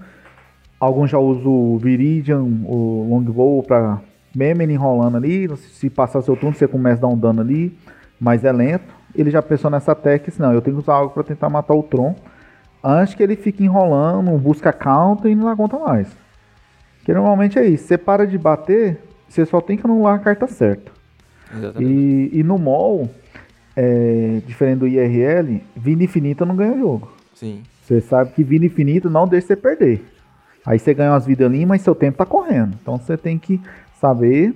alguns 0.79 1.09
já 1.09 1.19
usam 1.19 1.51
o 1.51 1.77
Viridian, 1.77 2.41
o 2.41 3.07
Longbow 3.09 3.63
para 3.63 3.99
mesmo 4.35 4.61
ele 4.61 4.73
enrolando 4.73 5.17
ali. 5.17 5.49
Se 5.57 5.89
passar 5.89 6.21
seu 6.21 6.35
turno, 6.35 6.55
você 6.55 6.67
começa 6.67 6.97
a 6.97 7.01
dar 7.01 7.07
um 7.07 7.17
dano 7.17 7.41
ali 7.41 7.77
mas 8.19 8.43
é 8.43 8.51
lento. 8.51 8.93
Ele 9.15 9.31
já 9.31 9.41
pensou 9.41 9.71
nessa 9.71 9.95
tech, 9.95 10.31
não, 10.39 10.53
eu 10.53 10.61
tenho 10.61 10.77
que 10.77 10.83
usar 10.83 10.93
algo 10.93 11.13
para 11.13 11.23
tentar 11.23 11.49
matar 11.49 11.73
o 11.73 11.83
Tron 11.83 12.15
antes 12.83 13.13
que 13.13 13.23
ele 13.23 13.35
fique 13.35 13.63
enrolando, 13.63 14.31
busca 14.37 14.71
counter 14.71 15.31
e 15.31 15.35
não 15.35 15.47
aguenta 15.47 15.77
mais. 15.77 16.07
Que 17.03 17.13
normalmente 17.13 17.57
é 17.57 17.65
isso, 17.65 17.85
você 17.85 17.97
para 17.97 18.25
de 18.25 18.37
bater, 18.37 19.01
você 19.27 19.45
só 19.45 19.61
tem 19.61 19.77
que 19.77 19.85
anular 19.85 20.15
a 20.15 20.19
carta 20.19 20.47
certa. 20.47 20.91
E, 21.79 22.29
e, 22.31 22.43
no 22.43 22.59
mall, 22.59 23.09
é, 23.75 24.41
diferente 24.45 24.79
do 24.79 24.87
IRL, 24.87 25.61
vida 25.75 26.03
infinita 26.03 26.45
não 26.45 26.55
ganha 26.55 26.77
jogo. 26.77 27.11
Sim. 27.33 27.63
Você 27.81 28.01
sabe 28.01 28.33
que 28.33 28.43
vida 28.43 28.65
infinita 28.65 29.09
não 29.09 29.27
deixa 29.27 29.47
você 29.47 29.55
perder. 29.55 30.05
Aí 30.63 30.77
você 30.77 30.93
ganha 30.93 31.11
umas 31.11 31.25
vidas 31.25 31.47
ali, 31.47 31.65
mas 31.65 31.81
seu 31.81 31.95
tempo 31.95 32.17
tá 32.17 32.25
correndo. 32.25 32.77
Então 32.79 32.97
você 32.97 33.17
tem 33.17 33.39
que 33.39 33.59
saber 33.99 34.53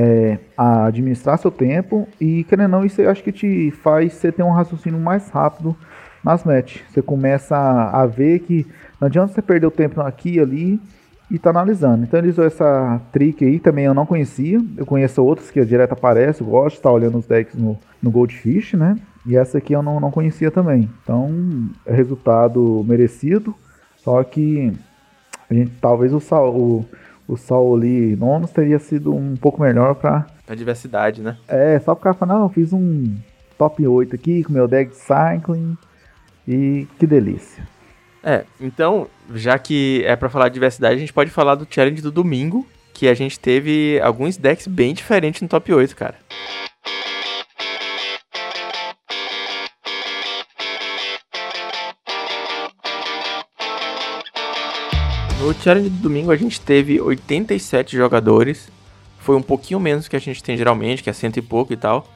é, 0.00 0.38
a 0.56 0.84
administrar 0.86 1.36
seu 1.38 1.50
tempo 1.50 2.06
e, 2.20 2.44
querendo 2.44 2.72
ou 2.74 2.78
não, 2.78 2.86
isso 2.86 3.02
eu 3.02 3.10
acho 3.10 3.20
que 3.20 3.32
te 3.32 3.72
faz 3.82 4.12
você 4.12 4.30
ter 4.30 4.44
um 4.44 4.52
raciocínio 4.52 5.00
mais 5.00 5.28
rápido 5.28 5.76
nas 6.22 6.44
matches. 6.44 6.82
Você 6.88 7.02
começa 7.02 7.56
a, 7.56 8.02
a 8.02 8.06
ver 8.06 8.38
que 8.38 8.64
não 9.00 9.06
adianta 9.06 9.32
você 9.32 9.42
perder 9.42 9.66
o 9.66 9.72
tempo 9.72 10.00
aqui 10.00 10.34
e 10.34 10.40
ali 10.40 10.80
e 11.28 11.36
tá 11.36 11.50
analisando. 11.50 12.04
Então 12.04 12.20
ele 12.20 12.28
usou 12.28 12.44
essa 12.44 13.00
trick 13.10 13.44
aí, 13.44 13.58
também 13.58 13.86
eu 13.86 13.94
não 13.94 14.06
conhecia. 14.06 14.60
Eu 14.76 14.86
conheço 14.86 15.20
outros 15.24 15.50
que 15.50 15.64
direto 15.64 15.94
aparece, 15.94 16.42
eu 16.42 16.46
gosto 16.46 16.74
de 16.74 16.78
estar 16.78 16.92
olhando 16.92 17.18
os 17.18 17.26
decks 17.26 17.56
no, 17.56 17.76
no 18.00 18.10
Goldfish, 18.10 18.74
né? 18.74 18.96
E 19.26 19.36
essa 19.36 19.58
aqui 19.58 19.72
eu 19.72 19.82
não, 19.82 19.98
não 19.98 20.12
conhecia 20.12 20.52
também. 20.52 20.88
Então, 21.02 21.68
é 21.84 21.92
resultado 21.92 22.84
merecido. 22.86 23.52
Só 23.96 24.22
que 24.22 24.72
a 25.50 25.54
gente 25.54 25.72
talvez 25.80 26.12
o, 26.12 26.18
o 26.18 26.84
o 27.28 27.36
Sol 27.36 27.76
ali 27.76 28.16
nono 28.16 28.48
teria 28.48 28.78
sido 28.78 29.14
um 29.14 29.36
pouco 29.36 29.60
melhor 29.60 29.94
pra. 29.94 30.26
A 30.48 30.54
diversidade, 30.54 31.20
né? 31.20 31.36
É, 31.46 31.78
só 31.78 31.94
porque 31.94 32.18
falando, 32.18 32.40
não, 32.40 32.48
fiz 32.48 32.72
um 32.72 33.14
top 33.58 33.86
8 33.86 34.14
aqui 34.14 34.42
com 34.42 34.52
meu 34.52 34.66
deck 34.66 34.90
de 34.90 34.96
cycling 34.96 35.76
e 36.46 36.88
que 36.98 37.06
delícia. 37.06 37.68
É, 38.24 38.44
então, 38.58 39.06
já 39.34 39.58
que 39.58 40.02
é 40.06 40.16
para 40.16 40.30
falar 40.30 40.48
de 40.48 40.54
diversidade, 40.54 40.96
a 40.96 40.98
gente 40.98 41.12
pode 41.12 41.30
falar 41.30 41.54
do 41.54 41.66
challenge 41.68 42.00
do 42.00 42.10
domingo, 42.10 42.66
que 42.94 43.06
a 43.06 43.14
gente 43.14 43.38
teve 43.38 44.00
alguns 44.02 44.36
decks 44.36 44.66
bem 44.66 44.94
diferentes 44.94 45.42
no 45.42 45.48
top 45.48 45.72
8, 45.72 45.94
cara. 45.94 46.14
No 55.40 55.54
challenge 55.54 55.88
do 55.88 56.02
domingo 56.02 56.32
a 56.32 56.36
gente 56.36 56.60
teve 56.60 57.00
87 57.00 57.96
jogadores. 57.96 58.68
Foi 59.20 59.36
um 59.36 59.42
pouquinho 59.42 59.78
menos 59.78 60.08
que 60.08 60.16
a 60.16 60.18
gente 60.18 60.42
tem 60.42 60.56
geralmente, 60.56 61.00
que 61.00 61.08
é 61.08 61.12
cento 61.12 61.36
e 61.36 61.42
pouco 61.42 61.72
e 61.72 61.76
tal. 61.76 62.08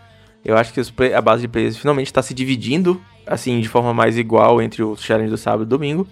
Eu 0.44 0.56
acho 0.56 0.72
que 0.72 0.80
a 1.14 1.20
base 1.20 1.42
de 1.42 1.48
players 1.48 1.76
finalmente 1.76 2.08
está 2.08 2.20
se 2.20 2.34
dividindo, 2.34 3.00
assim, 3.24 3.60
de 3.60 3.68
forma 3.68 3.94
mais 3.94 4.18
igual 4.18 4.60
entre 4.60 4.82
os 4.82 5.00
challenges 5.00 5.30
do 5.30 5.38
sábado 5.38 5.62
e 5.62 5.66
domingo. 5.66 6.04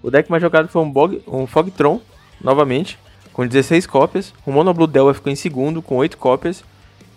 O 0.00 0.08
deck 0.08 0.30
mais 0.30 0.40
jogado 0.40 0.68
foi 0.68 0.80
um, 0.82 0.90
Bog, 0.90 1.20
um 1.26 1.48
Fogtron, 1.48 2.00
novamente, 2.40 2.96
com 3.32 3.44
16 3.44 3.84
cópias. 3.88 4.32
O 4.46 4.52
Mono 4.52 4.72
Blue 4.72 4.86
Delver 4.86 5.16
ficou 5.16 5.32
em 5.32 5.36
segundo, 5.36 5.82
com 5.82 5.96
8 5.96 6.16
cópias. 6.16 6.62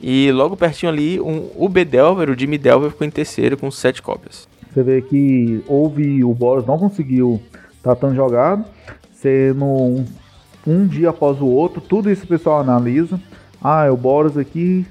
E 0.02 0.32
logo 0.32 0.58
pertinho 0.58 0.92
ali, 0.92 1.22
um 1.22 1.52
UB 1.56 1.86
Delver, 1.86 2.32
o 2.32 2.40
Jimmy 2.40 2.58
Delver, 2.58 2.90
ficou 2.90 3.06
em 3.06 3.12
terceiro, 3.12 3.58
com 3.58 3.70
7 3.70 4.02
cópias. 4.02 4.48
Você 4.74 4.82
vê 4.82 5.04
que 5.04 5.64
houve, 5.68 6.24
o 6.24 6.34
Boros 6.34 6.66
não 6.66 6.80
conseguiu 6.80 7.40
estar 7.78 7.94
tá 7.94 7.96
tão 7.96 8.16
jogado 8.16 8.66
sendo 9.22 9.66
um, 9.66 10.06
um 10.66 10.88
dia 10.88 11.10
após 11.10 11.42
o 11.42 11.46
outro, 11.46 11.82
tudo 11.82 12.10
isso 12.10 12.24
o 12.24 12.28
pessoal 12.28 12.60
analisa. 12.60 13.20
Ah, 13.62 13.86
é 13.86 13.92
o 13.92 13.98
Boros 13.98 14.38
aqui. 14.38 14.86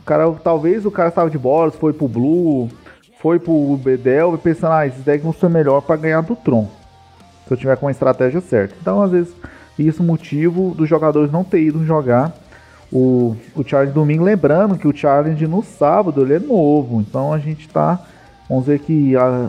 O 0.00 0.04
cara, 0.04 0.30
talvez 0.32 0.84
o 0.84 0.90
cara 0.90 1.08
estava 1.08 1.30
de 1.30 1.38
Boros, 1.38 1.74
foi 1.74 1.92
pro 1.92 2.08
Blue, 2.08 2.68
foi 3.20 3.38
pro 3.38 3.76
Bedel 3.76 4.38
pensando, 4.38 4.72
ah, 4.72 4.86
esses 4.86 5.02
decks 5.02 5.24
vão 5.24 5.32
ser 5.32 5.48
melhor 5.48 5.80
para 5.82 5.96
ganhar 5.96 6.20
do 6.22 6.36
Tron. 6.36 6.68
Se 7.46 7.54
eu 7.54 7.56
tiver 7.56 7.76
com 7.76 7.88
a 7.88 7.90
estratégia 7.90 8.40
certa. 8.40 8.74
Então, 8.80 9.02
às 9.02 9.10
vezes, 9.10 9.34
isso 9.78 10.02
é 10.02 10.06
motivo 10.06 10.74
dos 10.74 10.88
jogadores 10.88 11.32
não 11.32 11.44
ter 11.44 11.62
ido 11.62 11.84
jogar 11.84 12.34
o, 12.92 13.36
o 13.54 13.64
challenge 13.64 13.92
domingo. 13.92 14.24
Lembrando 14.24 14.76
que 14.76 14.88
o 14.88 14.96
challenge 14.96 15.46
no 15.46 15.62
sábado 15.62 16.22
ele 16.22 16.34
é 16.34 16.38
novo. 16.38 17.00
Então 17.00 17.32
a 17.32 17.38
gente 17.38 17.68
tá. 17.68 17.98
Vamos 18.48 18.66
ver 18.66 18.78
que 18.80 19.16
a, 19.16 19.48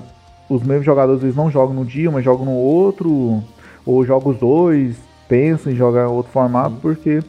os 0.50 0.64
mesmos 0.64 0.86
jogadores 0.86 1.24
eles 1.24 1.36
não 1.36 1.50
jogam 1.50 1.74
no 1.74 1.86
dia, 1.86 2.12
mas 2.12 2.24
jogam 2.24 2.46
no 2.46 2.54
outro 2.54 3.44
ou 3.86 4.06
joga 4.06 4.30
os 4.30 4.38
dois, 4.38 4.98
pensa 5.28 5.72
em 5.72 5.76
jogar 5.76 6.08
outro 6.08 6.32
formato, 6.32 6.76
porque 6.82 7.22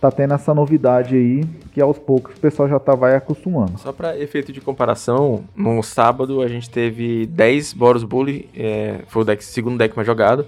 tá 0.00 0.10
tendo 0.10 0.34
essa 0.34 0.52
novidade 0.52 1.14
aí 1.16 1.44
que 1.72 1.80
aos 1.80 1.98
poucos 1.98 2.36
o 2.36 2.40
pessoal 2.40 2.68
já 2.68 2.78
tá 2.78 2.94
vai 2.94 3.16
acostumando. 3.16 3.78
Só 3.78 3.92
para 3.92 4.18
efeito 4.18 4.52
de 4.52 4.60
comparação, 4.60 5.44
no 5.56 5.82
sábado 5.82 6.40
a 6.40 6.48
gente 6.48 6.70
teve 6.70 7.26
10 7.26 7.72
Boros 7.72 8.04
Bully, 8.04 8.48
é, 8.54 9.00
foi 9.08 9.22
o 9.22 9.24
deck, 9.24 9.44
segundo 9.44 9.78
deck 9.78 9.96
mais 9.96 10.06
jogado. 10.06 10.46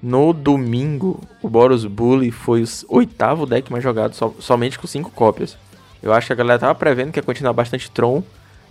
No 0.00 0.32
domingo, 0.32 1.20
o 1.42 1.48
Boros 1.48 1.84
Bully 1.84 2.30
foi 2.30 2.62
o 2.62 2.96
oitavo 2.96 3.46
deck 3.46 3.70
mais 3.70 3.82
jogado, 3.82 4.14
so, 4.14 4.34
somente 4.38 4.78
com 4.78 4.86
5 4.86 5.10
cópias. 5.10 5.58
Eu 6.00 6.12
acho 6.12 6.28
que 6.28 6.32
a 6.32 6.36
galera 6.36 6.58
tava 6.58 6.74
prevendo 6.74 7.10
que 7.10 7.18
ia 7.18 7.22
continuar 7.22 7.52
bastante 7.52 7.90
Tron 7.90 8.22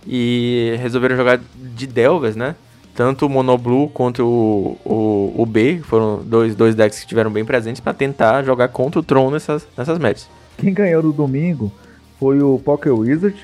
e 0.06 0.74
resolveram 0.80 1.16
jogar 1.16 1.38
de 1.54 1.86
Delvas, 1.86 2.34
né? 2.34 2.56
Tanto 2.98 3.26
o 3.26 3.28
Monoblue 3.28 3.88
quanto 3.90 4.26
o, 4.26 4.76
o, 4.84 5.42
o 5.42 5.46
B, 5.46 5.78
foram 5.84 6.20
dois, 6.20 6.56
dois 6.56 6.74
decks 6.74 6.98
que 6.98 7.04
estiveram 7.04 7.30
bem 7.30 7.44
presentes 7.44 7.80
para 7.80 7.94
tentar 7.94 8.42
jogar 8.42 8.66
contra 8.70 8.98
o 8.98 9.04
Tron 9.04 9.30
nessas, 9.30 9.64
nessas 9.76 10.00
matches. 10.00 10.28
Quem 10.56 10.74
ganhou 10.74 11.00
no 11.00 11.12
domingo 11.12 11.70
foi 12.18 12.42
o 12.42 12.58
Poker 12.58 12.92
Wizard 12.92 13.36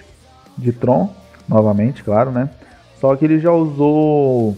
de 0.59 0.72
Tron, 0.72 1.09
novamente, 1.48 2.02
claro, 2.02 2.32
né? 2.32 2.50
Só 3.00 3.14
que 3.14 3.24
ele 3.24 3.38
já 3.38 3.52
usou 3.52 4.57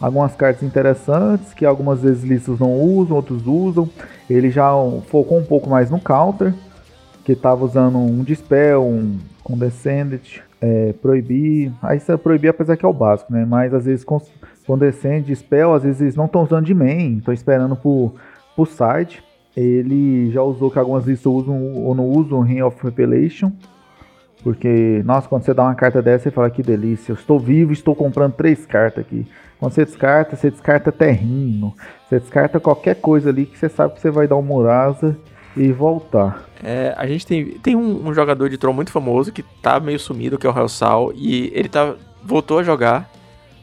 algumas 0.00 0.36
cartas 0.36 0.62
interessantes 0.62 1.52
que 1.52 1.66
algumas 1.66 2.00
vezes 2.00 2.22
listas 2.22 2.60
não 2.60 2.80
usam, 2.80 3.16
outros 3.16 3.44
usam. 3.44 3.90
Ele 4.30 4.52
já 4.52 4.70
focou 5.08 5.36
um 5.36 5.44
pouco 5.44 5.68
mais 5.68 5.90
no 5.90 5.98
counter, 5.98 6.54
que 7.24 7.32
estava 7.32 7.64
usando 7.64 7.98
um 7.98 8.22
Dispel, 8.22 8.84
um 8.84 9.18
Condescendent, 9.42 10.42
é, 10.62 10.92
proibir. 10.92 11.72
Aí 11.82 12.00
é 12.08 12.16
proibir 12.16 12.48
apesar 12.48 12.76
que 12.76 12.86
é 12.86 12.88
o 12.88 12.92
básico, 12.92 13.32
né? 13.32 13.44
Mas 13.44 13.74
às 13.74 13.84
vezes 13.84 14.06
Condescendent, 14.64 15.26
Dispel, 15.26 15.74
às 15.74 15.82
vezes 15.82 16.00
eles 16.00 16.16
não 16.16 16.26
estão 16.26 16.44
usando 16.44 16.64
de 16.64 16.72
main, 16.72 17.18
estão 17.18 17.34
esperando 17.34 17.74
por, 17.74 18.14
por 18.54 18.68
side. 18.68 19.22
Ele 19.56 20.30
já 20.30 20.40
usou 20.40 20.70
que 20.70 20.78
algumas 20.78 21.04
listas 21.04 21.26
usam 21.26 21.74
ou 21.74 21.94
não 21.94 22.08
usam 22.08 22.38
o 22.38 22.42
Ring 22.42 22.62
of 22.62 22.78
Revelation. 22.82 23.50
Porque, 24.42 25.02
nossa, 25.04 25.28
quando 25.28 25.44
você 25.44 25.52
dá 25.52 25.64
uma 25.64 25.74
carta 25.74 26.00
dessa, 26.00 26.24
você 26.24 26.30
fala 26.30 26.50
que 26.50 26.62
delícia, 26.62 27.12
eu 27.12 27.14
estou 27.14 27.38
vivo 27.38 27.72
estou 27.72 27.94
comprando 27.94 28.32
três 28.32 28.64
cartas 28.64 29.04
aqui. 29.04 29.26
Quando 29.58 29.72
você 29.72 29.84
descarta, 29.84 30.34
você 30.34 30.50
descarta 30.50 30.90
terreno, 30.90 31.74
você 32.08 32.18
descarta 32.18 32.58
qualquer 32.58 32.96
coisa 32.96 33.30
ali 33.30 33.46
que 33.46 33.56
você 33.56 33.68
sabe 33.68 33.94
que 33.94 34.00
você 34.00 34.10
vai 34.10 34.26
dar 34.26 34.36
um 34.36 34.42
Murasa 34.42 35.16
e 35.56 35.70
voltar. 35.72 36.48
É, 36.62 36.94
a 36.96 37.06
gente 37.06 37.26
tem, 37.26 37.44
tem 37.58 37.76
um, 37.76 38.08
um, 38.08 38.14
jogador 38.14 38.48
de 38.48 38.56
Tron 38.56 38.72
muito 38.72 38.92
famoso 38.92 39.32
que 39.32 39.42
tá 39.42 39.78
meio 39.80 39.98
sumido, 39.98 40.38
que 40.38 40.46
é 40.46 40.50
o 40.50 40.56
Hellsal, 40.56 41.12
e 41.14 41.50
ele 41.54 41.68
tá, 41.68 41.94
voltou 42.24 42.58
a 42.58 42.62
jogar 42.62 43.10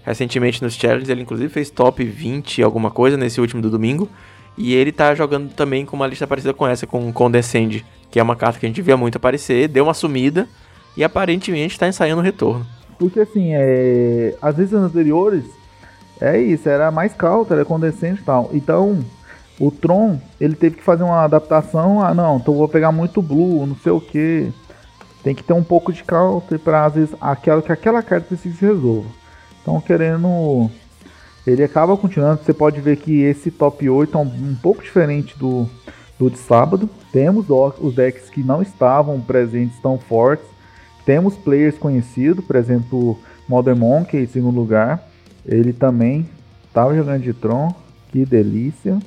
recentemente 0.03 0.61
nos 0.63 0.73
challenges, 0.73 1.09
ele 1.09 1.21
inclusive 1.21 1.49
fez 1.49 1.69
top 1.69 2.03
20 2.03 2.63
alguma 2.63 2.89
coisa 2.89 3.15
nesse 3.15 3.39
último 3.39 3.61
do 3.61 3.69
domingo, 3.69 4.09
e 4.57 4.73
ele 4.73 4.91
tá 4.91 5.13
jogando 5.15 5.53
também 5.53 5.85
com 5.85 5.95
uma 5.95 6.07
lista 6.07 6.27
parecida 6.27 6.53
com 6.53 6.67
essa, 6.67 6.85
com 6.85 7.11
Condescend, 7.13 7.85
que 8.11 8.19
é 8.19 8.23
uma 8.23 8.35
carta 8.35 8.59
que 8.59 8.65
a 8.65 8.69
gente 8.69 8.81
via 8.81 8.97
muito 8.97 9.17
aparecer, 9.17 9.67
deu 9.67 9.85
uma 9.85 9.93
sumida, 9.93 10.47
e 10.97 11.03
aparentemente 11.03 11.73
está 11.73 11.87
ensaiando 11.87 12.21
o 12.21 12.23
retorno. 12.23 12.65
Porque 12.97 13.21
assim, 13.21 13.51
é... 13.53 14.35
as 14.41 14.55
vezes 14.57 14.73
anteriores, 14.73 15.45
é 16.19 16.37
isso, 16.37 16.67
era 16.67 16.91
mais 16.91 17.13
counter, 17.13 17.53
era 17.53 17.65
condescente 17.65 18.19
e 18.21 18.23
tal. 18.25 18.49
Então, 18.53 18.99
o 19.59 19.69
Tron, 19.69 20.19
ele 20.39 20.55
teve 20.55 20.77
que 20.77 20.83
fazer 20.83 21.03
uma 21.03 21.23
adaptação. 21.23 22.03
Ah, 22.03 22.13
não, 22.13 22.37
então 22.37 22.53
vou 22.53 22.67
pegar 22.67 22.91
muito 22.91 23.21
blue, 23.21 23.65
não 23.65 23.75
sei 23.75 23.91
o 23.91 24.01
que. 24.01 24.51
Tem 25.23 25.35
que 25.35 25.43
ter 25.43 25.53
um 25.53 25.63
pouco 25.63 25.91
de 25.91 26.03
counter 26.03 26.57
para 26.59 26.85
às 26.85 26.95
vezes 26.95 27.15
aquela 27.19 27.61
que 27.61 27.71
aquela 27.71 28.01
carta 28.01 28.35
se 28.35 28.49
resolva. 28.49 29.09
Então, 29.61 29.81
querendo 29.81 30.69
ele 31.45 31.63
acaba 31.63 31.97
continuando. 31.97 32.41
Você 32.43 32.53
pode 32.53 32.79
ver 32.79 32.97
que 32.97 33.21
esse 33.21 33.51
top 33.51 33.89
8 33.89 34.17
é 34.17 34.21
um, 34.21 34.25
um 34.25 34.55
pouco 34.61 34.83
diferente 34.83 35.37
do, 35.37 35.67
do 36.17 36.29
de 36.29 36.37
sábado. 36.37 36.89
Temos 37.11 37.47
os 37.79 37.95
decks 37.95 38.29
que 38.29 38.43
não 38.43 38.61
estavam 38.61 39.19
presentes 39.19 39.79
tão 39.81 39.97
fortes. 39.97 40.45
Temos 41.05 41.35
players 41.35 41.77
conhecidos, 41.77 42.45
por 42.45 42.55
exemplo, 42.55 43.17
Modern 43.47 43.79
Monkey 43.79 44.23
em 44.23 44.27
segundo 44.27 44.59
lugar. 44.59 45.03
Ele 45.45 45.73
também 45.73 46.29
estava 46.67 46.95
jogando 46.95 47.23
de 47.23 47.33
Tron, 47.33 47.73
que 48.11 48.25
delícia. 48.25 48.99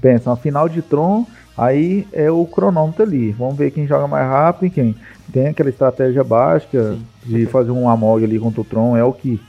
Pensa, 0.00 0.30
uma 0.30 0.36
final 0.36 0.68
de 0.68 0.82
Tron, 0.82 1.26
aí 1.56 2.06
é 2.12 2.30
o 2.30 2.44
cronômetro 2.46 3.02
ali. 3.02 3.32
Vamos 3.32 3.56
ver 3.56 3.70
quem 3.70 3.86
joga 3.86 4.06
mais 4.06 4.28
rápido 4.28 4.66
e 4.66 4.70
quem. 4.70 4.96
Tem 5.32 5.48
aquela 5.48 5.70
estratégia 5.70 6.24
básica 6.24 6.96
de 7.24 7.46
fazer 7.46 7.70
um 7.70 7.88
Amog 7.88 8.24
ali 8.24 8.38
contra 8.38 8.60
o 8.60 8.64
Tron, 8.64 8.96
é 8.96 9.04
o 9.04 9.12
que 9.12 9.40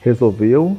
resolveu. 0.00 0.76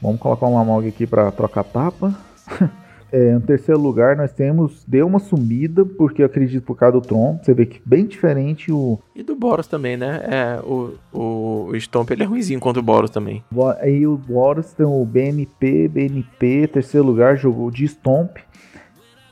Vamos 0.00 0.20
colocar 0.20 0.46
um 0.46 0.58
Amog 0.58 0.86
aqui 0.86 1.06
para 1.06 1.30
trocar 1.30 1.64
tapa. 1.64 2.14
É, 3.12 3.32
no 3.32 3.40
terceiro 3.40 3.80
lugar, 3.80 4.16
nós 4.16 4.32
temos 4.32 4.84
Deu 4.86 5.06
uma 5.06 5.18
sumida, 5.18 5.84
porque 5.84 6.22
eu 6.22 6.26
acredito 6.26 6.64
por 6.64 6.76
causa 6.76 6.98
do 6.98 7.00
Tron. 7.00 7.38
Você 7.42 7.54
vê 7.54 7.66
que 7.66 7.80
bem 7.84 8.06
diferente 8.06 8.72
o. 8.72 8.98
E 9.14 9.22
do 9.22 9.36
Boros 9.36 9.66
também, 9.66 9.96
né? 9.96 10.20
É, 10.24 10.60
o, 10.62 10.94
o, 11.12 11.68
o 11.70 11.80
Stomp 11.80 12.10
ele 12.10 12.22
é 12.22 12.26
ruimzinho 12.26 12.60
contra 12.60 12.80
o 12.80 12.82
Boros 12.82 13.10
também. 13.10 13.44
Aí 13.80 14.06
o 14.06 14.16
Boros 14.16 14.72
tem 14.72 14.84
o 14.84 15.04
BMP, 15.04 15.88
BNP, 15.88 16.68
terceiro 16.68 17.06
lugar, 17.06 17.36
jogou 17.36 17.70
de 17.70 17.86
Stomp. 17.86 18.38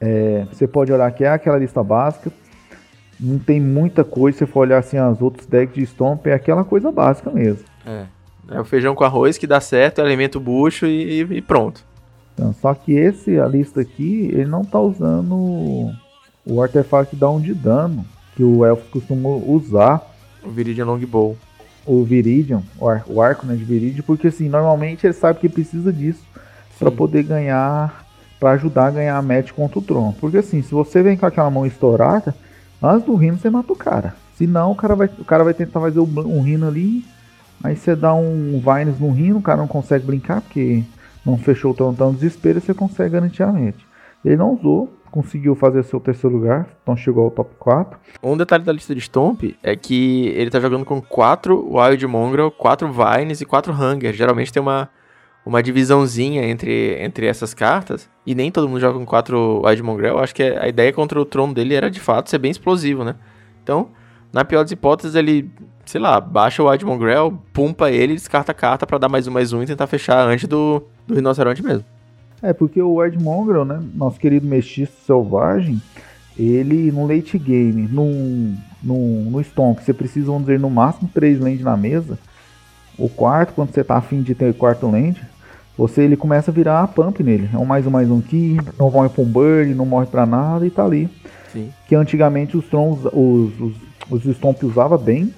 É, 0.01 0.47
você 0.51 0.67
pode 0.67 0.93
olhar 0.93 1.11
que 1.13 1.25
é 1.25 1.29
aquela 1.29 1.59
lista 1.59 1.83
básica. 1.83 2.33
Não 3.19 3.39
tem 3.39 3.61
muita 3.61 4.03
coisa, 4.03 4.39
se 4.39 4.47
for 4.47 4.61
olhar 4.61 4.79
assim 4.79 4.97
as 4.97 5.23
outros 5.23 5.47
decks 5.47 5.75
de 5.75 5.87
Stomp, 5.87 6.27
é 6.27 6.35
aquela 6.35 6.65
coisa 6.65 6.91
básica 6.91 7.31
mesmo. 7.31 7.65
É. 7.87 8.07
É 8.51 8.61
o 8.61 8.65
feijão 8.65 8.95
com 8.95 9.05
arroz 9.05 9.39
que 9.39 9.47
dá 9.47 9.61
certo, 9.61 10.01
alimenta 10.01 10.39
o 10.39 10.41
bucho 10.41 10.87
e, 10.87 11.21
e 11.21 11.41
pronto. 11.41 11.85
Então, 12.35 12.55
só 12.61 12.75
que 12.75 12.93
esse, 12.93 13.39
a 13.39 13.47
lista 13.47 13.81
aqui, 13.81 14.29
ele 14.33 14.47
não 14.47 14.65
tá 14.65 14.81
usando 14.81 15.93
o 16.45 16.63
artefato 16.63 17.11
que 17.11 17.17
dá 17.17 17.31
um 17.31 17.41
de 17.41 17.55
dano, 17.55 18.05
que 18.35 18.43
o 18.43 18.65
elfo 18.65 18.91
costuma 18.91 19.29
usar. 19.29 20.03
O 20.43 20.51
Viridian 20.51 20.87
Longbow. 20.87 21.37
O 21.85 22.05
Viridian, 22.05 22.63
o, 22.79 22.89
ar, 22.89 23.05
o 23.09 23.21
arco 23.21 23.45
né, 23.45 23.57
de 23.57 23.65
Viridian, 23.65 24.05
porque 24.07 24.29
assim, 24.29 24.49
normalmente 24.49 25.07
ele 25.07 25.13
sabe 25.13 25.41
que 25.41 25.49
precisa 25.49 25.93
disso 25.93 26.23
para 26.79 26.91
poder 26.91 27.25
ganhar, 27.25 28.07
para 28.39 28.53
ajudar 28.53 28.87
a 28.87 28.91
ganhar 28.91 29.17
a 29.17 29.23
match 29.23 29.53
contra 29.53 29.79
o 29.79 29.83
Tron. 29.83 30.13
Porque 30.21 30.39
assim, 30.39 30.63
se 30.63 30.73
você 30.73 31.03
vem 31.03 31.17
com 31.17 31.27
aquela 31.27 31.51
mão 31.51 31.67
estourada, 31.67 32.35
antes 32.83 33.07
do 33.07 33.15
rino 33.15 33.37
você 33.37 33.51
mata 33.51 33.73
o 33.73 33.77
cara. 33.77 34.15
Senão 34.37 34.73
o 34.73 34.75
cara 34.77 34.95
vai, 34.95 35.11
o 35.19 35.25
cara 35.25 35.45
vai 35.45 35.55
tentar 35.55 35.81
fazer 35.81 36.01
um, 36.01 36.09
um 36.21 36.41
rino 36.41 36.67
ali, 36.67 37.05
aí 37.63 37.77
você 37.77 37.95
dá 37.95 38.15
um 38.15 38.61
Vines 38.61 38.99
no 38.99 39.11
rino, 39.11 39.39
o 39.39 39.43
cara 39.43 39.59
não 39.59 39.69
consegue 39.69 40.07
brincar, 40.07 40.41
porque 40.41 40.85
não 41.25 41.39
fechou 41.39 41.73
tão, 41.75 41.95
tão 41.95 42.13
desespero, 42.13 42.61
você 42.61 42.75
consegue 42.75 43.11
garantir 43.11 43.43
a 43.43 43.53
mente. 43.53 43.87
Ele 44.25 44.37
não 44.37 44.55
usou, 44.55 44.93
conseguiu 45.11 45.55
fazer 45.55 45.83
seu 45.85 46.01
terceiro 46.01 46.35
lugar, 46.37 46.69
então 46.83 46.97
chegou 46.97 47.25
ao 47.25 47.31
top 47.31 47.51
4. 47.59 47.99
Um 48.23 48.37
detalhe 48.37 48.65
da 48.65 48.73
lista 48.73 48.95
de 48.95 49.01
Stomp 49.01 49.43
é 49.63 49.77
que 49.77 50.29
ele 50.29 50.51
tá 50.51 50.59
jogando 50.59 50.85
com 50.85 51.01
4 51.01 51.77
Wild 51.77 52.07
Mongrel, 52.07 52.51
4 52.51 52.91
Vines 52.91 53.41
e 53.41 53.45
4 53.45 53.73
Hunger. 53.73 54.13
Geralmente 54.15 54.53
tem 54.53 54.63
uma, 54.63 54.89
uma 55.45 55.63
divisãozinha 55.63 56.45
entre, 56.45 56.97
entre 57.03 57.27
essas 57.27 57.53
cartas, 57.53 58.09
e 58.27 58.35
nem 58.35 58.51
todo 58.51 58.69
mundo 58.69 58.81
joga 58.81 58.99
com 58.99 59.05
4 59.05 59.63
Wild 59.65 59.83
Mongrel. 59.83 60.19
Acho 60.19 60.35
que 60.35 60.43
a 60.43 60.67
ideia 60.67 60.93
contra 60.93 61.21
o 61.21 61.25
trono 61.25 61.53
dele 61.53 61.75
era 61.75 61.91
de 61.91 62.01
fato 62.01 62.31
ser 62.31 62.39
bem 62.39 62.51
explosivo, 62.51 63.05
né? 63.05 63.17
Então, 63.63 63.91
na 64.33 64.45
pior 64.45 64.63
das 64.63 64.73
hipóteses, 64.73 65.15
ele 65.15 65.51
sei 65.85 66.01
lá, 66.01 66.21
baixa 66.21 66.63
o 66.63 66.69
Wild 66.69 66.85
Mongrel, 66.85 67.39
pumpa 67.53 67.91
ele, 67.91 68.15
descarta 68.15 68.53
a 68.53 68.55
carta 68.55 68.87
para 68.87 68.99
dar 68.99 69.09
mais 69.09 69.27
um, 69.27 69.31
mais 69.31 69.53
um 69.53 69.63
e 69.63 69.67
tentar 69.67 69.87
fechar 69.87 70.27
antes 70.27 70.49
do, 70.49 70.83
do 71.07 71.15
rinoceronte 71.15 71.63
mesmo. 71.63 71.85
É, 72.43 72.53
porque 72.53 72.81
o 72.81 72.95
Wild 72.95 73.23
Mongrel, 73.23 73.65
né, 73.65 73.81
nosso 73.95 74.19
querido 74.19 74.47
mestiço 74.47 74.93
selvagem, 75.07 75.81
ele 76.39 76.91
no 76.91 77.07
late 77.07 77.39
game, 77.39 77.89
no, 77.89 78.55
no, 78.83 79.31
no 79.31 79.41
Stomp, 79.45 79.81
você 79.81 79.93
precisa, 79.93 80.27
vamos 80.27 80.43
dizer, 80.43 80.59
no 80.59 80.71
máximo 80.71 81.11
três 81.13 81.39
land 81.39 81.63
na 81.63 81.77
mesa. 81.77 82.19
O 82.99 83.09
quarto, 83.09 83.55
quando 83.55 83.73
você 83.73 83.85
tá 83.85 83.97
afim 83.97 84.23
de 84.23 84.35
ter 84.35 84.53
quarto 84.55 84.91
land, 84.91 85.21
você 85.77 86.03
ele 86.03 86.17
começa 86.17 86.51
a 86.51 86.55
virar 86.55 86.83
a 86.83 86.89
pump 86.89 87.23
nele. 87.23 87.49
É 87.53 87.59
um 87.59 87.65
mais 87.65 87.87
um 87.87 87.91
mais 87.91 88.11
um 88.11 88.21
que 88.21 88.59
não 88.79 88.91
morre 88.91 89.09
pra 89.09 89.23
um 89.23 89.27
bird, 89.27 89.75
não 89.75 89.87
morre 89.87 90.07
pra 90.07 90.27
nada 90.27 90.67
e 90.67 90.71
tá 90.71 90.85
ali. 90.85 91.09
Sim. 91.53 91.71
Que 91.87 91.95
antigamente 91.95 92.57
os 92.57 92.65
Trons, 92.67 93.01
os, 93.13 93.61
os, 93.61 93.75
os 94.15 94.25
Stomp 94.25 94.63
usava 94.63 94.97
bem, 94.99 95.35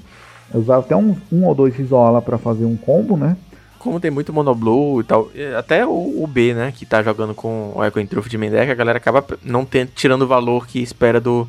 usava 0.52 0.80
até 0.80 0.96
um, 0.96 1.16
um 1.32 1.44
ou 1.44 1.54
dois 1.54 1.74
Rizola 1.74 2.20
para 2.20 2.38
fazer 2.38 2.64
um 2.64 2.76
combo, 2.76 3.16
né? 3.16 3.36
Como 3.78 4.00
tem 4.00 4.10
muito 4.10 4.32
Monoblue 4.32 5.00
e 5.00 5.04
tal, 5.04 5.28
até 5.58 5.86
o, 5.86 6.22
o, 6.22 6.26
B, 6.26 6.54
né, 6.54 6.72
que 6.74 6.86
tá 6.86 7.02
jogando 7.02 7.34
com 7.34 7.72
o 7.74 7.84
Echo 7.84 8.00
Intrufe 8.00 8.30
de 8.30 8.38
Mendek, 8.38 8.70
a 8.70 8.74
galera 8.74 8.96
acaba 8.96 9.22
não 9.44 9.64
tendo, 9.66 9.90
tirando 9.94 10.22
o 10.22 10.26
valor 10.26 10.66
que 10.66 10.82
espera 10.82 11.20
do, 11.20 11.46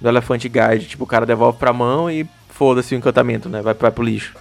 do 0.00 0.08
Elefante 0.08 0.48
Guide. 0.48 0.86
Tipo, 0.86 1.04
o 1.04 1.06
cara 1.06 1.26
devolve 1.26 1.58
pra 1.58 1.74
mão 1.74 2.10
e 2.10 2.26
foda-se 2.48 2.94
o 2.94 2.98
encantamento, 2.98 3.50
né? 3.50 3.60
Vai, 3.60 3.74
vai 3.74 3.90
pro 3.90 4.02
lixo. 4.02 4.34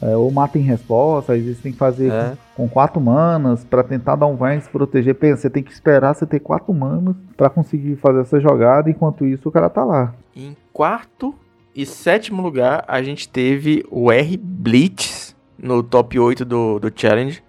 É, 0.00 0.14
ou 0.14 0.30
mata 0.30 0.58
em 0.58 0.62
resposta, 0.62 1.32
às 1.32 1.42
vezes 1.42 1.60
tem 1.60 1.72
que 1.72 1.78
fazer 1.78 2.12
é. 2.12 2.36
com, 2.54 2.64
com, 2.64 2.68
quatro 2.68 3.00
manas 3.00 3.64
para 3.64 3.82
tentar 3.82 4.14
dar 4.14 4.26
um 4.26 4.36
vai 4.36 4.60
se 4.60 4.68
proteger. 4.68 5.14
Pensa, 5.14 5.42
você 5.42 5.50
tem 5.50 5.62
que 5.62 5.72
esperar 5.72 6.14
você 6.14 6.26
ter 6.26 6.38
quatro 6.38 6.72
manas 6.72 7.16
para 7.36 7.48
conseguir 7.48 7.96
fazer 7.96 8.20
essa 8.20 8.38
jogada, 8.38 8.90
enquanto 8.90 9.24
isso 9.24 9.48
o 9.48 9.52
cara 9.52 9.70
tá 9.70 9.82
lá. 9.84 10.14
Em 10.36 10.54
quarto 10.72 11.34
e 11.76 11.84
sétimo 11.84 12.40
lugar, 12.40 12.84
a 12.88 13.02
gente 13.02 13.28
teve 13.28 13.84
o 13.90 14.10
R 14.10 14.38
Blitz 14.38 15.36
no 15.58 15.82
top 15.82 16.18
8 16.18 16.42
do, 16.42 16.78
do 16.78 16.90
Challenge. 16.94 17.42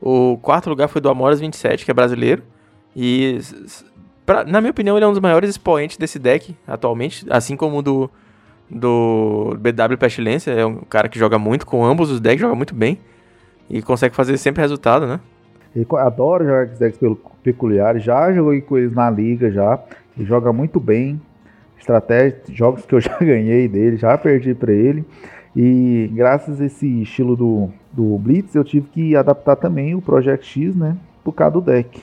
O 0.00 0.38
quarto 0.38 0.70
lugar 0.70 0.88
foi 0.88 1.02
do 1.02 1.10
Amoras 1.10 1.38
27, 1.38 1.84
que 1.84 1.90
é 1.90 1.94
brasileiro. 1.94 2.42
E, 2.96 3.38
pra, 4.24 4.42
na 4.42 4.62
minha 4.62 4.70
opinião, 4.70 4.96
ele 4.96 5.04
é 5.04 5.08
um 5.08 5.12
dos 5.12 5.20
maiores 5.20 5.50
expoentes 5.50 5.98
desse 5.98 6.18
deck 6.18 6.56
atualmente, 6.66 7.26
assim 7.28 7.56
como 7.56 7.82
do, 7.82 8.10
do 8.70 9.54
BW 9.60 9.98
Pestilência. 9.98 10.52
É 10.52 10.64
um 10.64 10.76
cara 10.76 11.06
que 11.06 11.18
joga 11.18 11.38
muito 11.38 11.66
com 11.66 11.84
ambos 11.84 12.10
os 12.10 12.20
decks, 12.20 12.40
joga 12.40 12.54
muito 12.54 12.74
bem. 12.74 12.98
E 13.68 13.82
consegue 13.82 14.14
fazer 14.14 14.38
sempre 14.38 14.62
resultado, 14.62 15.06
né? 15.06 15.20
Ele 15.76 15.86
adora 15.98 16.42
jogar 16.42 16.68
com 16.68 16.78
decks 16.78 17.00
peculiares, 17.42 18.02
já 18.02 18.32
jogou 18.32 18.58
com 18.62 18.78
eles 18.78 18.94
na 18.94 19.10
liga 19.10 19.50
já. 19.50 19.78
Ele 20.16 20.26
joga 20.26 20.54
muito 20.54 20.80
bem, 20.80 21.20
estratégia, 21.84 22.40
jogos 22.52 22.84
que 22.86 22.94
eu 22.94 23.00
já 23.00 23.16
ganhei 23.18 23.68
dele, 23.68 23.96
já 23.96 24.16
perdi 24.16 24.54
para 24.54 24.72
ele. 24.72 25.04
E 25.54 26.10
graças 26.12 26.60
a 26.60 26.64
esse 26.64 27.02
estilo 27.02 27.36
do, 27.36 27.70
do 27.92 28.18
Blitz, 28.18 28.54
eu 28.54 28.64
tive 28.64 28.88
que 28.88 29.14
adaptar 29.14 29.54
também 29.54 29.94
o 29.94 30.02
Project 30.02 30.46
X, 30.46 30.74
né? 30.74 30.96
Por 31.22 31.32
causa 31.32 31.52
do 31.52 31.60
deck. 31.60 32.02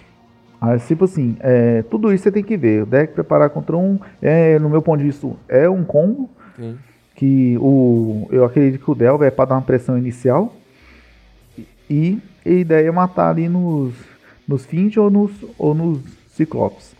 Aí, 0.62 0.80
tipo 0.80 1.06
assim, 1.06 1.36
é, 1.40 1.82
tudo 1.84 2.14
isso 2.14 2.24
você 2.24 2.32
tem 2.32 2.44
que 2.44 2.56
ver. 2.56 2.84
O 2.84 2.86
deck 2.86 3.14
preparar 3.14 3.50
contra 3.50 3.76
um, 3.76 4.00
é, 4.22 4.58
no 4.60 4.70
meu 4.70 4.82
ponto 4.82 5.00
de 5.00 5.06
vista, 5.06 5.28
é 5.50 5.68
um 5.70 5.84
combo. 5.84 6.30
Sim. 6.56 6.78
Que 7.16 7.58
o, 7.60 8.28
eu 8.32 8.46
acredito 8.46 8.84
que 8.84 8.90
o 8.90 8.96
Delva 8.96 9.26
é 9.26 9.32
para 9.32 9.50
dar 9.50 9.56
uma 9.56 9.62
pressão 9.62 9.98
inicial. 9.98 10.56
E 11.90 12.20
a 12.46 12.50
ideia 12.50 12.88
é 12.88 12.92
matar 12.92 13.30
ali 13.30 13.50
nos, 13.50 13.94
nos 14.48 14.66
Finch 14.66 14.98
ou 14.98 15.10
nos, 15.10 15.32
ou 15.58 15.76
nos 15.76 16.00
Ciclopes. 16.30 16.96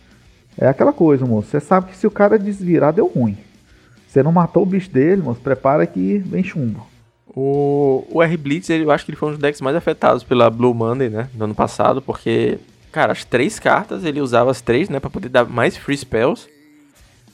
É 0.56 0.68
aquela 0.68 0.92
coisa, 0.92 1.24
moço. 1.24 1.48
Você 1.48 1.60
sabe 1.60 1.90
que 1.90 1.96
se 1.96 2.06
o 2.06 2.10
cara 2.10 2.38
desvirar, 2.38 2.92
deu 2.92 3.06
ruim. 3.06 3.36
Você 4.06 4.22
não 4.22 4.32
matou 4.32 4.62
o 4.62 4.66
bicho 4.66 4.90
dele, 4.90 5.22
moço. 5.22 5.40
Prepara 5.40 5.86
que 5.86 6.18
vem 6.18 6.44
chumbo. 6.44 6.86
O, 7.34 8.06
o 8.10 8.22
R-Blitz, 8.22 8.68
eu 8.68 8.90
acho 8.90 9.04
que 9.04 9.10
ele 9.10 9.16
foi 9.16 9.30
um 9.30 9.32
dos 9.32 9.40
decks 9.40 9.60
mais 9.60 9.74
afetados 9.74 10.22
pela 10.22 10.50
Blue 10.50 10.74
Monday, 10.74 11.08
né? 11.08 11.28
No 11.34 11.44
ano 11.44 11.54
passado, 11.54 12.02
porque, 12.02 12.58
cara, 12.90 13.12
as 13.12 13.24
três 13.24 13.58
cartas 13.58 14.04
ele 14.04 14.20
usava 14.20 14.50
as 14.50 14.60
três, 14.60 14.90
né? 14.90 15.00
Pra 15.00 15.08
poder 15.08 15.30
dar 15.30 15.46
mais 15.46 15.76
free 15.76 15.96
spells 15.96 16.46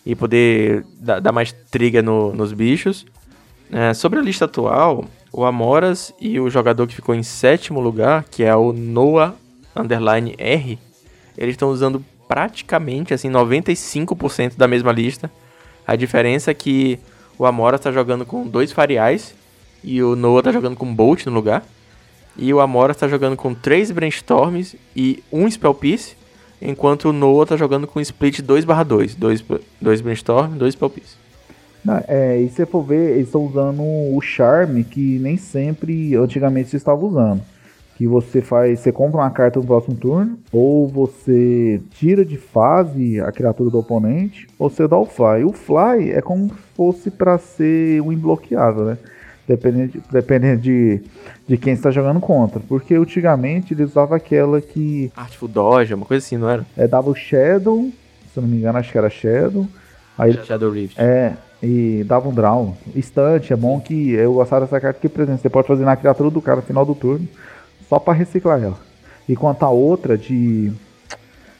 e 0.06 0.14
poder 0.14 0.84
dar, 1.00 1.20
dar 1.20 1.32
mais 1.32 1.52
triga 1.52 2.00
no, 2.00 2.32
nos 2.32 2.52
bichos. 2.52 3.04
É, 3.72 3.92
sobre 3.92 4.20
a 4.20 4.22
lista 4.22 4.44
atual, 4.44 5.04
o 5.32 5.44
Amoras 5.44 6.14
e 6.20 6.38
o 6.38 6.48
jogador 6.48 6.86
que 6.86 6.94
ficou 6.94 7.14
em 7.14 7.22
sétimo 7.22 7.80
lugar, 7.80 8.24
que 8.30 8.44
é 8.44 8.54
o 8.54 8.72
Noah 8.72 9.34
Underline 9.76 10.34
R, 10.38 10.78
eles 11.36 11.54
estão 11.54 11.70
usando 11.70 12.04
praticamente 12.28 13.14
assim 13.14 13.30
95% 13.30 14.56
da 14.56 14.68
mesma 14.68 14.92
lista. 14.92 15.30
A 15.86 15.96
diferença 15.96 16.50
é 16.50 16.54
que 16.54 17.00
o 17.38 17.46
Amoras 17.46 17.80
está 17.80 17.90
jogando 17.90 18.26
com 18.26 18.46
dois 18.46 18.70
Fariais 18.70 19.34
e 19.82 20.02
o 20.02 20.14
Noah 20.14 20.40
está 20.40 20.52
jogando 20.52 20.76
com 20.76 20.94
Bolt 20.94 21.24
no 21.26 21.32
lugar. 21.32 21.64
E 22.36 22.52
o 22.52 22.60
Amoras 22.60 22.96
está 22.96 23.08
jogando 23.08 23.36
com 23.36 23.54
três 23.54 23.90
Brainstorms 23.90 24.76
e 24.94 25.24
um 25.32 25.50
Spell 25.50 25.74
Piece, 25.74 26.14
enquanto 26.60 27.08
o 27.08 27.12
Noah 27.12 27.44
está 27.44 27.56
jogando 27.56 27.86
com 27.86 28.00
Split 28.00 28.40
2/2, 28.40 29.16
dois, 29.16 29.44
dois 29.80 30.00
Brainstorm, 30.00 30.56
dois 30.56 30.74
Spell 30.74 30.90
Piece. 30.90 31.16
Não, 31.84 32.02
é, 32.06 32.40
e 32.40 32.48
se 32.48 32.56
você 32.56 32.66
for 32.66 32.82
ver, 32.82 33.12
eles 33.12 33.26
estão 33.26 33.46
usando 33.46 33.82
o 33.82 34.20
Charme 34.20 34.84
que 34.84 35.18
nem 35.18 35.36
sempre, 35.36 36.14
antigamente, 36.16 36.68
se 36.68 36.76
estava 36.76 37.04
usando. 37.04 37.40
Que 37.98 38.06
você 38.06 38.40
faz, 38.40 38.78
você 38.78 38.92
compra 38.92 39.20
uma 39.20 39.30
carta 39.30 39.58
no 39.58 39.66
próximo 39.66 39.96
turno, 39.96 40.38
ou 40.52 40.86
você 40.86 41.82
tira 41.90 42.24
de 42.24 42.36
fase 42.36 43.20
a 43.20 43.32
criatura 43.32 43.70
do 43.70 43.78
oponente, 43.78 44.46
ou 44.56 44.70
você 44.70 44.86
dá 44.86 44.96
o 44.96 45.04
Fly. 45.04 45.44
O 45.44 45.52
Fly 45.52 46.12
é 46.12 46.22
como 46.22 46.48
se 46.48 46.54
fosse 46.76 47.10
para 47.10 47.36
ser 47.38 48.00
um 48.00 48.12
imbloqueável, 48.12 48.84
né? 48.84 48.98
Dependendo, 49.48 49.92
de, 49.92 50.02
dependendo 50.12 50.60
de, 50.62 51.02
de 51.48 51.56
quem 51.56 51.72
está 51.72 51.90
jogando 51.90 52.20
contra. 52.20 52.60
Porque 52.60 52.94
antigamente 52.94 53.74
eles 53.74 53.90
usavam 53.90 54.16
aquela 54.16 54.60
que. 54.60 55.10
Artful 55.16 55.48
Dodge, 55.48 55.92
uma 55.92 56.06
coisa 56.06 56.24
assim, 56.24 56.36
não 56.36 56.48
era? 56.48 56.64
É, 56.76 56.86
dava 56.86 57.10
o 57.10 57.14
Shadow, 57.16 57.90
se 58.32 58.38
eu 58.38 58.42
não 58.42 58.48
me 58.48 58.58
engano, 58.58 58.78
acho 58.78 58.92
que 58.92 58.98
era 58.98 59.10
Shadow. 59.10 59.66
Aí, 60.16 60.34
Shadow 60.44 60.70
Rift. 60.70 61.00
É, 61.00 61.34
e 61.62 62.04
dava 62.06 62.28
um 62.28 62.34
draw. 62.34 62.76
Instante, 62.94 63.52
é 63.52 63.56
bom 63.56 63.80
que 63.80 64.12
eu 64.12 64.34
gostava 64.34 64.64
dessa 64.64 64.80
carta 64.80 65.00
que 65.00 65.08
presente. 65.08 65.42
Você 65.42 65.48
pode 65.48 65.66
fazer 65.66 65.84
na 65.84 65.96
criatura 65.96 66.30
do 66.30 66.40
cara 66.40 66.56
no 66.56 66.62
final 66.62 66.84
do 66.84 66.94
turno, 66.94 67.26
só 67.88 67.98
para 67.98 68.14
reciclar 68.14 68.62
ela. 68.62 68.78
E 69.28 69.36
quanto 69.36 69.62
a 69.64 69.70
outra 69.70 70.16
de. 70.16 70.72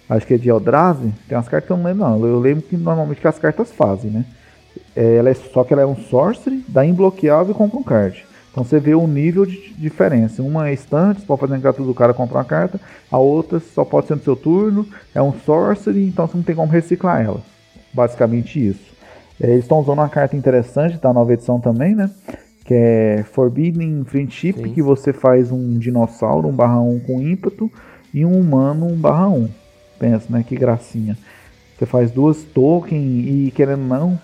Acho 0.09 0.27
que 0.27 0.35
é 0.35 0.39
de 0.39 0.49
Eldrazi, 0.49 1.13
tem 1.29 1.37
umas 1.37 1.49
cartas 1.49 1.67
que 1.67 1.73
eu 1.73 1.77
não 1.77 1.85
lembro, 1.85 2.09
não. 2.09 2.27
Eu 2.27 2.41
lembro 2.41 2.63
que 2.63 2.77
normalmente 2.77 3.21
que 3.21 3.29
as 3.29 3.39
cartas 3.39 3.71
fazem, 3.71 4.11
né? 4.11 4.25
É, 4.97 5.17
ela 5.17 5.29
é, 5.29 5.35
só 5.35 5.63
que 5.65 5.73
ela 5.73 5.83
é 5.83 5.87
um 5.87 5.97
sorcery, 5.97 6.65
dá 6.67 6.85
imbloqueável 6.85 7.53
e 7.53 7.55
compra 7.55 7.79
um 7.79 7.83
card. 7.83 8.25
Então 8.51 8.65
você 8.65 8.81
vê 8.81 8.95
o 8.95 9.07
nível 9.07 9.45
de 9.45 9.75
diferença. 9.75 10.43
Uma 10.43 10.71
é 10.71 10.73
instante, 10.73 11.21
pode 11.23 11.41
fazer 11.41 11.59
criatura 11.59 11.87
do 11.87 11.95
cara 11.95 12.15
comprar 12.15 12.39
uma 12.39 12.45
carta. 12.45 12.81
A 13.11 13.19
outra 13.19 13.61
só 13.61 13.85
pode 13.85 14.07
ser 14.07 14.17
no 14.17 14.23
seu 14.23 14.35
turno. 14.35 14.87
É 15.15 15.21
um 15.21 15.33
sorcery, 15.33 16.09
então 16.09 16.27
você 16.27 16.37
não 16.37 16.43
tem 16.43 16.57
como 16.57 16.73
reciclar 16.73 17.23
ela. 17.23 17.43
Basicamente 17.93 18.67
isso. 18.67 18.93
É, 19.41 19.51
eles 19.51 19.65
estão 19.65 19.79
usando 19.79 19.99
uma 19.99 20.09
carta 20.09 20.37
interessante 20.37 20.99
da 20.99 21.13
nova 21.13 21.33
edição 21.33 21.61
também, 21.61 21.95
né? 21.95 22.11
Que 22.69 22.75
é 22.75 23.25
Forbidden 23.33 24.05
Friendship, 24.05 24.53
Sim. 24.53 24.75
que 24.75 24.83
você 24.83 25.11
faz 25.11 25.51
um 25.51 25.79
dinossauro, 25.79 26.49
um 26.49 26.53
barra 26.53 26.79
1 26.79 27.01
com 27.01 27.23
ímpeto, 27.23 27.73
e 28.13 28.27
um 28.27 28.39
humano, 28.39 28.85
um 28.89 28.95
barra 28.95 29.27
1. 29.31 29.49
Pensa, 29.99 30.27
né? 30.29 30.45
Que 30.47 30.55
gracinha. 30.55 31.17
Você 31.79 31.87
faz 31.87 32.11
duas 32.11 32.43
tokens 32.43 33.27
e 33.27 33.51
querendo 33.53 33.85
não, 33.85 34.21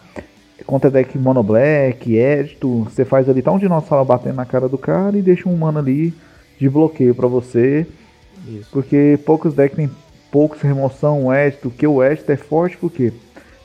contra 0.66 0.90
deck 0.90 1.16
mono 1.16 1.42
black, 1.42 2.18
édito, 2.18 2.84
você 2.84 3.03
faz 3.03 3.30
ali 3.30 3.40
tá 3.40 3.51
um 3.51 3.59
dinossauro 3.59 4.05
batendo 4.05 4.36
na 4.36 4.45
cara 4.45 4.68
do 4.68 4.76
cara 4.76 5.16
e 5.16 5.22
deixa 5.22 5.49
um 5.49 5.55
humano 5.55 5.78
ali 5.78 6.12
de 6.61 6.68
bloqueio 6.68 7.14
para 7.14 7.26
você. 7.26 7.86
Isso. 8.47 8.68
Porque 8.70 9.18
poucos 9.24 9.55
decks 9.55 9.74
tem 9.74 9.90
poucos 10.30 10.61
remoção, 10.61 11.32
édito, 11.32 11.70
que 11.70 11.86
o 11.86 12.03
édito 12.03 12.30
é 12.30 12.36
forte 12.36 12.76
porque 12.76 13.11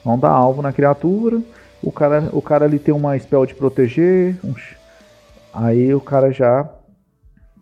não 0.05 0.17
dá 0.17 0.29
alvo 0.29 0.61
na 0.61 0.71
criatura. 0.71 1.41
O 1.81 1.91
cara, 1.91 2.29
o 2.33 2.41
cara 2.41 2.65
ali 2.65 2.79
tem 2.79 2.93
uma 2.93 3.17
spell 3.17 3.45
de 3.45 3.55
proteger. 3.55 4.35
Um, 4.43 4.53
aí 5.53 5.93
o 5.93 6.01
cara 6.01 6.31
já 6.31 6.69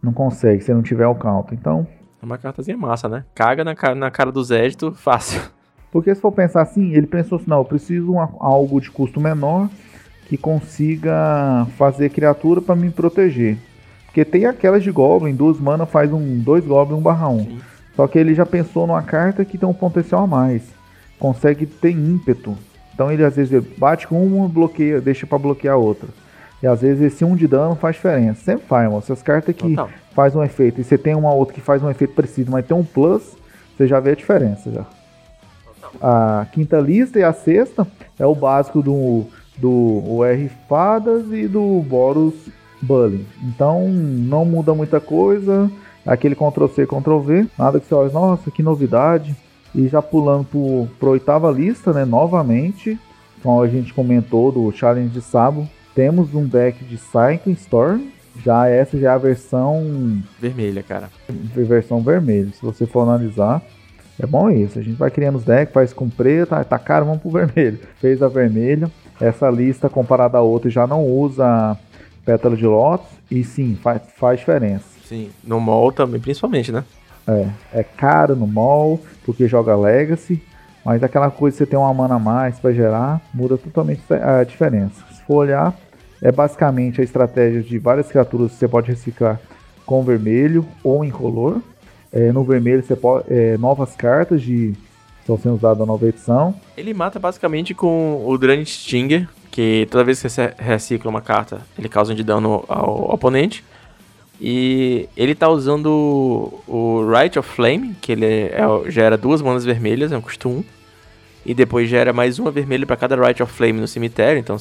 não 0.01 0.11
consegue 0.11 0.63
se 0.63 0.73
não 0.73 0.81
tiver 0.81 1.07
o 1.07 1.15
counter. 1.15 1.57
Então. 1.57 1.87
É 2.21 2.25
uma 2.25 2.37
cartazinha 2.37 2.77
massa, 2.77 3.07
né? 3.07 3.25
Caga 3.35 3.63
na 3.63 3.75
cara, 3.75 3.95
na 3.95 4.09
cara 4.09 4.31
do 4.31 4.43
Zédito, 4.43 4.91
fácil. 4.97 5.41
Porque 5.91 6.13
se 6.13 6.19
for 6.19 6.31
pensar 6.31 6.61
assim, 6.61 6.93
ele 6.93 7.07
pensou 7.07 7.37
assim: 7.37 7.49
não, 7.49 7.59
eu 7.59 7.65
preciso 7.65 8.11
de 8.11 8.17
algo 8.39 8.81
de 8.81 8.91
custo 8.91 9.19
menor 9.19 9.69
que 10.27 10.37
consiga 10.37 11.65
fazer 11.77 12.09
criatura 12.09 12.61
para 12.61 12.75
me 12.75 12.89
proteger. 12.89 13.57
Porque 14.05 14.25
tem 14.25 14.45
aquelas 14.45 14.83
de 14.83 14.91
Goblin, 14.91 15.33
duas 15.33 15.59
mana 15.59 15.85
faz 15.85 16.11
um 16.11 16.39
dois 16.39 16.65
Goblin 16.65 16.97
1 16.97 17.01
barra 17.01 17.29
1. 17.29 17.59
Só 17.95 18.07
que 18.07 18.19
ele 18.19 18.33
já 18.33 18.45
pensou 18.45 18.85
numa 18.85 19.01
carta 19.01 19.45
que 19.45 19.57
tem 19.57 19.67
um 19.67 19.73
potencial 19.73 20.23
a 20.23 20.27
mais 20.27 20.77
consegue 21.19 21.65
ter 21.65 21.91
ímpeto. 21.91 22.57
Então 22.97 23.11
ele 23.11 23.23
às 23.23 23.35
vezes 23.35 23.63
bate 23.77 24.07
com 24.07 24.25
uma, 24.25 24.49
bloqueia, 24.49 24.99
deixa 24.99 25.27
para 25.27 25.37
bloquear 25.37 25.77
outra. 25.77 26.09
E 26.63 26.65
às 26.65 26.81
vezes 26.81 27.13
esse 27.13 27.23
um 27.23 27.35
de 27.35 27.47
dano 27.47 27.75
faz 27.75 27.95
diferença. 27.95 28.41
Sempre 28.41 28.65
faz, 28.65 28.87
mano. 28.87 28.97
Essas 28.97 29.21
cartas 29.21 29.55
que 29.55 29.69
Total. 29.69 29.87
faz 30.15 30.35
um 30.35 30.43
efeito 30.43 30.81
e 30.81 30.83
você 30.83 30.97
tem 30.97 31.13
uma 31.13 31.31
outra 31.31 31.53
que 31.53 31.61
faz 31.61 31.83
um 31.83 31.91
efeito 31.91 32.15
preciso, 32.15 32.49
mas 32.49 32.65
tem 32.65 32.75
um 32.75 32.83
plus, 32.83 33.37
você 33.77 33.85
já 33.85 33.99
vê 33.99 34.13
a 34.13 34.15
diferença 34.15 34.71
já. 34.71 34.83
A 36.01 36.47
quinta 36.51 36.79
lista 36.79 37.19
e 37.19 37.23
a 37.23 37.31
sexta 37.31 37.85
é 38.17 38.25
o 38.25 38.33
básico 38.33 38.81
do, 38.81 39.25
do 39.57 40.25
R 40.25 40.49
Fadas 40.67 41.31
e 41.31 41.47
do 41.47 41.79
Boros 41.87 42.33
Bully. 42.81 43.27
Então 43.43 43.87
não 43.87 44.43
muda 44.43 44.73
muita 44.73 44.99
coisa. 44.99 45.69
Aquele 46.03 46.33
Ctrl 46.33 46.65
C, 46.65 46.87
Ctrl 46.87 47.19
V. 47.19 47.45
Nada 47.59 47.79
que 47.79 47.85
você 47.85 47.93
olha, 47.93 48.11
nossa, 48.11 48.49
que 48.49 48.63
novidade. 48.63 49.35
E 49.73 49.87
já 49.87 50.01
pulando 50.01 50.89
para 50.99 51.09
a 51.09 51.11
oitava 51.11 51.51
lista, 51.51 51.93
né, 51.93 52.05
novamente, 52.05 52.97
como 53.43 53.61
a 53.61 53.67
gente 53.67 53.93
comentou 53.93 54.51
do 54.51 54.71
Challenge 54.71 55.09
de 55.09 55.21
Sabo, 55.21 55.67
temos 55.93 56.33
um 56.33 56.45
deck 56.45 56.83
de 56.83 56.97
Cycling 56.97 57.53
Storm. 57.53 58.01
Já 58.43 58.67
essa 58.67 58.99
já 58.99 59.11
é 59.11 59.13
a 59.13 59.17
versão 59.17 60.21
vermelha, 60.39 60.83
cara. 60.83 61.09
Versão 61.27 62.01
vermelha. 62.01 62.49
Se 62.53 62.61
você 62.61 62.85
for 62.85 63.01
analisar, 63.01 63.63
é 64.19 64.25
bom 64.25 64.49
isso. 64.49 64.77
A 64.77 64.81
gente 64.81 64.95
vai 64.95 65.09
criando 65.09 65.37
os 65.37 65.43
decks, 65.43 65.73
faz 65.73 65.93
com 65.93 66.09
preto, 66.09 66.49
tá, 66.49 66.63
tá 66.63 66.77
caro, 66.77 67.05
vamos 67.05 67.21
pro 67.21 67.31
vermelho. 67.31 67.79
Fez 67.99 68.21
a 68.21 68.27
vermelha. 68.27 68.91
Essa 69.19 69.49
lista 69.49 69.89
comparada 69.89 70.37
a 70.37 70.41
outra 70.41 70.69
já 70.69 70.85
não 70.85 71.03
usa 71.03 71.77
pétala 72.25 72.55
de 72.55 72.65
lótus 72.65 73.07
e 73.31 73.43
sim, 73.43 73.75
faz, 73.81 74.01
faz 74.17 74.39
diferença. 74.39 74.85
Sim, 75.05 75.29
no 75.43 75.59
mall 75.59 75.91
também, 75.91 76.19
principalmente, 76.19 76.71
né? 76.71 76.83
É, 77.27 77.47
é 77.79 77.83
caro 77.83 78.35
no 78.35 78.47
mall, 78.47 78.99
porque 79.25 79.47
joga 79.47 79.75
Legacy, 79.75 80.41
mas 80.85 81.03
aquela 81.03 81.29
coisa 81.29 81.57
que 81.57 81.63
você 81.63 81.69
tem 81.69 81.77
uma 81.77 81.93
mana 81.93 82.15
a 82.15 82.19
mais 82.19 82.59
para 82.59 82.71
gerar, 82.71 83.21
muda 83.33 83.57
totalmente 83.57 84.01
a 84.13 84.43
diferença. 84.43 85.03
Se 85.11 85.21
for 85.23 85.39
olhar, 85.39 85.75
é 86.21 86.31
basicamente 86.31 87.01
a 87.01 87.03
estratégia 87.03 87.61
de 87.61 87.77
várias 87.77 88.07
criaturas 88.07 88.51
que 88.51 88.57
você 88.57 88.67
pode 88.67 88.89
reciclar 88.89 89.39
com 89.85 90.03
vermelho 90.03 90.65
ou 90.83 91.03
incolor. 91.03 91.61
É, 92.11 92.31
no 92.31 92.43
vermelho 92.43 92.83
você 92.83 92.95
pode. 92.95 93.25
É, 93.29 93.57
novas 93.57 93.95
cartas 93.95 94.41
de. 94.41 94.73
estão 95.19 95.37
sendo 95.37 95.55
usadas 95.55 95.79
na 95.79 95.85
nova 95.85 96.07
edição. 96.07 96.55
Ele 96.75 96.93
mata 96.93 97.19
basicamente 97.19 97.73
com 97.73 98.23
o 98.25 98.37
Drain 98.37 98.63
Stinger, 98.63 99.27
que 99.51 99.87
toda 99.91 100.03
vez 100.03 100.21
que 100.21 100.29
você 100.29 100.53
recicla 100.57 101.09
uma 101.09 101.21
carta, 101.21 101.61
ele 101.77 101.89
causa 101.89 102.13
um 102.13 102.15
de 102.15 102.23
dano 102.23 102.63
ao 102.67 103.11
oponente. 103.11 103.63
E 104.39 105.09
ele 105.17 105.33
tá 105.33 105.49
usando 105.49 106.61
o 106.67 107.09
Right 107.09 107.37
of 107.39 107.49
Flame, 107.49 107.95
que 108.01 108.11
ele 108.11 108.25
é, 108.25 108.59
gera 108.87 109.17
duas 109.17 109.41
manas 109.41 109.65
vermelhas, 109.65 110.11
é 110.11 110.17
um 110.17 110.21
custo 110.21 110.47
1. 110.47 110.63
E 111.45 111.53
depois 111.53 111.89
gera 111.89 112.13
mais 112.13 112.37
uma 112.39 112.51
vermelha 112.51 112.85
para 112.85 112.95
cada 112.95 113.15
Right 113.15 113.41
of 113.41 113.51
Flame 113.51 113.79
no 113.79 113.87
cemitério. 113.87 114.39
Então, 114.39 114.57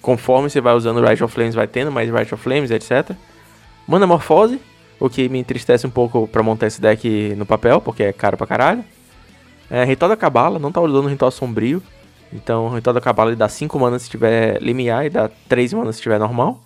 conforme 0.00 0.48
você 0.48 0.60
vai 0.60 0.74
usando 0.74 0.98
o 0.98 1.04
Right 1.04 1.22
of 1.24 1.34
Flames, 1.34 1.54
vai 1.54 1.66
tendo 1.66 1.90
mais 1.90 2.10
Right 2.10 2.32
of 2.32 2.42
Flames, 2.42 2.70
etc. 2.70 3.16
Mana 3.88 4.06
Morfose, 4.06 4.60
o 5.00 5.08
que 5.08 5.28
me 5.28 5.38
entristece 5.38 5.86
um 5.86 5.90
pouco 5.90 6.28
para 6.28 6.42
montar 6.42 6.66
esse 6.66 6.80
deck 6.80 7.34
no 7.36 7.46
papel, 7.46 7.80
porque 7.80 8.04
é 8.04 8.12
caro 8.12 8.36
pra 8.36 8.46
caralho. 8.46 8.84
É, 9.68 9.84
Ritual 9.84 10.08
da 10.08 10.16
Cabala, 10.16 10.58
não 10.58 10.70
tá 10.70 10.80
usando 10.80 11.08
Ritual 11.08 11.30
Sombrio. 11.30 11.82
Então, 12.32 12.68
Ritual 12.68 12.94
da 12.94 13.00
Cabala 13.00 13.34
dá 13.34 13.48
5 13.48 13.78
manas 13.78 14.02
se 14.02 14.10
tiver 14.10 14.60
limiar 14.60 15.06
e 15.06 15.10
dá 15.10 15.28
3 15.48 15.72
manas 15.72 15.96
se 15.96 16.02
tiver 16.02 16.18
normal. 16.18 16.60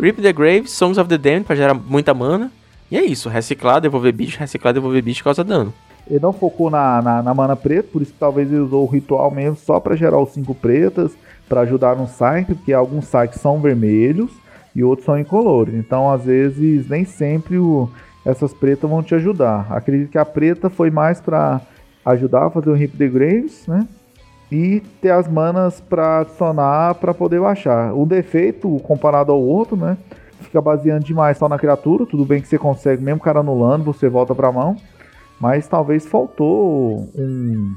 Rip 0.00 0.22
the 0.22 0.32
Grave, 0.32 0.68
Songs 0.68 0.98
of 0.98 1.08
the 1.08 1.18
Damned 1.18 1.44
pra 1.44 1.54
gerar 1.54 1.74
muita 1.74 2.14
mana. 2.14 2.50
E 2.90 2.96
é 2.96 3.04
isso, 3.04 3.28
reciclar, 3.28 3.80
devolver 3.80 4.12
bicho, 4.12 4.38
reciclar, 4.38 4.74
devolver 4.74 5.02
bicho 5.02 5.22
causa 5.22 5.44
dano. 5.44 5.72
Ele 6.08 6.18
não 6.18 6.32
focou 6.32 6.70
na, 6.70 7.00
na, 7.00 7.22
na 7.22 7.34
mana 7.34 7.54
preta, 7.54 7.88
por 7.92 8.02
isso 8.02 8.12
que 8.12 8.18
talvez 8.18 8.50
ele 8.50 8.60
usou 8.60 8.82
o 8.84 8.90
ritual 8.90 9.30
mesmo 9.30 9.56
só 9.56 9.78
para 9.78 9.94
gerar 9.94 10.18
os 10.18 10.30
cinco 10.30 10.54
pretas, 10.54 11.12
para 11.48 11.60
ajudar 11.60 11.94
no 11.94 12.08
site, 12.08 12.54
porque 12.54 12.72
alguns 12.72 13.04
sites 13.04 13.40
são 13.40 13.60
vermelhos 13.60 14.30
e 14.74 14.82
outros 14.82 15.04
são 15.04 15.18
incolores. 15.18 15.74
Então, 15.74 16.10
às 16.10 16.24
vezes, 16.24 16.88
nem 16.88 17.04
sempre 17.04 17.58
o, 17.58 17.88
essas 18.24 18.52
pretas 18.52 18.90
vão 18.90 19.02
te 19.02 19.14
ajudar. 19.14 19.66
Acredito 19.70 20.10
que 20.10 20.18
a 20.18 20.24
preta 20.24 20.68
foi 20.68 20.90
mais 20.90 21.20
para 21.20 21.60
ajudar 22.04 22.46
a 22.46 22.50
fazer 22.50 22.70
o 22.70 22.74
Rip 22.74 22.96
the 22.96 23.06
Graves, 23.06 23.66
né? 23.68 23.86
E 24.50 24.80
ter 25.00 25.10
as 25.10 25.28
manas 25.28 25.80
para 25.80 26.20
adicionar 26.20 26.94
para 26.96 27.14
poder 27.14 27.40
baixar. 27.40 27.94
O 27.94 28.04
defeito, 28.04 28.68
comparado 28.80 29.30
ao 29.30 29.40
outro, 29.40 29.76
né? 29.76 29.96
Fica 30.40 30.60
baseando 30.60 31.04
demais 31.04 31.38
só 31.38 31.48
na 31.48 31.58
criatura. 31.58 32.04
Tudo 32.04 32.24
bem 32.24 32.40
que 32.40 32.48
você 32.48 32.58
consegue, 32.58 33.02
mesmo 33.02 33.20
cara 33.20 33.40
anulando, 33.40 33.84
você 33.84 34.08
volta 34.08 34.34
pra 34.34 34.50
mão. 34.50 34.76
Mas 35.40 35.68
talvez 35.68 36.04
faltou 36.04 37.08
um, 37.14 37.74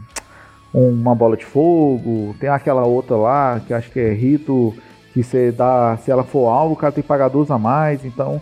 uma 0.74 1.14
bola 1.14 1.38
de 1.38 1.46
fogo. 1.46 2.36
Tem 2.40 2.50
aquela 2.50 2.84
outra 2.86 3.16
lá, 3.16 3.62
que 3.66 3.74
acho 3.74 3.92
que 3.92 4.00
é 4.00 4.12
rito, 4.12 4.74
que 5.14 5.22
você 5.22 5.52
dá. 5.52 5.96
Se 5.98 6.10
ela 6.10 6.24
for 6.24 6.48
alvo, 6.50 6.74
o 6.74 6.78
cara 6.78 6.92
tem 6.92 7.04
que 7.04 7.08
pagar 7.08 7.30
duas 7.30 7.52
a 7.52 7.58
mais. 7.60 8.04
Então, 8.04 8.42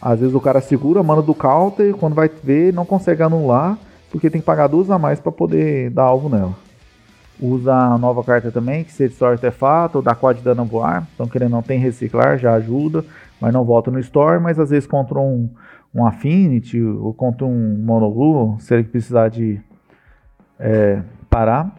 às 0.00 0.20
vezes 0.20 0.34
o 0.34 0.40
cara 0.40 0.60
segura 0.60 1.00
a 1.00 1.02
mana 1.02 1.20
do 1.20 1.34
counter, 1.34 1.94
quando 1.94 2.14
vai 2.14 2.30
ver, 2.42 2.72
não 2.72 2.84
consegue 2.84 3.22
anular, 3.22 3.76
porque 4.10 4.30
tem 4.30 4.40
que 4.40 4.46
pagar 4.46 4.68
duas 4.68 4.90
a 4.90 4.98
mais 4.98 5.18
para 5.18 5.32
poder 5.32 5.90
dar 5.90 6.04
alvo 6.04 6.28
nela. 6.28 6.65
Usa 7.40 7.74
a 7.74 7.98
nova 7.98 8.24
carta 8.24 8.50
também, 8.50 8.84
que 8.84 8.92
se 8.92 9.08
destrói 9.08 9.32
artefato, 9.32 10.00
dá 10.00 10.14
4 10.14 10.38
de 10.38 10.44
dano 10.44 10.62
a 10.62 10.64
voar. 10.64 11.06
Então, 11.14 11.28
querendo 11.28 11.52
não 11.52 11.62
tem 11.62 11.78
reciclar, 11.78 12.38
já 12.38 12.54
ajuda, 12.54 13.04
mas 13.40 13.52
não 13.52 13.64
volta 13.64 13.90
no 13.90 13.98
store. 14.00 14.40
Mas 14.40 14.58
às 14.58 14.70
vezes 14.70 14.86
contra 14.86 15.18
um 15.18 15.50
um 15.96 16.06
Affinity 16.06 16.82
ou 16.82 17.14
contra 17.14 17.46
um 17.46 17.78
Monoblue, 17.78 18.60
se 18.60 18.74
ele 18.74 18.84
precisar 18.84 19.30
de 19.30 19.58
é, 20.60 21.00
parar. 21.30 21.74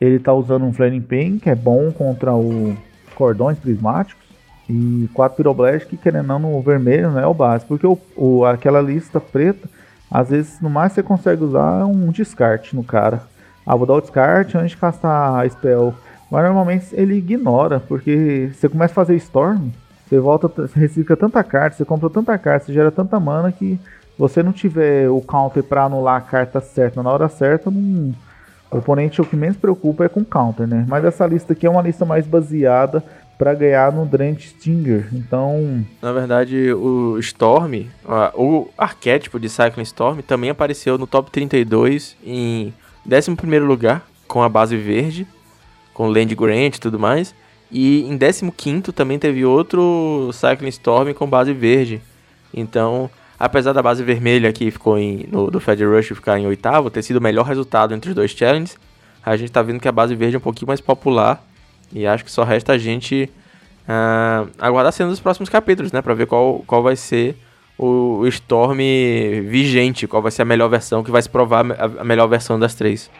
Ele 0.00 0.16
está 0.16 0.32
usando 0.32 0.64
um 0.64 0.72
Flaming 0.72 1.02
Pain, 1.02 1.38
que 1.38 1.48
é 1.48 1.54
bom 1.54 1.92
contra 1.92 2.34
o 2.34 2.76
cordões 3.14 3.58
prismáticos. 3.58 4.28
E 4.68 5.08
4 5.14 5.36
Pyroblast, 5.36 5.86
que 5.86 5.96
querendo 5.96 6.26
não, 6.26 6.38
no 6.38 6.60
vermelho 6.62 7.10
não 7.10 7.20
é 7.20 7.26
o 7.26 7.34
básico. 7.34 7.68
Porque 7.68 7.86
o, 7.86 7.98
o, 8.16 8.44
aquela 8.44 8.80
lista 8.80 9.20
preta, 9.20 9.68
às 10.10 10.30
vezes 10.30 10.60
no 10.60 10.70
mais 10.70 10.92
você 10.92 11.02
consegue 11.02 11.44
usar 11.44 11.84
um 11.84 12.10
descarte 12.10 12.74
no 12.74 12.82
cara. 12.82 13.22
Ah, 13.70 13.76
vou 13.76 13.86
dar 13.86 13.94
o 13.94 14.00
descarte 14.00 14.58
antes 14.58 14.72
de 14.72 14.76
castar 14.78 15.44
a 15.44 15.48
spell. 15.48 15.94
Mas 16.28 16.42
normalmente 16.42 16.86
ele 16.92 17.14
ignora, 17.14 17.78
porque 17.78 18.50
você 18.52 18.68
começa 18.68 18.92
a 18.92 18.94
fazer 18.96 19.14
Storm, 19.14 19.70
você 20.08 20.18
volta, 20.18 20.48
você 20.48 20.76
recicla 20.76 21.16
tanta 21.16 21.40
carta, 21.44 21.76
você 21.76 21.84
compra 21.84 22.10
tanta 22.10 22.36
carta, 22.36 22.66
você 22.66 22.72
gera 22.72 22.90
tanta 22.90 23.20
mana 23.20 23.52
que 23.52 23.78
você 24.18 24.42
não 24.42 24.50
tiver 24.50 25.08
o 25.08 25.20
counter 25.20 25.62
para 25.62 25.84
anular 25.84 26.16
a 26.16 26.20
carta 26.20 26.60
certa 26.60 27.00
na 27.00 27.12
hora 27.12 27.28
certa, 27.28 27.70
não, 27.70 28.12
o 28.72 28.78
oponente 28.78 29.22
o 29.22 29.24
que 29.24 29.36
menos 29.36 29.56
preocupa 29.56 30.04
é 30.04 30.08
com 30.08 30.24
counter, 30.24 30.66
né? 30.66 30.84
Mas 30.88 31.04
essa 31.04 31.24
lista 31.24 31.52
aqui 31.52 31.64
é 31.64 31.70
uma 31.70 31.82
lista 31.82 32.04
mais 32.04 32.26
baseada 32.26 33.04
para 33.38 33.54
ganhar 33.54 33.92
no 33.92 34.04
Drench 34.04 34.48
Stinger. 34.48 35.06
Então, 35.12 35.86
na 36.02 36.12
verdade, 36.12 36.72
o 36.72 37.18
Storm, 37.20 37.86
o 38.34 38.66
arquétipo 38.76 39.38
de 39.38 39.48
Cycling 39.48 39.84
Storm 39.84 40.22
também 40.22 40.50
apareceu 40.50 40.98
no 40.98 41.06
top 41.06 41.30
32 41.30 42.16
em 42.26 42.74
11º 43.08 43.64
lugar 43.64 44.06
com 44.26 44.42
a 44.42 44.48
base 44.48 44.76
verde, 44.76 45.26
com 45.92 46.08
Land 46.08 46.34
Grant 46.34 46.76
e 46.76 46.80
tudo 46.80 46.98
mais. 46.98 47.34
E 47.70 48.02
em 48.02 48.18
15 48.18 48.92
também 48.92 49.18
teve 49.18 49.44
outro 49.44 50.30
Cycling 50.32 50.68
Storm 50.68 51.12
com 51.14 51.26
base 51.28 51.52
verde. 51.52 52.00
Então, 52.52 53.08
apesar 53.38 53.72
da 53.72 53.82
base 53.82 54.02
vermelha 54.02 54.52
que 54.52 54.70
ficou 54.70 54.98
em, 54.98 55.26
no, 55.30 55.50
do 55.50 55.60
Fed 55.60 55.84
Rush 55.84 56.08
ficar 56.08 56.38
em 56.38 56.46
oitavo, 56.46 56.90
ter 56.90 57.02
sido 57.02 57.16
o 57.16 57.22
melhor 57.22 57.46
resultado 57.46 57.94
entre 57.94 58.10
os 58.10 58.16
dois 58.16 58.32
challenges, 58.32 58.76
a 59.24 59.36
gente 59.36 59.52
tá 59.52 59.62
vendo 59.62 59.80
que 59.80 59.88
a 59.88 59.92
base 59.92 60.14
verde 60.14 60.36
é 60.36 60.38
um 60.38 60.42
pouquinho 60.42 60.68
mais 60.68 60.80
popular. 60.80 61.44
E 61.92 62.06
acho 62.06 62.24
que 62.24 62.30
só 62.30 62.44
resta 62.44 62.72
a 62.72 62.78
gente 62.78 63.30
uh, 63.88 64.50
aguardar 64.58 64.92
cenas 64.92 65.12
dos 65.12 65.20
próximos 65.20 65.48
capítulos, 65.48 65.92
né? 65.92 66.00
Pra 66.02 66.14
ver 66.14 66.26
qual, 66.26 66.62
qual 66.66 66.82
vai 66.82 66.96
ser 66.96 67.36
o, 67.80 68.26
Storm 68.26 68.78
vigente, 69.48 70.06
qual 70.06 70.20
vai 70.20 70.30
ser 70.30 70.42
a 70.42 70.44
melhor 70.44 70.68
versão, 70.68 71.02
que 71.02 71.10
vai 71.10 71.22
se 71.22 71.28
provar 71.28 71.64
a, 71.78 72.04
melhor 72.04 72.26
versão 72.26 72.58
das 72.58 72.74
três. 72.74 73.10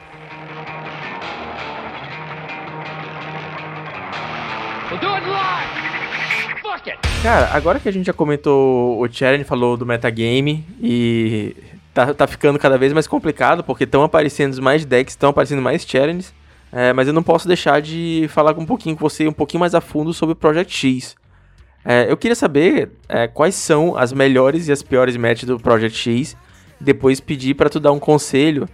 Cara, 7.23 7.51
agora 7.53 7.79
que 7.79 7.89
a 7.89 7.93
gente 7.93 8.07
já 8.07 8.15
comentou, 8.15 8.99
o 8.99 9.07
Cheren 9.11 9.45
falou 9.45 9.77
do 9.77 9.85
metagame 9.85 10.65
e 10.83 11.55
tá, 11.93 12.15
tá 12.15 12.27
ficando 12.27 12.59
cada 12.59 12.79
vez 12.79 12.95
mais 12.95 13.07
complicado, 13.07 13.63
porque 13.63 13.85
estão 13.85 14.03
aparecendo 14.03 14.61
mais 14.63 14.87
decks, 14.87 15.13
estão 15.13 15.29
aparecendo 15.29 15.61
mais 15.61 15.85
Cherens, 15.85 16.33
é, 16.73 16.95
mas 16.95 17.09
eu 17.09 17.13
não 17.13 17.23
posso 17.23 17.47
deixar 17.47 17.83
de 17.83 18.27
falar 18.31 18.59
um 18.59 18.65
pouquinho 18.65 18.97
com 18.97 19.07
você, 19.07 19.29
um 19.29 19.33
pouquinho 19.33 19.61
mais 19.61 19.75
a 19.75 19.83
fundo 19.83 20.15
sobre 20.15 20.33
o 20.33 20.37
Project 20.37 20.75
X. 20.75 21.20
É, 21.85 22.11
eu 22.11 22.17
queria 22.17 22.35
saber 22.35 22.91
é, 23.09 23.27
quais 23.27 23.55
são 23.55 23.97
as 23.97 24.13
melhores 24.13 24.69
e 24.69 24.73
as 24.73 24.83
piores 24.83 25.17
matches 25.17 25.45
do 25.45 25.59
Project 25.59 25.97
X, 25.97 26.37
depois 26.81 27.21
pedir 27.21 27.55
para 27.55 27.71
tu 27.71 27.81
dar 27.81 27.93
um 27.93 27.99
conselho, 27.99 28.69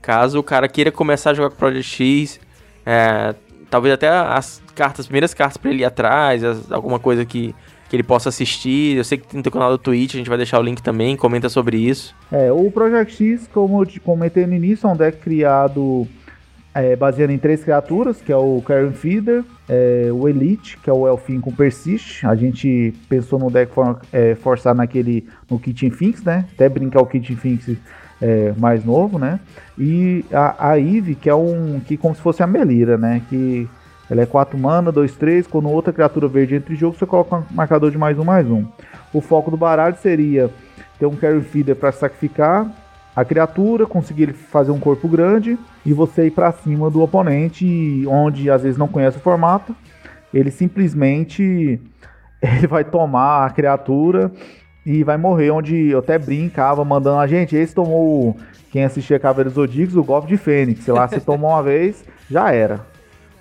caso 0.00 0.38
o 0.38 0.42
cara 0.42 0.68
queira 0.68 0.90
começar 0.90 1.30
a 1.30 1.34
jogar 1.34 1.50
com 1.50 1.56
o 1.56 1.58
Project 1.58 1.88
X, 1.88 2.40
é, 2.86 3.34
talvez 3.70 3.94
até 3.94 4.08
as 4.08 4.62
cartas, 4.74 5.00
as 5.00 5.06
primeiras 5.06 5.34
cartas 5.34 5.56
para 5.56 5.70
ele 5.70 5.82
ir 5.82 5.84
atrás, 5.84 6.44
as, 6.44 6.70
alguma 6.70 6.98
coisa 6.98 7.24
que 7.24 7.54
que 7.92 7.96
ele 7.96 8.02
possa 8.02 8.30
assistir. 8.30 8.96
Eu 8.96 9.04
sei 9.04 9.18
que 9.18 9.26
tem 9.26 9.36
no 9.36 9.42
teu 9.42 9.52
canal 9.52 9.70
do 9.70 9.76
Twitch, 9.76 10.14
a 10.14 10.16
gente 10.16 10.28
vai 10.28 10.38
deixar 10.38 10.58
o 10.58 10.62
link 10.62 10.80
também, 10.80 11.14
comenta 11.14 11.50
sobre 11.50 11.76
isso. 11.76 12.14
É, 12.32 12.50
o 12.50 12.70
Project 12.70 13.12
X, 13.12 13.46
como 13.52 13.82
eu 13.82 13.86
te 13.86 14.00
comentei 14.00 14.46
no 14.46 14.54
início, 14.54 14.88
é 14.88 14.90
um 14.90 14.96
deck 14.96 15.18
criado 15.18 16.08
é, 16.74 16.96
baseado 16.96 17.30
em 17.30 17.38
três 17.38 17.62
criaturas, 17.62 18.20
que 18.20 18.32
é 18.32 18.36
o 18.36 18.62
Karen 18.62 18.92
Feeder, 18.92 19.44
é, 19.68 20.08
o 20.12 20.28
Elite, 20.28 20.78
que 20.78 20.88
é 20.88 20.92
o 20.92 21.06
Elfin 21.06 21.40
com 21.40 21.52
Persist. 21.52 22.26
A 22.26 22.34
gente 22.34 22.94
pensou 23.08 23.38
no 23.38 23.50
deck 23.50 23.72
for, 23.72 24.00
é, 24.12 24.34
forçar 24.34 24.74
naquele 24.74 25.26
no 25.50 25.58
Kitchen 25.58 25.90
Finks, 25.90 26.22
né? 26.22 26.46
Até 26.54 26.68
brincar 26.68 27.02
o 27.02 27.06
Kitchen 27.06 27.36
Finks 27.36 27.76
é, 28.20 28.54
mais 28.56 28.84
novo, 28.84 29.18
né? 29.18 29.38
E 29.78 30.24
a, 30.32 30.70
a 30.70 30.78
Eve, 30.78 31.14
que 31.14 31.28
é 31.28 31.34
um 31.34 31.80
que 31.80 31.96
como 31.96 32.14
se 32.14 32.22
fosse 32.22 32.42
a 32.42 32.46
Melira, 32.46 32.96
né? 32.96 33.20
Que 33.28 33.68
ela 34.10 34.22
é 34.22 34.26
4 34.26 34.58
mana, 34.58 34.90
2, 34.90 35.14
3. 35.16 35.46
Quando 35.46 35.68
outra 35.68 35.92
criatura 35.92 36.26
verde 36.26 36.54
entra 36.54 36.72
em 36.72 36.76
jogo, 36.76 36.96
você 36.96 37.04
coloca 37.04 37.36
um 37.36 37.44
marcador 37.50 37.90
de 37.90 37.98
mais 37.98 38.18
um, 38.18 38.24
mais 38.24 38.46
um. 38.46 38.64
O 39.12 39.20
foco 39.20 39.50
do 39.50 39.56
baralho 39.56 39.96
seria 40.00 40.50
ter 40.98 41.06
um 41.06 41.16
carry 41.16 41.42
feeder 41.42 41.76
para 41.76 41.92
sacrificar 41.92 42.70
a 43.14 43.24
criatura, 43.24 43.86
conseguir 43.86 44.32
fazer 44.32 44.70
um 44.70 44.80
corpo 44.80 45.06
grande 45.06 45.58
e 45.84 45.92
você 45.92 46.26
ir 46.26 46.30
para 46.30 46.50
cima 46.52 46.90
do 46.90 47.02
oponente, 47.02 48.04
onde 48.06 48.50
às 48.50 48.62
vezes 48.62 48.78
não 48.78 48.88
conhece 48.88 49.18
o 49.18 49.20
formato. 49.20 49.76
Ele 50.32 50.50
simplesmente 50.50 51.80
ele 52.40 52.66
vai 52.66 52.84
tomar 52.84 53.46
a 53.46 53.50
criatura 53.50 54.32
e 54.84 55.04
vai 55.04 55.16
morrer. 55.16 55.50
Onde 55.50 55.90
eu 55.90 55.98
até 55.98 56.18
brincava 56.18 56.84
mandando 56.84 57.18
a 57.18 57.26
gente. 57.26 57.54
Esse 57.54 57.74
tomou 57.74 58.36
quem 58.70 58.84
assistia 58.84 59.18
Caveiros 59.18 59.54
Zodíacos, 59.54 59.96
o 59.96 60.02
golpe 60.02 60.28
de 60.28 60.38
Fênix. 60.38 60.84
Sei 60.84 60.94
lá, 60.94 61.06
se 61.06 61.20
tomou 61.22 61.50
uma 61.50 61.62
vez, 61.62 62.02
já 62.30 62.50
era. 62.50 62.80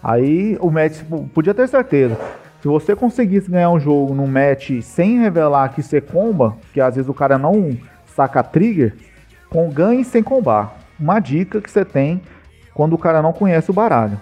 Aí 0.04 0.58
o 0.60 0.70
match 0.70 0.98
tipo, 0.98 1.30
podia 1.34 1.54
ter 1.54 1.68
certeza. 1.70 2.18
Se 2.62 2.68
você 2.68 2.96
conseguisse 2.96 3.50
ganhar 3.50 3.72
um 3.72 3.80
jogo 3.80 4.14
num 4.14 4.28
match 4.28 4.82
sem 4.82 5.20
revelar 5.20 5.70
que 5.70 5.82
você 5.82 6.02
comba, 6.02 6.58
que 6.74 6.82
às 6.82 6.96
vezes 6.96 7.10
o 7.10 7.14
cara 7.14 7.38
não 7.38 7.76
saca 8.06 8.44
trigger, 8.44 8.94
com 9.52 9.70
ganhe 9.70 10.04
sem 10.06 10.24
combar. 10.24 10.78
Uma 10.98 11.20
dica 11.20 11.62
que 11.62 11.70
você 11.70 11.84
tem 11.84 12.22
quando 12.74 12.94
o 12.94 12.98
cara 12.98 13.22
não 13.22 13.34
conhece 13.34 13.70
o 13.70 13.74
baralho. 13.74 14.18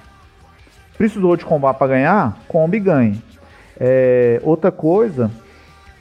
Precisou 0.97 1.38
de 1.38 1.45
combar 1.45 1.75
para 1.75 1.88
ganhar? 1.88 2.39
Combe 2.47 2.77
e 2.77 2.80
ganhe. 2.80 3.21
É, 3.80 4.41
outra 4.43 4.71
coisa 4.71 5.32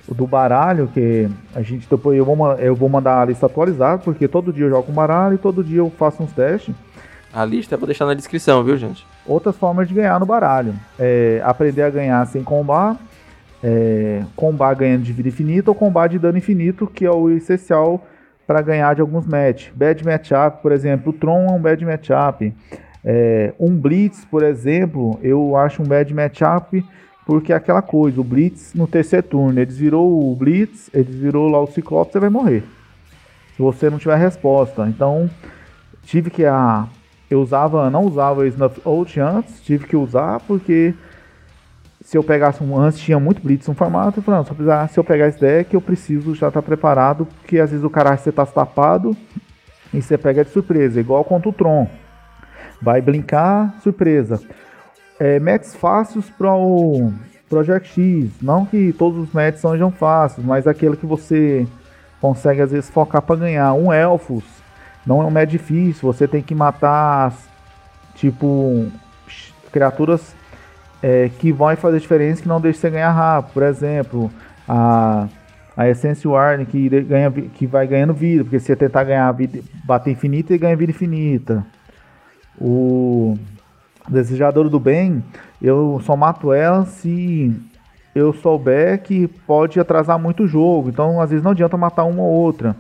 do 0.09 0.27
baralho 0.27 0.89
que 0.89 1.29
a 1.55 1.61
gente 1.61 1.87
depois 1.89 2.17
eu 2.17 2.25
vou, 2.25 2.53
eu 2.55 2.75
vou 2.75 2.89
mandar 2.89 3.21
a 3.21 3.25
lista 3.27 3.45
atualizada, 3.45 3.99
porque 3.99 4.27
todo 4.27 4.53
dia 4.53 4.65
eu 4.65 4.71
jogo 4.71 4.85
com 4.85 4.93
baralho 4.93 5.35
e 5.35 5.39
todo 5.39 5.63
dia 5.63 5.79
eu 5.79 5.91
faço 5.91 6.23
uns 6.23 6.33
testes. 6.33 6.75
A 7.31 7.45
lista 7.45 7.75
eu 7.75 7.79
vou 7.79 7.87
deixar 7.87 8.07
na 8.07 8.15
descrição, 8.15 8.65
viu, 8.65 8.79
gente? 8.79 9.07
Outras 9.27 9.55
formas 9.55 9.87
de 9.87 9.93
ganhar 9.93 10.19
no 10.19 10.25
baralho. 10.25 10.75
É, 10.99 11.43
aprender 11.45 11.83
a 11.83 11.91
ganhar 11.91 12.27
sem 12.27 12.43
combar, 12.43 12.97
é, 13.63 14.25
combar 14.35 14.75
ganhando 14.75 15.03
de 15.03 15.13
vida 15.13 15.29
infinita 15.29 15.71
ou 15.71 15.75
combar 15.75 16.09
de 16.09 16.19
dano 16.19 16.39
infinito, 16.39 16.87
que 16.87 17.05
é 17.05 17.11
o 17.11 17.29
essencial 17.29 18.03
para 18.49 18.63
ganhar 18.63 18.95
de 18.95 19.03
alguns 19.03 19.27
match. 19.27 19.69
Bad 19.75 20.03
matchup, 20.03 20.63
por 20.63 20.73
exemplo, 20.73 21.11
o 21.11 21.13
Tron 21.13 21.49
é 21.49 21.51
um 21.51 21.61
bad 21.61 21.85
matchup. 21.85 22.55
É, 23.05 23.53
um 23.61 23.77
Blitz, 23.77 24.25
por 24.25 24.43
exemplo, 24.43 25.21
eu 25.23 25.55
acho 25.55 25.83
um 25.83 25.87
bad 25.87 26.13
matchup 26.15 26.83
porque 27.27 27.53
é 27.53 27.57
aquela 27.57 27.83
coisa, 27.83 28.19
o 28.19 28.25
Blitz 28.25 28.73
no 28.73 28.87
terceiro 28.87 29.27
turno, 29.27 29.61
eles 29.61 29.77
virou 29.77 30.33
o 30.33 30.35
Blitz, 30.35 30.89
eles 30.95 31.15
virou 31.15 31.47
lá 31.51 31.61
o 31.61 31.67
Ciclope, 31.67 32.11
você 32.11 32.19
vai 32.19 32.31
morrer. 32.31 32.65
Se 33.55 33.61
você 33.61 33.91
não 33.91 33.99
tiver 33.99 34.17
resposta. 34.17 34.89
Então, 34.89 35.29
tive 36.05 36.31
que 36.31 36.47
a, 36.47 36.87
eu 37.29 37.43
usava, 37.43 37.91
não 37.91 38.07
usava 38.07 38.41
o 38.41 38.47
Snuff 38.47 38.81
Out 38.83 39.21
antes, 39.21 39.61
tive 39.61 39.87
que 39.87 39.95
usar 39.95 40.41
porque 40.41 40.95
se 42.09 42.17
eu 42.17 42.25
pegasse 42.25 42.65
um 42.65 42.75
antes 42.75 42.99
tinha 43.01 43.21
muito 43.21 43.43
blitz 43.43 43.69
no 43.69 43.75
formato, 43.75 44.19
eu 44.19 44.23
falei, 44.23 44.41
não, 44.41 44.47
eu, 44.47 44.55
precisar, 44.55 44.89
se 44.89 44.99
eu 44.99 45.05
pegar 45.05 45.29
esse 45.29 45.39
deck, 45.39 45.75
eu 45.75 45.81
preciso 45.81 46.35
já 46.35 46.49
estar 46.49 46.63
tá 46.63 46.67
preparado, 46.67 47.27
porque 47.27 47.59
às 47.59 47.71
vezes 47.71 47.85
o 47.85 47.91
cara 47.91 48.17
você 48.17 48.33
tá 48.33 48.47
tapado 48.47 49.15
e 49.93 50.01
você 50.01 50.17
pega 50.17 50.43
de 50.43 50.49
surpresa, 50.51 50.99
igual 50.99 51.23
contra 51.23 51.51
o 51.51 51.53
Tron. 51.53 51.87
Vai 52.81 53.03
brincar, 53.03 53.75
surpresa. 53.83 54.41
É, 55.21 55.39
matches 55.39 55.75
fáceis 55.75 56.31
para 56.31 56.55
o 56.55 57.13
Project 57.47 58.01
X. 58.01 58.31
Não 58.41 58.65
que 58.65 58.91
todos 58.95 59.29
os 59.29 59.33
matches 59.35 59.61
sejam 59.61 59.91
fáceis, 59.91 60.47
mas 60.47 60.67
aquele 60.67 60.97
que 60.97 61.05
você 61.05 61.67
consegue 62.23 62.63
às 62.63 62.71
vezes 62.71 62.89
focar 62.89 63.21
para 63.21 63.37
ganhar. 63.37 63.75
Um 63.75 63.93
Elfos 63.93 64.45
não 65.07 65.21
é 65.21 65.27
um 65.27 65.31
match 65.31 65.51
difícil, 65.51 66.11
você 66.11 66.27
tem 66.27 66.41
que 66.41 66.55
matar 66.55 67.35
tipo 68.15 68.91
criaturas 69.71 70.38
é, 71.03 71.31
que 71.39 71.53
vão 71.53 71.75
fazer 71.77 72.01
diferença 72.01 72.43
que 72.43 72.49
não 72.49 72.61
deixam 72.61 72.81
você 72.81 72.91
ganhar 72.91 73.13
rápido. 73.13 73.53
Por 73.53 73.63
exemplo, 73.63 74.31
a, 74.69 75.29
a 75.77 75.89
Essence 75.89 76.27
Warning 76.27 76.65
que, 76.65 76.89
ganha, 77.03 77.31
que 77.31 77.67
vai 77.67 77.87
ganhando 77.87 78.13
vida, 78.13 78.45
porque 78.45 78.59
se 78.59 78.67
você 78.67 78.77
tentar 78.77 79.05
ganhar 79.05 79.31
vida, 79.33 79.61
bater 79.85 80.11
infinita 80.11 80.55
e 80.55 80.59
ganha 80.59 80.77
vida 80.77 80.91
infinita. 80.91 81.65
O 82.61 83.37
Desejador 84.09 84.69
do 84.69 84.81
Bem, 84.81 85.23
eu 85.63 86.01
só 86.05 86.17
mato 86.17 86.53
ela 86.53 86.85
se 86.87 87.55
eu 88.15 88.33
souber 88.33 89.03
que 89.03 89.29
pode 89.47 89.79
atrasar 89.79 90.19
muito 90.19 90.45
o 90.45 90.49
jogo. 90.49 90.89
Então, 90.89 91.21
às 91.21 91.31
vezes, 91.31 91.45
não 91.45 91.53
adianta 91.53 91.77
matar 91.77 92.05
uma 92.05 92.23
ou 92.23 92.33
outra. 92.33 92.75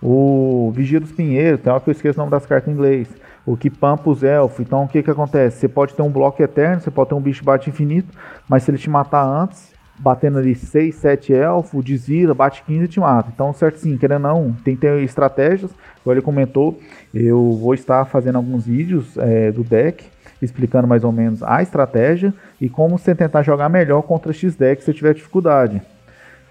O 0.00 0.72
Vigia 0.74 0.98
dos 0.98 1.12
Pinheiros, 1.12 1.60
tem 1.60 1.72
hora 1.72 1.80
que 1.80 1.90
eu 1.90 1.92
esqueço 1.92 2.18
o 2.18 2.22
nome 2.22 2.30
das 2.30 2.46
cartas 2.46 2.68
em 2.68 2.72
inglês. 2.72 3.08
O 3.44 3.56
que 3.56 3.68
pampa 3.68 4.08
os 4.08 4.22
elfos. 4.22 4.60
Então, 4.60 4.84
o 4.84 4.88
que 4.88 5.02
que 5.02 5.10
acontece? 5.10 5.58
Você 5.58 5.68
pode 5.68 5.94
ter 5.94 6.02
um 6.02 6.10
bloco 6.10 6.42
eterno, 6.42 6.80
você 6.80 6.90
pode 6.90 7.08
ter 7.08 7.14
um 7.14 7.20
bicho 7.20 7.44
bate 7.44 7.70
infinito, 7.70 8.16
mas 8.48 8.62
se 8.62 8.70
ele 8.70 8.78
te 8.78 8.88
matar 8.88 9.24
antes, 9.24 9.72
batendo 9.98 10.38
ali 10.38 10.54
6, 10.54 10.94
7 10.94 11.34
elfos, 11.34 11.84
desvira, 11.84 12.34
bate 12.34 12.62
15 12.62 12.84
e 12.84 12.88
te 12.88 13.00
mata. 13.00 13.30
Então, 13.34 13.52
certo 13.52 13.78
sim, 13.78 13.96
querendo 13.96 14.22
não, 14.22 14.52
tem 14.64 14.74
que 14.74 14.82
ter 14.82 15.02
estratégias. 15.02 15.72
Como 16.02 16.14
ele 16.14 16.22
comentou, 16.22 16.78
eu 17.12 17.52
vou 17.52 17.74
estar 17.74 18.04
fazendo 18.04 18.36
alguns 18.36 18.66
vídeos 18.66 19.16
é, 19.16 19.50
do 19.50 19.64
deck 19.64 20.04
explicando 20.44 20.88
mais 20.88 21.04
ou 21.04 21.12
menos 21.12 21.42
a 21.42 21.62
estratégia 21.62 22.34
e 22.60 22.68
como 22.68 22.98
você 22.98 23.14
tentar 23.14 23.42
jogar 23.42 23.68
melhor 23.68 24.02
contra 24.02 24.32
X 24.32 24.56
deck 24.56 24.82
se 24.82 24.92
tiver 24.92 25.14
dificuldade. 25.14 25.80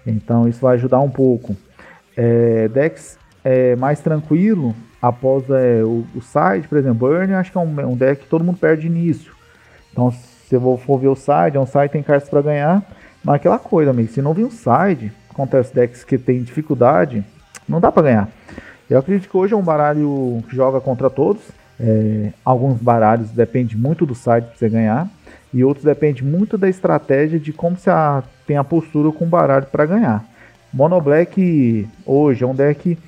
Então 0.06 0.48
isso 0.48 0.60
vai 0.60 0.74
ajudar 0.74 1.00
um 1.00 1.10
pouco. 1.10 1.54
É, 2.16 2.68
decks 2.68 3.18
é, 3.44 3.76
mais 3.76 4.00
tranquilo 4.00 4.74
após 5.02 5.50
é, 5.50 5.82
o, 5.82 6.06
o 6.14 6.22
side, 6.22 6.68
por 6.68 6.78
exemplo, 6.78 7.08
Burn, 7.08 7.34
acho 7.34 7.50
que 7.50 7.58
é 7.58 7.60
um, 7.60 7.90
um, 7.90 7.96
deck 7.96 8.22
que 8.22 8.28
todo 8.28 8.44
mundo 8.44 8.58
perde 8.58 8.86
início. 8.86 9.34
Então 9.90 10.12
se 10.12 10.54
eu 10.54 10.80
for 10.86 10.98
ver 10.98 11.08
o 11.08 11.16
side, 11.16 11.56
é 11.56 11.60
um 11.60 11.66
side 11.66 11.88
tem 11.88 12.02
cartas 12.02 12.28
para 12.30 12.40
ganhar, 12.40 12.82
mas 13.24 13.36
aquela 13.36 13.58
coisa, 13.58 13.90
amigo, 13.90 14.12
se 14.12 14.22
não 14.22 14.32
vir 14.32 14.44
um 14.44 14.50
side 14.50 15.12
os 15.60 15.70
decks 15.70 16.04
que 16.04 16.18
tem 16.18 16.42
dificuldade, 16.42 17.24
não 17.68 17.80
dá 17.80 17.90
para 17.90 18.02
ganhar. 18.02 18.28
Eu 18.88 18.98
acredito 18.98 19.28
que 19.28 19.36
hoje 19.36 19.54
é 19.54 19.56
um 19.56 19.62
baralho 19.62 20.44
que 20.48 20.54
joga 20.54 20.80
contra 20.80 21.08
todos. 21.08 21.42
É, 21.80 22.32
alguns 22.44 22.80
baralhos 22.80 23.30
depende 23.30 23.76
muito 23.76 24.04
do 24.04 24.14
site 24.14 24.44
para 24.44 24.56
você 24.56 24.68
ganhar 24.68 25.08
e 25.52 25.64
outros 25.64 25.84
depende 25.84 26.22
muito 26.22 26.56
da 26.58 26.68
estratégia 26.68 27.40
de 27.40 27.52
como 27.52 27.76
você 27.76 27.90
tem 28.46 28.56
a 28.56 28.64
postura 28.64 29.10
com 29.10 29.24
o 29.24 29.28
baralho 29.28 29.66
para 29.66 29.86
ganhar. 29.86 30.24
Mono 30.72 31.00
Black 31.00 31.88
hoje 32.06 32.44
é 32.44 32.46
um 32.46 32.54
deck 32.54 32.98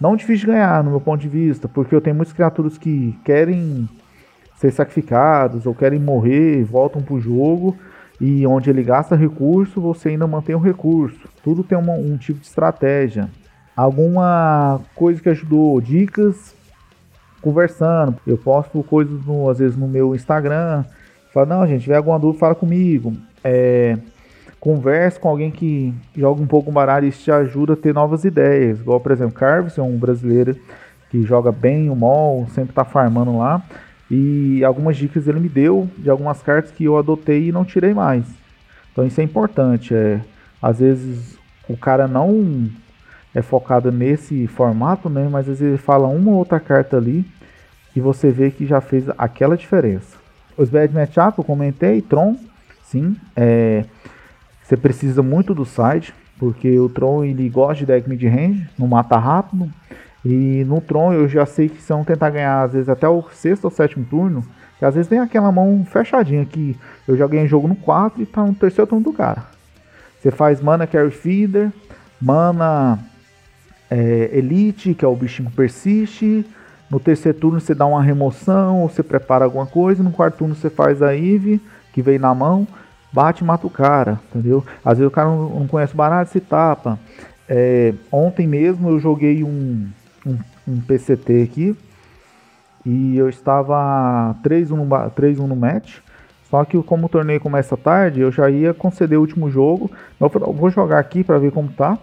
não 0.00 0.16
difícil 0.16 0.46
de 0.46 0.52
ganhar 0.52 0.82
no 0.82 0.90
meu 0.90 1.00
ponto 1.00 1.20
de 1.20 1.28
vista, 1.28 1.68
porque 1.68 1.94
eu 1.94 2.00
tenho 2.00 2.16
muitas 2.16 2.32
criaturas 2.32 2.76
que 2.76 3.18
querem 3.24 3.88
ser 4.56 4.70
sacrificados 4.70 5.66
ou 5.66 5.74
querem 5.74 5.98
morrer, 5.98 6.64
voltam 6.64 7.02
pro 7.02 7.20
jogo 7.20 7.76
e 8.20 8.46
onde 8.46 8.70
ele 8.70 8.82
gasta 8.82 9.16
recurso, 9.16 9.80
você 9.80 10.10
ainda 10.10 10.26
mantém 10.26 10.54
o 10.54 10.60
recurso. 10.60 11.28
Tudo 11.42 11.64
tem 11.64 11.76
uma, 11.76 11.92
um 11.92 12.16
tipo 12.16 12.40
de 12.40 12.46
estratégia. 12.46 13.28
Alguma 13.76 14.80
coisa 14.94 15.20
que 15.20 15.28
ajudou, 15.28 15.80
dicas 15.80 16.54
conversando. 17.42 18.16
Eu 18.26 18.38
posto 18.38 18.82
coisas, 18.84 19.24
no, 19.26 19.50
às 19.50 19.58
vezes, 19.58 19.76
no 19.76 19.86
meu 19.86 20.14
Instagram. 20.14 20.84
Falo, 21.32 21.46
não, 21.46 21.66
gente, 21.66 21.82
tiver 21.82 21.96
alguma 21.96 22.18
dúvida, 22.18 22.38
fala 22.38 22.54
comigo. 22.54 23.12
É, 23.42 23.98
converse 24.64 25.20
com 25.20 25.28
alguém 25.28 25.50
que 25.50 25.92
joga 26.16 26.40
um 26.40 26.46
pouco 26.46 26.72
baralho, 26.72 27.06
isso 27.06 27.24
te 27.24 27.30
ajuda 27.30 27.74
a 27.74 27.76
ter 27.76 27.92
novas 27.92 28.24
ideias. 28.24 28.80
Igual, 28.80 28.98
por 28.98 29.12
exemplo, 29.12 29.34
Carlos 29.34 29.76
é 29.76 29.82
um 29.82 29.98
brasileiro 29.98 30.56
que 31.10 31.22
joga 31.22 31.52
bem 31.52 31.90
o 31.90 31.94
mall, 31.94 32.48
sempre 32.48 32.72
tá 32.72 32.82
farmando 32.82 33.36
lá. 33.36 33.62
E 34.10 34.64
algumas 34.64 34.96
dicas 34.96 35.28
ele 35.28 35.38
me 35.38 35.50
deu 35.50 35.86
de 35.98 36.08
algumas 36.08 36.40
cartas 36.40 36.70
que 36.70 36.84
eu 36.84 36.96
adotei 36.96 37.48
e 37.48 37.52
não 37.52 37.62
tirei 37.62 37.92
mais. 37.92 38.24
Então 38.90 39.06
isso 39.06 39.20
é 39.20 39.24
importante. 39.24 39.94
É, 39.94 40.18
às 40.62 40.78
vezes 40.78 41.38
o 41.68 41.76
cara 41.76 42.08
não 42.08 42.66
é 43.34 43.42
focado 43.42 43.92
nesse 43.92 44.46
formato, 44.46 45.10
né? 45.10 45.28
Mas 45.30 45.40
às 45.40 45.58
vezes 45.58 45.62
ele 45.62 45.76
fala 45.76 46.08
uma 46.08 46.30
ou 46.30 46.38
outra 46.38 46.58
carta 46.58 46.96
ali 46.96 47.22
e 47.94 48.00
você 48.00 48.30
vê 48.30 48.50
que 48.50 48.64
já 48.64 48.80
fez 48.80 49.04
aquela 49.18 49.58
diferença. 49.58 50.16
Os 50.56 50.70
bad 50.70 50.94
matchup, 50.94 51.36
eu 51.36 51.44
comentei, 51.44 52.00
Tron, 52.00 52.36
sim, 52.82 53.14
é, 53.36 53.84
você 54.64 54.76
precisa 54.76 55.22
muito 55.22 55.54
do 55.54 55.64
side, 55.64 56.14
porque 56.38 56.78
o 56.78 56.88
Tron 56.88 57.24
ele 57.24 57.48
gosta 57.48 57.76
de 57.76 57.86
deck 57.86 58.08
mid-range, 58.08 58.66
não 58.78 58.88
mata 58.88 59.16
rápido, 59.16 59.70
e 60.24 60.64
no 60.66 60.80
Tron 60.80 61.12
eu 61.12 61.28
já 61.28 61.44
sei 61.44 61.68
que 61.68 61.80
se 61.80 61.92
não 61.92 62.02
tentar 62.02 62.30
ganhar 62.30 62.62
às 62.62 62.72
vezes 62.72 62.88
até 62.88 63.06
o 63.06 63.22
sexto 63.30 63.66
ou 63.66 63.70
sétimo 63.70 64.06
turno, 64.06 64.42
que 64.78 64.84
às 64.84 64.94
vezes 64.94 65.08
tem 65.08 65.18
aquela 65.18 65.52
mão 65.52 65.86
fechadinha 65.88 66.44
que 66.46 66.76
eu 67.06 67.16
já 67.16 67.26
ganhei 67.26 67.46
jogo 67.46 67.68
no 67.68 67.76
4 67.76 68.22
e 68.22 68.26
tá 68.26 68.42
no 68.42 68.54
terceiro 68.54 68.88
turno 68.88 69.04
do 69.04 69.12
cara. 69.12 69.44
Você 70.18 70.30
faz 70.30 70.60
mana 70.60 70.86
carry 70.86 71.10
feeder, 71.10 71.70
mana 72.20 72.98
é, 73.90 74.30
elite, 74.32 74.94
que 74.94 75.04
é 75.04 75.08
o 75.08 75.14
bichinho 75.14 75.50
que 75.50 75.56
persiste, 75.56 76.46
no 76.90 76.98
terceiro 76.98 77.38
turno 77.38 77.60
você 77.60 77.74
dá 77.74 77.84
uma 77.86 78.02
remoção, 78.02 78.80
ou 78.80 78.88
você 78.88 79.02
prepara 79.02 79.44
alguma 79.44 79.66
coisa. 79.66 80.02
No 80.02 80.10
quarto 80.10 80.38
turno 80.38 80.54
você 80.54 80.70
faz 80.70 81.02
a 81.02 81.14
Eve, 81.14 81.60
que 81.92 82.00
vem 82.00 82.18
na 82.18 82.34
mão, 82.34 82.66
bate 83.14 83.44
e 83.44 83.46
mata 83.46 83.64
o 83.64 83.70
cara, 83.70 84.20
entendeu? 84.28 84.64
Às 84.84 84.98
vezes 84.98 85.10
o 85.10 85.14
cara 85.14 85.28
não, 85.28 85.48
não 85.60 85.66
conhece 85.68 85.94
o 85.94 85.96
baralho, 85.96 86.28
se 86.28 86.40
tapa. 86.40 86.98
É, 87.48 87.94
ontem 88.10 88.46
mesmo 88.46 88.88
eu 88.88 88.98
joguei 88.98 89.44
um, 89.44 89.86
um, 90.26 90.38
um, 90.66 90.80
PCT 90.80 91.42
aqui 91.42 91.76
e 92.84 93.16
eu 93.16 93.28
estava 93.28 94.34
3-1 94.42 94.70
no, 94.70 95.10
3 95.10 95.38
no 95.38 95.54
match. 95.54 95.98
Só 96.50 96.64
que 96.64 96.80
como 96.82 97.06
o 97.06 97.08
torneio 97.08 97.40
começa 97.40 97.76
tarde, 97.76 98.20
eu 98.20 98.32
já 98.32 98.50
ia 98.50 98.74
conceder 98.74 99.16
o 99.16 99.20
último 99.20 99.48
jogo. 99.48 99.90
Eu 100.20 100.28
vou 100.28 100.70
jogar 100.70 100.98
aqui 100.98 101.22
para 101.22 101.38
ver 101.38 101.52
como 101.52 101.68
tá. 101.68 101.96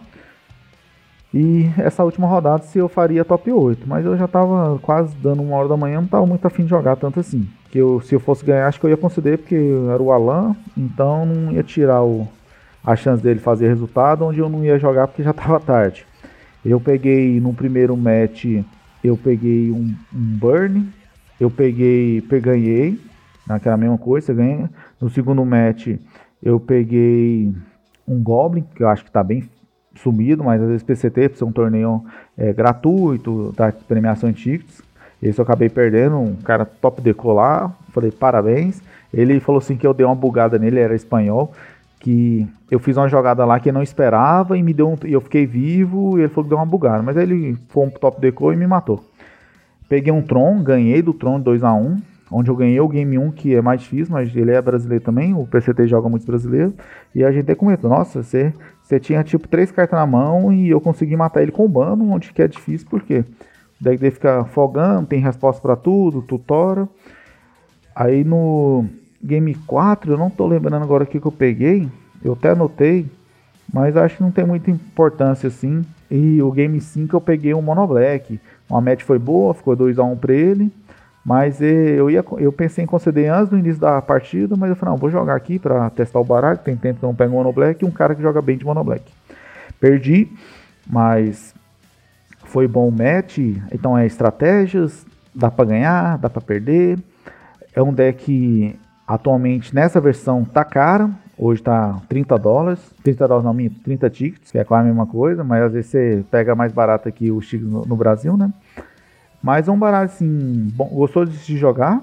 E 1.34 1.70
essa 1.78 2.04
última 2.04 2.28
rodada 2.28 2.64
se 2.64 2.78
eu 2.78 2.90
faria 2.90 3.24
top 3.24 3.52
8, 3.52 3.88
mas 3.88 4.06
eu 4.06 4.18
já 4.18 4.28
tava 4.28 4.78
quase 4.80 5.16
dando 5.16 5.42
uma 5.42 5.56
hora 5.56 5.70
da 5.70 5.78
manhã, 5.78 6.02
não 6.02 6.08
tava 6.08 6.26
muito 6.26 6.46
afim 6.46 6.64
de 6.64 6.70
jogar 6.70 6.98
tanto 6.98 7.20
assim. 7.20 7.48
Que 7.70 7.78
eu, 7.78 8.02
se 8.02 8.14
eu 8.14 8.20
fosse 8.20 8.46
ganhar, 8.46 8.68
acho 8.68 8.80
que 8.80 8.86
eu 8.86 8.90
ia 8.90 8.98
conceder 8.98 9.38
porque 9.38 9.56
era 9.56 10.04
o 10.04 10.12
Alan, 10.12 10.56
então 10.78 11.26
não 11.26 11.54
ia 11.54 11.64
tirar 11.64 12.04
o, 12.04 12.28
a 12.84 12.98
chance 12.98 13.24
dele 13.24 13.40
fazer 13.40 13.70
resultado, 13.70 14.26
onde 14.26 14.40
eu 14.40 14.50
não 14.50 14.64
ia 14.66 14.78
jogar 14.78 15.08
porque 15.08 15.24
já 15.24 15.32
tava 15.34 15.60
tarde. 15.60 16.06
Eu 16.66 16.82
peguei 16.82 17.40
no 17.40 17.54
primeiro 17.54 17.96
match, 17.96 18.46
eu 19.02 19.16
peguei 19.16 19.72
um, 19.72 19.96
um 20.14 20.38
burn, 20.38 20.90
eu 21.40 21.50
peguei, 21.50 22.22
ganhei, 22.42 23.00
naquela 23.48 23.78
mesma 23.78 23.98
coisa, 23.98 24.28
você 24.28 24.34
ganha. 24.34 24.70
No 25.00 25.10
segundo 25.10 25.44
match, 25.46 25.98
eu 26.44 26.60
peguei 26.60 27.52
um 28.06 28.22
Goblin, 28.22 28.66
que 28.76 28.84
eu 28.84 28.90
acho 28.90 29.06
que 29.06 29.12
tá 29.12 29.24
bem 29.24 29.50
sumido, 29.96 30.44
mas 30.44 30.62
às 30.62 30.68
vezes 30.68 30.84
PCT, 30.84 31.30
por 31.30 31.38
ser 31.38 31.44
um 31.44 31.52
torneio 31.52 32.04
é, 32.38 32.54
gratuito, 32.54 33.54
da 33.56 33.72
premiação 33.72 34.30
em 34.30 34.34
tickets. 34.34 34.82
Esse 35.22 35.40
eu 35.40 35.44
acabei 35.44 35.70
perdendo, 35.70 36.18
um 36.18 36.36
cara 36.36 36.66
top 36.66 37.02
decolar, 37.02 37.72
falei 37.90 38.12
parabéns. 38.12 38.82
Ele 39.14 39.40
falou 39.40 39.60
assim 39.60 39.76
que 39.76 39.86
eu 39.86 39.94
dei 39.94 40.06
uma 40.06 40.16
bugada 40.16 40.58
nele, 40.58 40.80
era 40.80 40.96
espanhol, 40.96 41.54
que 42.00 42.48
eu 42.72 42.80
fiz 42.80 42.98
uma 42.98 43.08
jogada 43.08 43.46
lá 43.46 43.60
que 43.60 43.70
eu 43.70 43.74
não 43.74 43.84
esperava 43.84 44.58
e 44.58 44.64
me 44.64 44.74
deu 44.74 44.90
um, 44.90 44.96
eu 45.04 45.22
fiquei 45.22 45.46
vivo 45.46 46.18
e 46.18 46.22
ele 46.22 46.30
falou 46.30 46.46
que 46.46 46.50
deu 46.50 46.58
uma 46.58 46.66
bugada, 46.66 47.04
mas 47.04 47.16
aí 47.18 47.24
ele 47.24 47.58
foi 47.70 47.86
um 47.86 47.90
top 47.90 48.20
deco 48.20 48.52
e 48.52 48.56
me 48.56 48.66
matou. 48.66 49.04
Peguei 49.88 50.12
um 50.12 50.22
Tron, 50.22 50.64
ganhei 50.64 51.02
do 51.02 51.14
Tron 51.14 51.40
2 51.40 51.64
a 51.64 51.74
1 51.74 52.02
onde 52.32 52.50
eu 52.50 52.56
ganhei 52.56 52.80
o 52.80 52.88
Game 52.88 53.18
1, 53.18 53.32
que 53.32 53.54
é 53.54 53.62
mais 53.62 53.82
difícil, 53.82 54.14
mas 54.14 54.34
ele 54.34 54.52
é 54.52 54.62
brasileiro 54.62 55.04
também, 55.04 55.34
o 55.34 55.46
PCT 55.46 55.86
joga 55.88 56.08
muito 56.08 56.26
brasileiro, 56.26 56.74
e 57.14 57.24
a 57.24 57.32
gente 57.32 57.44
até 57.44 57.56
comentou, 57.56 57.90
nossa, 57.90 58.24
você 58.24 58.54
você 58.92 59.00
tinha 59.00 59.24
tipo 59.24 59.48
três 59.48 59.72
cartas 59.72 59.98
na 59.98 60.06
mão 60.06 60.52
e 60.52 60.70
eu 60.70 60.82
consegui 60.82 61.16
matar 61.16 61.42
ele 61.42 61.52
com 61.54 61.64
o 61.64 61.70
bando, 61.70 62.04
onde 62.12 62.34
que 62.34 62.42
é 62.42 62.48
difícil, 62.48 62.86
porque 62.90 63.20
o 63.20 63.26
deck 63.80 63.98
dele 63.98 64.12
fica 64.12 64.44
folgando, 64.44 65.08
tem 65.08 65.22
resposta 65.22 65.62
para 65.62 65.78
tudo, 65.78 66.22
tutora. 66.22 66.90
Aí 67.96 68.26
no 68.26 68.84
Game 69.24 69.56
4, 69.56 70.12
eu 70.12 70.18
não 70.18 70.30
tô 70.30 70.46
lembrando 70.46 70.84
agora 70.84 71.06
o 71.06 71.08
que, 71.08 71.22
que 71.22 71.26
eu 71.26 71.32
peguei, 71.32 71.88
eu 72.22 72.34
até 72.34 72.50
anotei, 72.50 73.06
mas 73.74 73.96
acho 73.96 74.18
que 74.18 74.24
não 74.24 74.32
tem 74.32 74.46
muita 74.46 74.70
importância 74.70 75.48
assim. 75.48 75.86
E 76.10 76.42
o 76.42 76.52
Game 76.52 76.82
5 76.82 77.16
eu 77.16 77.22
peguei 77.22 77.54
um 77.54 77.62
Mono 77.62 77.88
Black, 77.88 78.42
uma 78.70 78.82
match 78.82 79.04
foi 79.04 79.18
boa, 79.18 79.54
ficou 79.54 79.78
2x1 79.78 80.20
para 80.20 80.34
ele. 80.34 80.70
Mas 81.24 81.62
eu, 81.62 82.10
ia, 82.10 82.26
eu 82.40 82.52
pensei 82.52 82.84
em 82.84 82.88
conceder 82.88 83.32
antes 83.32 83.50
do 83.50 83.58
início 83.58 83.80
da 83.80 84.02
partida, 84.02 84.56
mas 84.58 84.72
eu 84.72 84.76
falei, 84.76 84.94
não, 84.94 85.00
vou 85.00 85.10
jogar 85.10 85.36
aqui 85.36 85.60
para 85.60 85.90
testar 85.92 86.20
o 86.20 86.24
baralho, 86.24 86.58
tem 86.58 86.76
tempo 86.76 87.00
que 87.00 87.06
eu 87.06 87.10
não 87.10 87.16
pego 87.16 87.34
Mono 87.34 87.54
Black, 87.54 87.84
e 87.84 87.88
um 87.88 87.92
cara 87.92 88.16
que 88.16 88.22
joga 88.22 88.42
bem 88.42 88.58
de 88.58 88.66
Mono 88.66 88.84
Black. 88.84 89.04
Perdi, 89.80 90.32
mas 90.88 91.54
foi 92.46 92.68
bom 92.68 92.88
o 92.88 92.92
match, 92.92 93.38
então 93.72 93.98
é 93.98 94.06
estratégias, 94.06 95.06
dá 95.34 95.52
para 95.52 95.66
ganhar, 95.66 96.18
dá 96.18 96.30
para 96.30 96.42
perder. 96.42 96.98
É 97.74 97.82
um 97.82 97.94
deck 97.94 98.78
atualmente 99.08 99.74
nessa 99.74 100.02
versão 100.02 100.44
tá 100.44 100.66
caro, 100.66 101.14
hoje 101.38 101.62
tá 101.62 102.02
30 102.10 102.38
dólares, 102.38 102.80
30 103.04 103.28
dólares 103.28 103.46
não, 103.46 103.54
minto, 103.54 103.80
30 103.82 104.10
tickets, 104.10 104.52
que 104.52 104.58
é 104.58 104.64
quase 104.64 104.84
a 104.84 104.88
mesma 104.88 105.06
coisa, 105.06 105.44
mas 105.44 105.64
às 105.64 105.72
vezes 105.72 105.92
você 105.92 106.26
pega 106.32 106.56
mais 106.56 106.72
barato 106.72 107.08
aqui 107.08 107.32
os 107.32 107.48
tickets 107.48 107.72
no, 107.72 107.86
no 107.86 107.96
Brasil, 107.96 108.36
né? 108.36 108.52
Mas 109.42 109.68
é 109.68 109.72
um 109.72 109.80
baralho 109.80 110.06
assim, 110.06 110.68
bom, 110.74 110.88
gostou 110.88 111.26
de 111.26 111.38
se 111.38 111.58
jogar, 111.58 112.02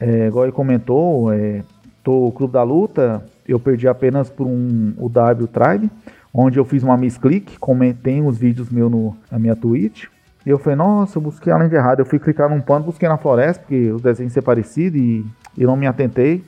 é, 0.00 0.28
igual 0.28 0.44
ele 0.44 0.52
comentou, 0.52 1.32
é, 1.32 1.62
tô 2.02 2.32
Clube 2.32 2.52
da 2.52 2.62
Luta, 2.62 3.24
eu 3.46 3.58
perdi 3.58 3.86
apenas 3.88 4.30
por 4.30 4.46
um 4.46 4.94
o 4.96 5.08
W 5.08 5.46
Tribe, 5.48 5.90
onde 6.32 6.58
eu 6.58 6.64
fiz 6.64 6.82
uma 6.82 6.96
misclick, 6.96 7.58
comentei 7.58 8.20
os 8.20 8.36
vídeos 8.36 8.70
meus 8.70 8.90
no, 8.90 9.16
na 9.30 9.38
minha 9.38 9.56
Twitch. 9.56 10.04
E 10.44 10.50
eu 10.50 10.58
falei, 10.58 10.76
nossa, 10.76 11.18
eu 11.18 11.22
busquei 11.22 11.52
além 11.52 11.68
de 11.68 11.74
errado. 11.74 12.00
Eu 12.00 12.06
fui 12.06 12.20
clicar 12.20 12.48
num 12.48 12.60
pano, 12.60 12.84
busquei 12.84 13.08
na 13.08 13.16
floresta, 13.16 13.62
porque 13.62 13.90
os 13.90 14.00
desenhos 14.00 14.32
ser 14.32 14.42
parecidos 14.42 15.00
e, 15.00 15.26
e 15.58 15.64
não 15.64 15.76
me 15.76 15.86
atentei. 15.86 16.44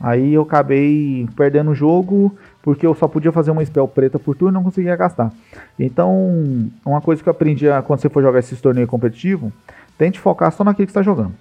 Aí 0.00 0.32
eu 0.32 0.42
acabei 0.42 1.28
perdendo 1.36 1.70
o 1.70 1.74
jogo, 1.74 2.34
porque 2.66 2.84
eu 2.84 2.96
só 2.96 3.06
podia 3.06 3.30
fazer 3.30 3.52
uma 3.52 3.64
spell 3.64 3.86
preta 3.86 4.18
por 4.18 4.34
turno 4.34 4.52
e 4.52 4.54
não 4.54 4.64
conseguia 4.64 4.96
gastar. 4.96 5.32
Então, 5.78 6.68
uma 6.84 7.00
coisa 7.00 7.22
que 7.22 7.28
eu 7.28 7.30
aprendi 7.30 7.66
quando 7.86 8.00
você 8.00 8.08
for 8.08 8.20
jogar 8.20 8.40
esses 8.40 8.60
torneios 8.60 8.90
competitivos, 8.90 9.52
tente 9.96 10.18
focar 10.18 10.50
só 10.50 10.64
naquilo 10.64 10.84
que 10.84 10.90
está 10.90 11.00
jogando. 11.00 11.32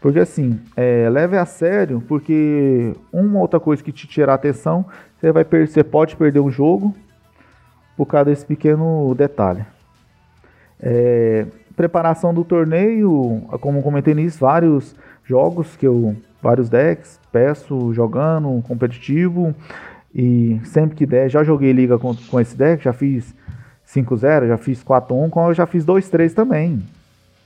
Porque 0.00 0.18
assim, 0.18 0.58
é, 0.76 1.08
leve 1.08 1.36
a 1.38 1.46
sério, 1.46 2.02
porque 2.08 2.92
uma 3.12 3.38
outra 3.38 3.60
coisa 3.60 3.84
que 3.84 3.92
te 3.92 4.08
tirar 4.08 4.34
atenção, 4.34 4.84
você, 5.20 5.30
vai 5.30 5.44
você 5.44 5.84
pode 5.84 6.16
perder 6.16 6.40
um 6.40 6.50
jogo 6.50 6.92
por 7.96 8.06
causa 8.06 8.24
desse 8.30 8.44
pequeno 8.44 9.14
detalhe. 9.14 9.64
É, 10.80 11.46
preparação 11.76 12.34
do 12.34 12.42
torneio, 12.42 13.42
como 13.60 13.80
comentei 13.80 14.12
nisso, 14.12 14.40
vários 14.40 14.96
jogos 15.24 15.76
que 15.76 15.86
eu, 15.86 16.16
vários 16.42 16.68
decks, 16.68 17.20
peço 17.30 17.94
jogando 17.94 18.60
competitivo 18.66 19.54
e 20.14 20.60
sempre 20.64 20.96
que 20.96 21.06
der, 21.06 21.28
já 21.28 21.44
joguei 21.44 21.72
liga 21.72 21.98
com, 21.98 22.14
com 22.14 22.40
esse 22.40 22.56
deck, 22.56 22.82
já 22.82 22.92
fiz 22.92 23.34
5-0, 23.86 24.48
já 24.48 24.56
fiz 24.56 24.82
4-1, 24.82 25.30
como 25.30 25.48
eu 25.48 25.54
já 25.54 25.66
fiz 25.66 25.84
2-3 25.84 26.32
também. 26.32 26.82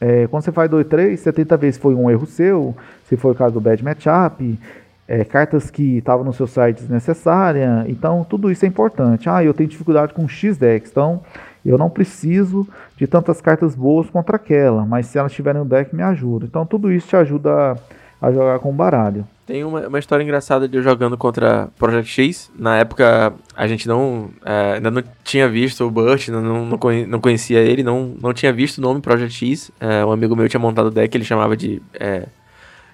É, 0.00 0.26
quando 0.26 0.42
você 0.42 0.52
faz 0.52 0.68
2, 0.68 0.86
3, 0.86 1.20
você 1.20 1.32
tenta 1.32 1.56
ver 1.56 1.72
se 1.72 1.78
foi 1.78 1.94
um 1.94 2.10
erro 2.10 2.26
seu, 2.26 2.74
se 3.08 3.16
foi 3.16 3.32
o 3.32 3.34
caso 3.34 3.54
do 3.54 3.60
bad 3.60 3.82
matchup, 3.84 4.58
é, 5.06 5.24
cartas 5.24 5.70
que 5.70 5.98
estavam 5.98 6.24
no 6.24 6.32
seu 6.32 6.46
site 6.46 6.78
desnecessária. 6.78 7.84
Então, 7.86 8.24
tudo 8.28 8.50
isso 8.50 8.64
é 8.64 8.68
importante. 8.68 9.28
Ah, 9.28 9.44
eu 9.44 9.54
tenho 9.54 9.68
dificuldade 9.68 10.12
com 10.12 10.26
X 10.26 10.56
decks, 10.56 10.90
então 10.90 11.20
eu 11.64 11.78
não 11.78 11.88
preciso 11.88 12.66
de 12.96 13.06
tantas 13.06 13.40
cartas 13.40 13.76
boas 13.76 14.10
contra 14.10 14.36
aquela, 14.36 14.84
mas 14.84 15.06
se 15.06 15.18
elas 15.18 15.30
estiverem 15.30 15.60
no 15.60 15.68
deck, 15.68 15.94
me 15.94 16.02
ajuda. 16.02 16.46
Então, 16.46 16.66
tudo 16.66 16.92
isso 16.92 17.06
te 17.06 17.16
ajuda 17.16 17.78
a, 18.20 18.26
a 18.26 18.32
jogar 18.32 18.58
com 18.58 18.72
baralho. 18.72 19.24
Tem 19.44 19.64
uma, 19.64 19.88
uma 19.88 19.98
história 19.98 20.22
engraçada 20.22 20.68
de 20.68 20.76
eu 20.76 20.82
jogando 20.82 21.18
contra 21.18 21.68
Project 21.76 22.08
X. 22.10 22.50
Na 22.56 22.76
época, 22.76 23.34
a 23.56 23.66
gente 23.66 23.88
não 23.88 24.30
é, 24.44 24.74
ainda 24.74 24.90
não 24.90 25.02
tinha 25.24 25.48
visto 25.48 25.84
o 25.84 25.90
Burt, 25.90 26.28
não, 26.28 26.40
não, 26.40 26.78
não 27.06 27.20
conhecia 27.20 27.58
ele, 27.58 27.82
não, 27.82 28.14
não 28.20 28.32
tinha 28.32 28.52
visto 28.52 28.78
o 28.78 28.80
nome 28.80 29.00
Project 29.00 29.44
X. 29.44 29.72
É, 29.80 30.04
um 30.04 30.12
amigo 30.12 30.36
meu 30.36 30.48
tinha 30.48 30.60
montado 30.60 30.86
o 30.86 30.90
deck, 30.90 31.16
ele 31.16 31.24
chamava 31.24 31.56
de 31.56 31.82
é, 31.94 32.26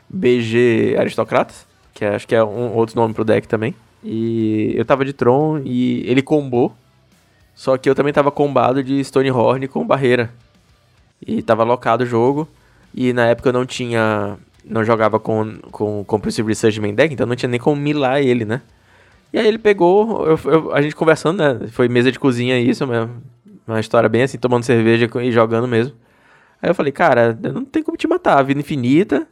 BG 0.08 0.96
Aristocratas, 0.98 1.66
que 1.92 2.04
é, 2.04 2.14
acho 2.14 2.26
que 2.26 2.34
é 2.34 2.42
um 2.42 2.74
outro 2.74 2.96
nome 2.96 3.12
pro 3.12 3.24
deck 3.24 3.46
também. 3.46 3.74
E 4.02 4.72
eu 4.74 4.86
tava 4.86 5.04
de 5.04 5.12
Tron 5.12 5.60
e 5.64 6.02
ele 6.06 6.22
combou, 6.22 6.74
só 7.54 7.76
que 7.76 7.90
eu 7.90 7.94
também 7.94 8.12
tava 8.12 8.30
combado 8.30 8.82
de 8.82 9.04
Stonehorn 9.04 9.68
com 9.68 9.86
barreira. 9.86 10.32
E 11.26 11.42
tava 11.42 11.62
locado 11.62 12.02
o 12.02 12.06
jogo, 12.06 12.48
e 12.94 13.12
na 13.12 13.26
época 13.26 13.50
eu 13.50 13.52
não 13.52 13.66
tinha 13.66 14.38
não 14.68 14.84
jogava 14.84 15.18
com, 15.18 15.58
com 15.70 16.20
Research 16.46 16.80
Main 16.80 16.94
Deck, 16.94 17.12
então 17.12 17.26
não 17.26 17.34
tinha 17.34 17.48
nem 17.48 17.58
como 17.58 17.80
milar 17.80 18.20
ele, 18.20 18.44
né? 18.44 18.60
E 19.32 19.38
aí 19.38 19.46
ele 19.46 19.58
pegou, 19.58 20.26
eu, 20.26 20.38
eu, 20.44 20.74
a 20.74 20.80
gente 20.80 20.96
conversando, 20.96 21.38
né? 21.38 21.68
Foi 21.68 21.88
mesa 21.88 22.10
de 22.10 22.18
cozinha 22.18 22.58
isso 22.58 22.86
mesmo. 22.86 23.22
Uma 23.66 23.80
história 23.80 24.08
bem 24.08 24.22
assim, 24.22 24.38
tomando 24.38 24.64
cerveja 24.64 25.08
e 25.22 25.32
jogando 25.32 25.68
mesmo. 25.68 25.94
Aí 26.62 26.70
eu 26.70 26.74
falei, 26.74 26.92
cara, 26.92 27.38
não 27.52 27.64
tem 27.64 27.82
como 27.82 27.96
te 27.96 28.08
matar, 28.08 28.38
a 28.38 28.42
vida 28.42 28.60
infinita. 28.60 29.26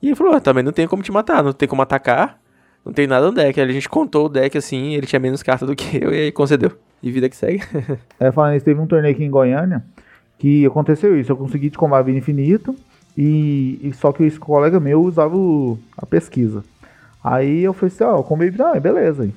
E 0.00 0.08
ele 0.08 0.16
falou, 0.16 0.34
ah, 0.34 0.40
também 0.40 0.64
não 0.64 0.72
tem 0.72 0.86
como 0.88 1.02
te 1.02 1.12
matar, 1.12 1.42
não 1.42 1.52
tem 1.52 1.68
como 1.68 1.80
atacar, 1.82 2.40
não 2.84 2.92
tem 2.92 3.06
nada 3.06 3.26
no 3.26 3.32
deck. 3.32 3.60
Aí 3.60 3.68
a 3.68 3.72
gente 3.72 3.88
contou 3.88 4.26
o 4.26 4.28
deck 4.28 4.58
assim, 4.58 4.94
ele 4.94 5.06
tinha 5.06 5.20
menos 5.20 5.42
carta 5.42 5.64
do 5.64 5.76
que 5.76 6.02
eu 6.02 6.12
e 6.12 6.22
aí 6.22 6.32
concedeu. 6.32 6.72
E 7.02 7.10
vida 7.10 7.28
que 7.28 7.36
segue. 7.36 7.62
é, 8.18 8.30
falando 8.32 8.56
isso, 8.56 8.64
teve 8.64 8.80
um 8.80 8.86
torneio 8.86 9.14
aqui 9.14 9.24
em 9.24 9.30
Goiânia 9.30 9.84
que 10.38 10.66
aconteceu 10.66 11.18
isso. 11.18 11.30
Eu 11.30 11.36
consegui 11.36 11.70
te 11.70 11.78
combar 11.78 11.98
a 11.98 12.02
vida 12.02 12.18
infinito. 12.18 12.74
E, 13.16 13.78
e, 13.82 13.92
só 13.92 14.10
que 14.12 14.24
esse 14.24 14.38
colega 14.38 14.80
meu 14.80 15.02
usava 15.02 15.36
o, 15.36 15.78
a 15.96 16.06
pesquisa. 16.06 16.64
Aí 17.22 17.62
eu 17.62 17.72
falei 17.72 17.94
assim, 17.94 18.04
ó, 18.04 18.24
oh, 18.26 18.36
baby, 18.36 18.56
ah, 18.60 18.80
beleza. 18.80 19.28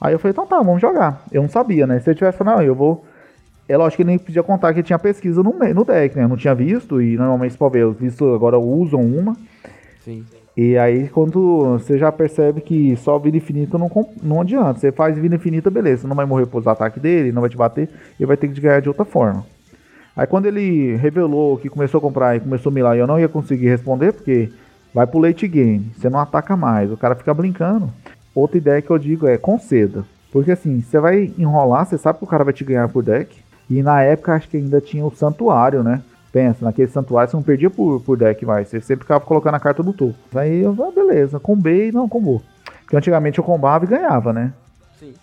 Aí 0.00 0.12
eu 0.12 0.18
falei, 0.18 0.32
então 0.32 0.46
tá, 0.46 0.58
vamos 0.58 0.80
jogar. 0.80 1.24
Eu 1.32 1.42
não 1.42 1.48
sabia, 1.48 1.86
né? 1.86 1.98
Se 2.00 2.10
eu 2.10 2.14
tivesse 2.14 2.36
falado, 2.36 2.58
não, 2.58 2.62
eu 2.62 2.74
vou. 2.74 3.04
É 3.66 3.76
lógico 3.76 3.96
que 3.96 4.02
ele 4.02 4.10
nem 4.10 4.18
podia 4.18 4.42
contar 4.42 4.74
que 4.74 4.82
tinha 4.82 4.98
pesquisa 4.98 5.42
no, 5.42 5.52
no 5.52 5.84
deck, 5.84 6.14
né? 6.14 6.24
Eu 6.24 6.28
não 6.28 6.36
tinha 6.36 6.54
visto, 6.54 7.00
e 7.00 7.16
normalmente 7.16 7.56
pode 7.56 7.72
ver, 7.72 7.86
os 7.86 7.96
vistos 7.96 8.34
agora 8.34 8.58
usam 8.58 9.00
uma. 9.00 9.34
Sim. 10.04 10.24
E 10.56 10.78
aí 10.78 11.08
quando 11.08 11.78
você 11.78 11.98
já 11.98 12.12
percebe 12.12 12.60
que 12.60 12.94
só 12.96 13.18
vida 13.18 13.36
infinita 13.36 13.76
não, 13.76 13.90
não 14.22 14.42
adianta. 14.42 14.78
Você 14.78 14.92
faz 14.92 15.18
vida 15.18 15.34
infinita, 15.34 15.70
beleza. 15.70 16.02
Você 16.02 16.06
não 16.06 16.14
vai 16.14 16.26
morrer 16.26 16.46
por 16.46 16.66
ataque 16.68 17.00
dele, 17.00 17.32
não 17.32 17.40
vai 17.40 17.50
te 17.50 17.56
bater, 17.56 17.88
ele 18.20 18.26
vai 18.26 18.36
ter 18.36 18.48
que 18.48 18.60
ganhar 18.60 18.80
de 18.80 18.88
outra 18.88 19.04
forma. 19.04 19.44
Aí 20.16 20.26
quando 20.26 20.46
ele 20.46 20.94
revelou 20.96 21.58
que 21.58 21.68
começou 21.68 21.98
a 21.98 22.00
comprar 22.00 22.36
e 22.36 22.40
começou 22.40 22.70
a 22.70 22.74
milar, 22.74 22.96
eu 22.96 23.06
não 23.06 23.18
ia 23.18 23.28
conseguir 23.28 23.68
responder, 23.68 24.12
porque 24.12 24.52
vai 24.92 25.06
pro 25.06 25.18
late 25.18 25.48
game, 25.48 25.90
você 25.96 26.08
não 26.08 26.20
ataca 26.20 26.56
mais, 26.56 26.90
o 26.90 26.96
cara 26.96 27.16
fica 27.16 27.34
brincando. 27.34 27.90
Outra 28.32 28.56
ideia 28.56 28.80
que 28.80 28.90
eu 28.90 28.98
digo 28.98 29.26
é 29.26 29.36
conceda. 29.36 30.04
Porque 30.32 30.52
assim, 30.52 30.80
você 30.80 30.98
vai 31.00 31.32
enrolar, 31.36 31.86
você 31.86 31.98
sabe 31.98 32.18
que 32.18 32.24
o 32.24 32.28
cara 32.28 32.44
vai 32.44 32.52
te 32.52 32.64
ganhar 32.64 32.88
por 32.88 33.02
deck. 33.02 33.36
E 33.68 33.82
na 33.82 34.02
época 34.02 34.34
acho 34.34 34.48
que 34.48 34.56
ainda 34.56 34.80
tinha 34.80 35.04
o 35.04 35.14
santuário, 35.14 35.82
né? 35.82 36.02
Pensa, 36.32 36.64
naquele 36.64 36.88
santuário 36.88 37.30
você 37.30 37.36
não 37.36 37.42
perdia 37.42 37.70
por, 37.70 38.00
por 38.00 38.16
deck 38.16 38.44
mais. 38.44 38.68
Você 38.68 38.80
sempre 38.80 39.04
ficava 39.04 39.24
colocando 39.24 39.54
a 39.54 39.60
carta 39.60 39.82
do 39.82 39.92
topo. 39.92 40.16
Aí 40.34 40.62
eu, 40.62 40.76
ah, 40.80 40.92
beleza, 40.92 41.40
combei, 41.40 41.90
não, 41.92 42.08
combou. 42.08 42.42
Porque 42.80 42.96
antigamente 42.96 43.38
eu 43.38 43.44
combava 43.44 43.84
e 43.84 43.88
ganhava, 43.88 44.32
né? 44.32 44.52
Sim. 44.98 45.14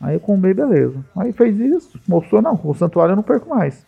Aí 0.00 0.14
eu 0.14 0.20
combei, 0.20 0.52
beleza. 0.52 0.96
Aí 1.16 1.32
fez 1.32 1.58
isso, 1.58 1.98
mostrou, 2.06 2.42
não, 2.42 2.56
com 2.56 2.70
o 2.70 2.74
santuário 2.74 3.12
eu 3.12 3.16
não 3.16 3.22
perco 3.22 3.48
mais 3.48 3.86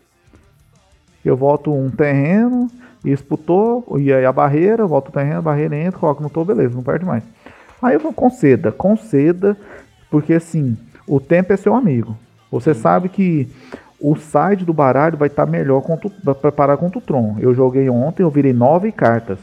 eu 1.29 1.37
volto 1.37 1.73
um 1.73 1.91
terreno, 1.91 2.69
disputou, 3.05 3.97
e 3.99 4.13
aí 4.13 4.25
a 4.25 4.33
barreira, 4.33 4.87
volto 4.87 5.09
o 5.09 5.13
terreno, 5.13 5.39
a 5.39 5.43
barreira 5.43 5.77
entra, 5.77 5.99
coloco 5.99 6.23
no 6.23 6.31
topo, 6.31 6.55
beleza, 6.55 6.75
não 6.75 6.83
perde 6.83 7.05
mais. 7.05 7.23
Aí 7.83 7.95
eu 7.95 8.01
vou 8.01 8.13
conceda, 8.13 8.73
conceda, 8.73 9.57
porque 10.11 10.35
assim, 10.35 10.77
o 11.07 11.21
tempo 11.21 11.53
é 11.53 11.57
seu 11.57 11.75
amigo. 11.75 12.17
Você 12.51 12.75
Sim. 12.75 12.81
sabe 12.81 13.09
que 13.09 13.49
o 14.01 14.17
side 14.17 14.65
do 14.65 14.73
baralho 14.73 15.17
vai 15.17 15.29
estar 15.29 15.45
tá 15.45 15.51
melhor 15.51 15.83
para 16.23 16.35
preparar 16.35 16.77
contra 16.77 16.99
o 16.99 17.03
Tron. 17.03 17.37
Eu 17.41 17.55
joguei 17.55 17.89
ontem, 17.89 18.23
eu 18.23 18.31
virei 18.31 18.53
nove 18.53 18.93
cartas. 18.93 19.39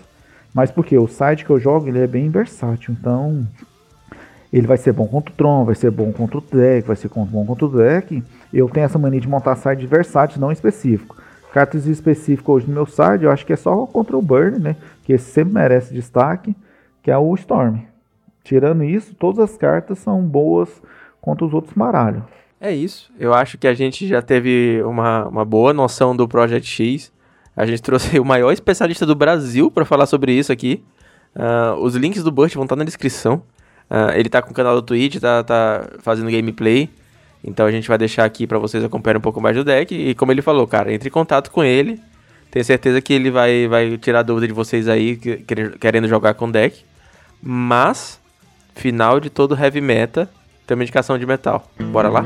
Mas 0.54 0.72
porque 0.72 0.98
o 0.98 1.08
side 1.08 1.44
que 1.44 1.50
eu 1.50 1.60
jogo 1.60 1.88
ele 1.90 2.00
é 2.00 2.08
bem 2.08 2.30
versátil, 2.30 2.96
então 2.98 3.46
ele 4.52 4.66
vai 4.66 4.78
ser 4.78 4.94
bom 4.94 5.06
contra 5.06 5.34
o 5.34 5.36
Tron, 5.36 5.66
vai 5.66 5.76
ser 5.76 5.92
bom 5.92 6.14
contra 6.14 6.38
o 6.38 6.42
deck, 6.42 6.88
vai 6.88 6.96
ser 6.96 7.10
bom 7.14 7.46
contra 7.46 7.66
o 7.66 7.70
deck. 7.70 8.24
Eu 8.54 8.70
tenho 8.70 8.86
essa 8.86 8.98
mania 8.98 9.20
de 9.20 9.28
montar 9.28 9.58
side 9.58 9.86
versátil, 9.86 10.40
não 10.40 10.52
específico. 10.52 11.18
Cartas 11.56 11.88
específicas 11.88 12.50
hoje 12.50 12.68
no 12.68 12.74
meu 12.74 12.86
site, 12.86 13.24
eu 13.24 13.32
acho 13.32 13.46
que 13.46 13.54
é 13.54 13.56
só 13.56 13.86
contra 13.86 14.18
o 14.18 14.22
Burn, 14.22 14.60
né? 14.60 14.76
Que 15.06 15.18
sempre 15.18 15.54
merece 15.54 15.94
destaque, 15.94 16.54
que 17.02 17.10
é 17.10 17.18
o 17.18 17.34
Storm. 17.34 17.78
Tirando 18.44 18.84
isso, 18.84 19.16
todas 19.16 19.40
as 19.40 19.56
cartas 19.56 20.00
são 20.00 20.22
boas 20.22 20.68
contra 21.22 21.46
os 21.46 21.54
outros 21.54 21.74
baralhos. 21.74 22.24
É 22.60 22.74
isso. 22.74 23.10
Eu 23.18 23.34
acho 23.34 23.58
que 23.58 23.70
a 23.70 23.74
gente 23.74 24.06
já 24.06 24.22
teve 24.22 24.84
uma, 24.84 25.30
uma 25.30 25.46
boa 25.46 25.72
noção 25.72 26.14
do 26.14 26.28
Project 26.28 26.68
X. 26.70 27.10
A 27.56 27.66
gente 27.66 27.82
trouxe 27.82 28.20
o 28.20 28.26
maior 28.26 28.52
especialista 28.52 29.06
do 29.06 29.16
Brasil 29.16 29.72
para 29.72 29.86
falar 29.86 30.08
sobre 30.08 30.34
isso 30.34 30.52
aqui. 30.52 30.84
Uh, 31.34 31.80
os 31.80 31.96
links 31.96 32.22
do 32.22 32.34
Burst 32.34 32.54
vão 32.56 32.66
estar 32.66 32.76
na 32.76 32.84
descrição. 32.84 33.42
Uh, 33.90 34.12
ele 34.14 34.28
tá 34.28 34.42
com 34.42 34.52
o 34.52 34.54
canal 34.54 34.76
do 34.76 34.82
Twitch, 34.82 35.22
tá, 35.22 35.42
tá 35.42 35.88
fazendo 36.00 36.30
gameplay. 36.30 36.90
Então 37.46 37.66
a 37.66 37.72
gente 37.72 37.88
vai 37.88 37.98
deixar 37.98 38.26
aqui 38.26 38.48
para 38.48 38.58
vocês 38.58 38.84
acompanharem 38.84 39.20
um 39.20 39.22
pouco 39.22 39.40
mais 39.40 39.56
do 39.56 39.64
deck. 39.64 39.94
E 39.94 40.16
como 40.16 40.32
ele 40.32 40.42
falou, 40.42 40.66
cara, 40.66 40.92
entre 40.92 41.10
em 41.10 41.12
contato 41.12 41.52
com 41.52 41.64
ele. 41.64 42.00
Tenho 42.50 42.64
certeza 42.64 43.02
que 43.02 43.14
ele 43.14 43.30
vai, 43.30 43.68
vai 43.68 43.98
tirar 43.98 44.24
dúvida 44.24 44.48
de 44.48 44.54
vocês 44.54 44.88
aí 44.88 45.18
querendo 45.80 46.08
jogar 46.08 46.34
com 46.34 46.50
deck. 46.50 46.84
Mas, 47.42 48.20
final 48.74 49.20
de 49.20 49.30
todo 49.30 49.56
heavy 49.56 49.82
meta, 49.82 50.30
tem 50.66 50.76
uma 50.76 50.84
indicação 50.84 51.18
de 51.18 51.26
metal. 51.26 51.70
Bora 51.92 52.10
lá? 52.10 52.26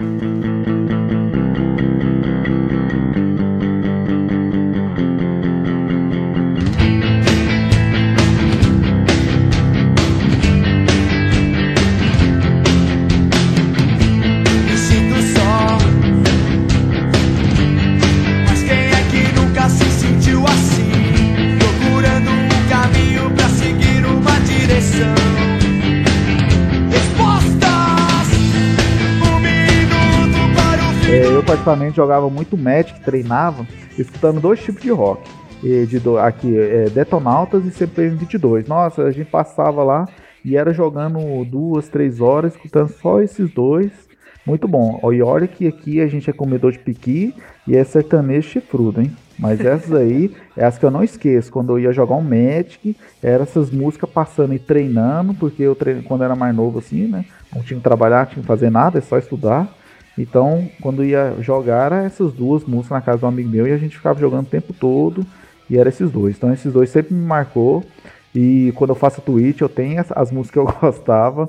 Particularmente 31.59 31.97
jogava 31.97 32.29
muito 32.29 32.57
Magic, 32.57 32.99
treinava, 33.01 33.67
escutando 33.97 34.39
dois 34.39 34.61
tipos 34.61 34.81
de 34.81 34.91
rock. 34.91 35.29
De 35.61 36.01
aqui, 36.17 36.57
é, 36.57 36.89
Detonautas 36.89 37.65
e 37.65 37.71
CPM 37.71 38.15
22. 38.15 38.65
Nossa, 38.67 39.03
a 39.03 39.11
gente 39.11 39.29
passava 39.29 39.83
lá 39.83 40.07
e 40.43 40.55
era 40.55 40.71
jogando 40.71 41.43
duas, 41.43 41.89
três 41.89 42.21
horas, 42.21 42.53
escutando 42.53 42.87
só 42.89 43.21
esses 43.21 43.51
dois. 43.51 43.91
Muito 44.45 44.69
bom. 44.69 45.01
E 45.11 45.21
olha 45.21 45.47
que 45.47 45.67
aqui 45.67 45.99
a 45.99 46.07
gente 46.07 46.29
é 46.29 46.33
comedor 46.33 46.71
de 46.71 46.79
piqui 46.79 47.35
e 47.67 47.75
é 47.75 47.83
sertanejo 47.83 48.47
chifrudo, 48.47 49.01
hein? 49.01 49.11
Mas 49.37 49.59
essas 49.59 49.93
aí 49.93 50.33
é 50.55 50.63
as 50.63 50.77
que 50.77 50.85
eu 50.85 50.91
não 50.91 51.03
esqueço. 51.03 51.51
Quando 51.51 51.73
eu 51.73 51.79
ia 51.79 51.91
jogar 51.91 52.15
um 52.15 52.21
Magic, 52.21 52.95
eram 53.21 53.43
essas 53.43 53.69
músicas 53.69 54.09
passando 54.09 54.53
e 54.53 54.59
treinando, 54.59 55.33
porque 55.33 55.63
eu 55.63 55.75
treino, 55.75 56.03
quando 56.03 56.23
era 56.23 56.37
mais 56.37 56.55
novo 56.55 56.79
assim, 56.79 57.05
né? 57.05 57.25
Não 57.53 57.61
tinha 57.61 57.77
que 57.77 57.83
trabalhar, 57.83 58.27
tinha 58.27 58.41
que 58.41 58.47
fazer 58.47 58.69
nada, 58.69 58.97
é 58.97 59.01
só 59.01 59.17
estudar. 59.17 59.67
Então, 60.19 60.69
quando 60.81 61.03
ia 61.03 61.35
jogar, 61.39 61.93
era 61.93 62.03
essas 62.03 62.33
duas 62.33 62.65
músicas 62.65 62.97
na 62.97 63.01
casa 63.01 63.19
do 63.19 63.25
amigo 63.25 63.49
meu 63.49 63.65
e 63.65 63.71
a 63.71 63.77
gente 63.77 63.95
ficava 63.95 64.19
jogando 64.19 64.45
o 64.45 64.49
tempo 64.49 64.73
todo. 64.73 65.25
E 65.69 65.77
era 65.77 65.87
esses 65.87 66.11
dois. 66.11 66.35
Então, 66.35 66.51
esses 66.51 66.73
dois 66.73 66.89
sempre 66.89 67.13
me 67.13 67.25
marcou. 67.25 67.83
E 68.35 68.73
quando 68.75 68.89
eu 68.89 68.95
faço 68.95 69.21
Twitch, 69.21 69.61
eu 69.61 69.69
tenho 69.69 69.99
as, 70.01 70.11
as 70.11 70.31
músicas 70.31 70.65
que 70.65 70.69
eu 70.69 70.75
gostava. 70.81 71.47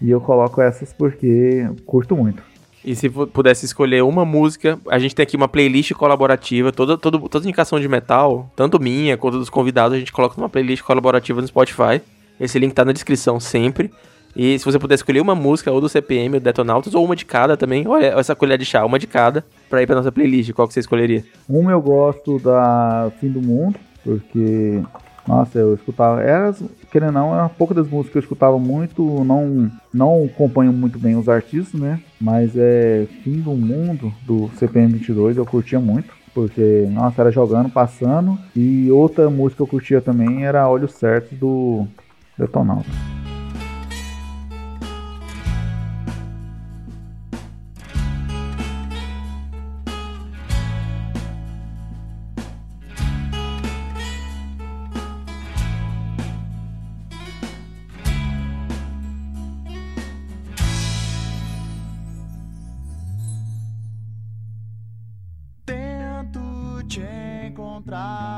E 0.00 0.10
eu 0.10 0.20
coloco 0.20 0.60
essas 0.60 0.92
porque 0.92 1.68
curto 1.84 2.16
muito. 2.16 2.42
E 2.84 2.94
se 2.94 3.08
pudesse 3.08 3.64
escolher 3.64 4.04
uma 4.04 4.24
música, 4.26 4.78
a 4.88 4.98
gente 4.98 5.14
tem 5.14 5.22
aqui 5.22 5.36
uma 5.36 5.48
playlist 5.48 5.92
colaborativa, 5.94 6.70
toda, 6.70 6.98
toda, 6.98 7.18
toda 7.18 7.44
indicação 7.44 7.80
de 7.80 7.88
metal, 7.88 8.52
tanto 8.54 8.78
minha 8.78 9.16
quanto 9.16 9.38
dos 9.38 9.48
convidados, 9.48 9.96
a 9.96 9.98
gente 9.98 10.12
coloca 10.12 10.36
numa 10.36 10.50
playlist 10.50 10.82
colaborativa 10.84 11.40
no 11.40 11.46
Spotify. 11.46 12.02
Esse 12.38 12.58
link 12.58 12.74
tá 12.74 12.84
na 12.84 12.92
descrição 12.92 13.40
sempre. 13.40 13.90
E 14.36 14.58
se 14.58 14.64
você 14.64 14.78
puder 14.78 14.94
escolher 14.94 15.20
uma 15.20 15.34
música, 15.34 15.70
ou 15.70 15.80
do 15.80 15.88
CPM, 15.88 16.34
ou 16.34 16.40
do 16.40 16.44
Detonautas, 16.44 16.94
ou 16.94 17.04
uma 17.04 17.14
de 17.14 17.24
cada 17.24 17.56
também, 17.56 17.86
olha 17.86 18.06
essa 18.18 18.34
colher 18.34 18.58
de 18.58 18.64
chá, 18.64 18.84
uma 18.84 18.98
de 18.98 19.06
cada, 19.06 19.44
pra 19.70 19.82
ir 19.82 19.86
pra 19.86 19.96
nossa 19.96 20.10
playlist, 20.10 20.52
qual 20.52 20.66
que 20.66 20.74
você 20.74 20.80
escolheria? 20.80 21.24
Uma 21.48 21.72
eu 21.72 21.80
gosto 21.80 22.38
da 22.38 23.10
Fim 23.20 23.28
do 23.28 23.40
Mundo, 23.40 23.78
porque 24.02 24.82
nossa, 25.26 25.58
eu 25.58 25.74
escutava. 25.74 26.22
Era, 26.22 26.54
querendo 26.90 27.06
ou 27.06 27.12
não, 27.12 27.34
era 27.34 27.48
pouco 27.48 27.72
das 27.72 27.88
músicas 27.88 28.12
que 28.12 28.18
eu 28.18 28.22
escutava 28.22 28.58
muito. 28.58 29.24
Não, 29.24 29.70
não 29.92 30.24
acompanho 30.24 30.72
muito 30.72 30.98
bem 30.98 31.16
os 31.16 31.28
artistas, 31.28 31.80
né? 31.80 32.00
Mas 32.20 32.52
é 32.56 33.06
Fim 33.22 33.40
do 33.40 33.52
Mundo 33.52 34.12
do 34.22 34.50
CPM 34.56 34.92
22 34.92 35.36
eu 35.36 35.46
curtia 35.46 35.80
muito. 35.80 36.12
Porque, 36.34 36.86
nossa, 36.90 37.22
era 37.22 37.30
jogando, 37.30 37.70
passando. 37.70 38.38
E 38.54 38.90
outra 38.90 39.30
música 39.30 39.58
que 39.58 39.62
eu 39.62 39.66
curtia 39.66 40.00
também 40.00 40.44
era 40.44 40.68
Olhos 40.68 40.92
Certos 40.92 41.38
do 41.38 41.86
Detonauta. 67.94 68.34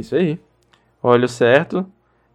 isso 0.00 0.16
aí. 0.16 0.38
Olho 1.02 1.28
certo. 1.28 1.86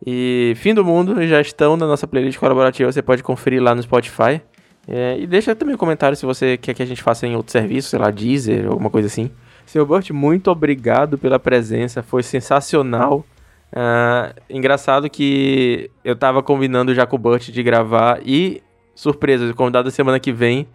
E 0.05 0.53
fim 0.57 0.73
do 0.73 0.85
mundo 0.85 1.25
já 1.27 1.41
estão 1.41 1.75
na 1.75 1.87
nossa 1.87 2.07
playlist 2.07 2.39
colaborativa. 2.39 2.91
Você 2.91 3.01
pode 3.01 3.23
conferir 3.23 3.61
lá 3.61 3.75
no 3.75 3.83
Spotify. 3.83 4.41
É, 4.87 5.17
e 5.19 5.25
deixa 5.25 5.55
também 5.55 5.75
um 5.75 5.77
comentário 5.77 6.15
se 6.15 6.25
você 6.25 6.57
quer 6.57 6.73
que 6.73 6.83
a 6.83 6.85
gente 6.85 7.01
faça 7.01 7.25
em 7.25 7.35
outro 7.35 7.51
serviço, 7.51 7.89
sei 7.89 7.99
lá, 7.99 8.11
Deezer, 8.11 8.67
alguma 8.67 8.89
coisa 8.89 9.07
assim. 9.07 9.31
Seu 9.65 9.85
Burt, 9.85 10.11
muito 10.11 10.51
obrigado 10.51 11.17
pela 11.17 11.39
presença. 11.39 12.03
Foi 12.03 12.23
sensacional. 12.23 13.25
Uh, 13.73 14.33
engraçado 14.49 15.09
que 15.09 15.89
eu 16.03 16.15
tava 16.15 16.41
combinando 16.41 16.93
já 16.93 17.05
com 17.05 17.15
o 17.15 17.19
Burt 17.19 17.49
de 17.49 17.63
gravar 17.63 18.21
e, 18.25 18.61
surpresa, 18.93 19.49
o 19.49 19.55
convidado 19.55 19.85
da 19.85 19.91
semana 19.91 20.19
que 20.19 20.31
vem 20.31 20.67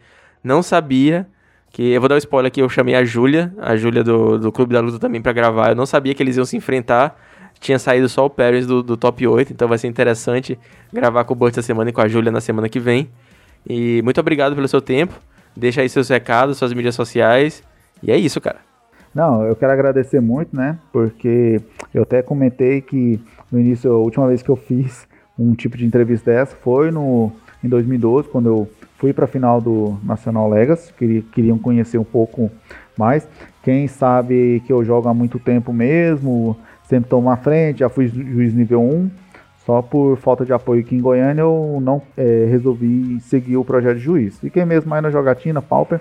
não 0.42 0.62
sabia 0.62 1.26
que 1.72 1.92
eu 1.92 2.00
vou 2.00 2.08
dar 2.08 2.16
um 2.16 2.18
spoiler 2.18 2.48
aqui, 2.48 2.60
eu 2.60 2.68
chamei 2.68 2.94
a 2.94 3.04
Júlia, 3.04 3.54
a 3.58 3.76
Júlia 3.76 4.02
do, 4.02 4.38
do 4.38 4.52
Clube 4.52 4.74
da 4.74 4.80
Luta 4.80 4.98
também 4.98 5.22
para 5.22 5.32
gravar. 5.32 5.70
Eu 5.70 5.76
não 5.76 5.86
sabia 5.86 6.14
que 6.14 6.22
eles 6.22 6.36
iam 6.36 6.44
se 6.44 6.56
enfrentar. 6.56 7.16
Tinha 7.60 7.78
saído 7.78 8.08
só 8.08 8.26
o 8.26 8.30
Paris 8.30 8.66
do, 8.66 8.82
do 8.82 8.96
top 8.96 9.26
8, 9.26 9.52
então 9.52 9.68
vai 9.68 9.78
ser 9.78 9.86
interessante 9.86 10.58
gravar 10.92 11.24
com 11.24 11.34
o 11.34 11.36
Burt 11.36 11.52
essa 11.52 11.62
semana 11.62 11.90
e 11.90 11.92
com 11.92 12.00
a 12.00 12.08
Júlia 12.08 12.32
na 12.32 12.40
semana 12.40 12.68
que 12.68 12.80
vem. 12.80 13.08
E 13.68 14.02
muito 14.02 14.18
obrigado 14.18 14.54
pelo 14.54 14.66
seu 14.66 14.80
tempo. 14.80 15.14
Deixa 15.56 15.82
aí 15.82 15.88
seus 15.88 16.08
recados, 16.08 16.58
suas 16.58 16.72
mídias 16.72 16.94
sociais. 16.94 17.62
E 18.02 18.10
é 18.10 18.16
isso, 18.16 18.40
cara. 18.40 18.69
Não, 19.14 19.42
eu 19.44 19.56
quero 19.56 19.72
agradecer 19.72 20.20
muito, 20.20 20.54
né? 20.56 20.78
Porque 20.92 21.60
eu 21.92 22.02
até 22.02 22.22
comentei 22.22 22.80
que 22.80 23.20
no 23.50 23.58
início, 23.58 23.90
a 23.90 23.98
última 23.98 24.28
vez 24.28 24.42
que 24.42 24.48
eu 24.48 24.56
fiz 24.56 25.06
um 25.38 25.54
tipo 25.54 25.76
de 25.76 25.84
entrevista 25.84 26.30
dessa 26.30 26.54
foi 26.54 26.90
no, 26.90 27.32
em 27.64 27.68
2012, 27.68 28.28
quando 28.28 28.48
eu 28.48 28.70
fui 28.98 29.12
para 29.12 29.24
a 29.24 29.28
final 29.28 29.60
do 29.60 29.98
Nacional 30.04 30.48
Legacy, 30.48 30.92
queria, 30.92 31.22
queriam 31.32 31.58
conhecer 31.58 31.98
um 31.98 32.04
pouco 32.04 32.50
mais. 32.96 33.26
Quem 33.62 33.88
sabe 33.88 34.62
que 34.66 34.72
eu 34.72 34.84
jogo 34.84 35.08
há 35.08 35.14
muito 35.14 35.38
tempo 35.38 35.72
mesmo, 35.72 36.56
sempre 36.84 37.06
estou 37.06 37.28
à 37.28 37.36
frente, 37.36 37.80
já 37.80 37.88
fui 37.88 38.06
juiz 38.08 38.54
nível 38.54 38.82
1. 38.82 39.10
Só 39.66 39.82
por 39.82 40.16
falta 40.16 40.44
de 40.44 40.52
apoio 40.52 40.80
aqui 40.80 40.96
em 40.96 41.00
Goiânia 41.00 41.42
eu 41.42 41.78
não 41.82 42.02
é, 42.16 42.46
resolvi 42.50 43.20
seguir 43.20 43.56
o 43.56 43.64
projeto 43.64 43.98
de 43.98 44.02
juiz. 44.02 44.38
Fiquei 44.38 44.64
mesmo 44.64 44.88
mais 44.88 45.02
na 45.02 45.10
jogatina, 45.10 45.60
Pauper. 45.60 46.00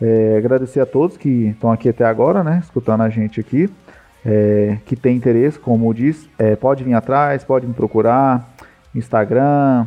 É, 0.00 0.36
agradecer 0.36 0.80
a 0.80 0.86
todos 0.86 1.16
que 1.16 1.48
estão 1.48 1.72
aqui 1.72 1.88
até 1.88 2.04
agora, 2.04 2.44
né, 2.44 2.60
escutando 2.62 3.02
a 3.02 3.08
gente 3.08 3.40
aqui. 3.40 3.68
É, 4.24 4.78
que 4.84 4.96
tem 4.96 5.16
interesse, 5.16 5.58
como 5.58 5.92
diz, 5.94 6.28
é, 6.38 6.56
pode 6.56 6.82
vir 6.84 6.92
atrás, 6.92 7.44
pode 7.44 7.66
me 7.66 7.72
procurar, 7.72 8.52
Instagram, 8.94 9.86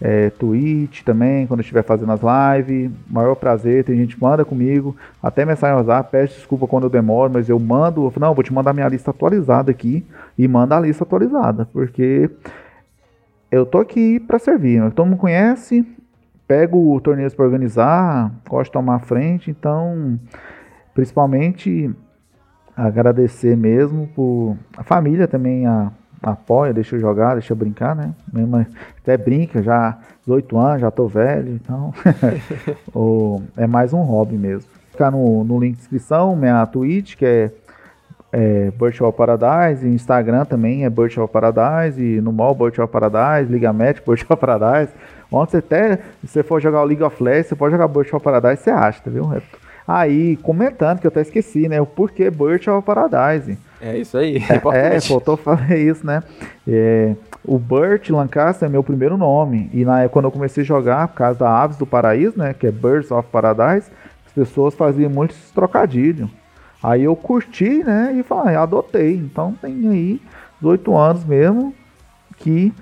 é, 0.00 0.30
Twitch 0.30 1.02
também, 1.04 1.46
quando 1.46 1.60
estiver 1.60 1.84
fazendo 1.84 2.10
as 2.12 2.20
lives. 2.20 2.90
Maior 3.08 3.36
prazer, 3.36 3.84
tem 3.84 3.96
gente 3.96 4.16
que 4.16 4.22
manda 4.22 4.44
comigo, 4.44 4.96
até 5.22 5.44
mensagem 5.44 5.76
WhatsApp, 5.76 6.10
peço 6.10 6.34
desculpa 6.34 6.66
quando 6.66 6.84
eu 6.84 6.90
demoro, 6.90 7.32
mas 7.32 7.48
eu 7.48 7.58
mando, 7.58 8.04
eu 8.04 8.10
falo, 8.10 8.26
não, 8.26 8.34
vou 8.34 8.42
te 8.42 8.52
mandar 8.52 8.72
minha 8.72 8.88
lista 8.88 9.12
atualizada 9.12 9.70
aqui 9.70 10.04
e 10.36 10.48
manda 10.48 10.76
a 10.76 10.80
lista 10.80 11.04
atualizada, 11.04 11.68
porque 11.72 12.28
eu 13.50 13.64
tô 13.64 13.78
aqui 13.78 14.18
para 14.18 14.40
servir. 14.40 14.90
Todo 14.90 15.06
mundo 15.06 15.18
conhece, 15.18 15.86
pego 16.52 17.00
torneios 17.00 17.34
para 17.34 17.46
organizar, 17.46 18.30
gosto 18.46 18.66
de 18.66 18.72
tomar 18.72 18.98
frente, 18.98 19.50
então, 19.50 20.20
principalmente 20.92 21.90
agradecer 22.76 23.56
mesmo 23.56 24.06
por 24.08 24.58
a 24.76 24.84
família 24.84 25.26
também, 25.26 25.66
a 25.66 25.90
apoia, 26.22 26.74
deixa 26.74 26.94
eu 26.94 27.00
jogar, 27.00 27.32
deixa 27.32 27.54
eu 27.54 27.56
brincar, 27.56 27.96
né? 27.96 28.14
Minha 28.30 28.46
mãe 28.46 28.66
até 28.98 29.16
brinca, 29.16 29.62
já 29.62 29.98
18 30.26 30.58
anos, 30.58 30.80
já 30.82 30.90
tô 30.90 31.08
velho, 31.08 31.54
então 31.54 31.94
é 33.56 33.66
mais 33.66 33.94
um 33.94 34.02
hobby 34.02 34.36
mesmo. 34.36 34.68
Ficar 34.90 35.10
no, 35.10 35.44
no 35.44 35.58
link 35.58 35.76
de 35.76 35.80
inscrição, 35.80 36.36
minha 36.36 36.66
Twitch, 36.66 37.16
que 37.16 37.24
é, 37.24 37.50
é 38.30 38.70
Virtual 38.78 39.10
Paradise, 39.10 39.88
Instagram 39.88 40.44
também 40.44 40.84
é 40.84 40.90
Virtual 40.90 41.26
Paradise, 41.26 41.98
e 41.98 42.20
no 42.20 42.30
mall 42.30 42.54
Virtual 42.54 42.86
Paradise, 42.86 43.50
Liga 43.50 43.72
Magic 43.72 44.06
Virtual 44.06 44.36
Paradise. 44.36 44.92
Você 45.40 45.58
até, 45.58 45.96
se 45.96 46.28
você 46.28 46.42
for 46.42 46.60
jogar 46.60 46.82
o 46.82 46.84
League 46.84 47.02
of 47.02 47.22
Legends, 47.22 47.48
você 47.48 47.56
pode 47.56 47.72
jogar 47.72 47.86
Virtual 47.86 48.20
Paradise, 48.20 48.62
você 48.62 48.70
acha, 48.70 49.02
viu? 49.06 49.32
É, 49.34 49.42
aí, 49.86 50.36
comentando, 50.36 51.00
que 51.00 51.06
eu 51.06 51.10
até 51.10 51.22
esqueci, 51.22 51.68
né? 51.68 51.80
O 51.80 51.86
porquê 51.86 52.30
Virtual 52.30 52.82
Paradise. 52.82 53.58
É 53.80 53.96
isso 53.96 54.16
aí. 54.16 54.36
É, 54.36 54.96
é 54.96 55.00
faltou 55.00 55.36
falar 55.36 55.72
isso, 55.76 56.06
né? 56.06 56.22
É, 56.68 57.14
o 57.44 57.58
Burt 57.58 58.10
Lancaster 58.10 58.68
é 58.68 58.70
meu 58.70 58.82
primeiro 58.82 59.16
nome. 59.16 59.68
E 59.72 59.84
na 59.84 60.08
quando 60.08 60.26
eu 60.26 60.30
comecei 60.30 60.62
a 60.62 60.66
jogar, 60.66 61.08
por 61.08 61.16
causa 61.16 61.38
da 61.40 61.62
Aves 61.62 61.76
do 61.76 61.86
Paraíso, 61.86 62.38
né? 62.38 62.54
Que 62.54 62.68
é 62.68 62.70
Birds 62.70 63.10
of 63.10 63.28
Paradise, 63.30 63.90
as 64.26 64.32
pessoas 64.32 64.74
faziam 64.74 65.10
muitos 65.10 65.50
trocadilhos. 65.50 66.30
Aí 66.82 67.04
eu 67.04 67.14
curti, 67.16 67.82
né? 67.82 68.14
E 68.16 68.22
falei, 68.22 68.56
adotei. 68.56 69.14
Então 69.14 69.54
tem 69.60 69.88
aí 69.88 70.20
18 70.60 70.96
anos 70.96 71.24
mesmo 71.24 71.74
que 72.38 72.72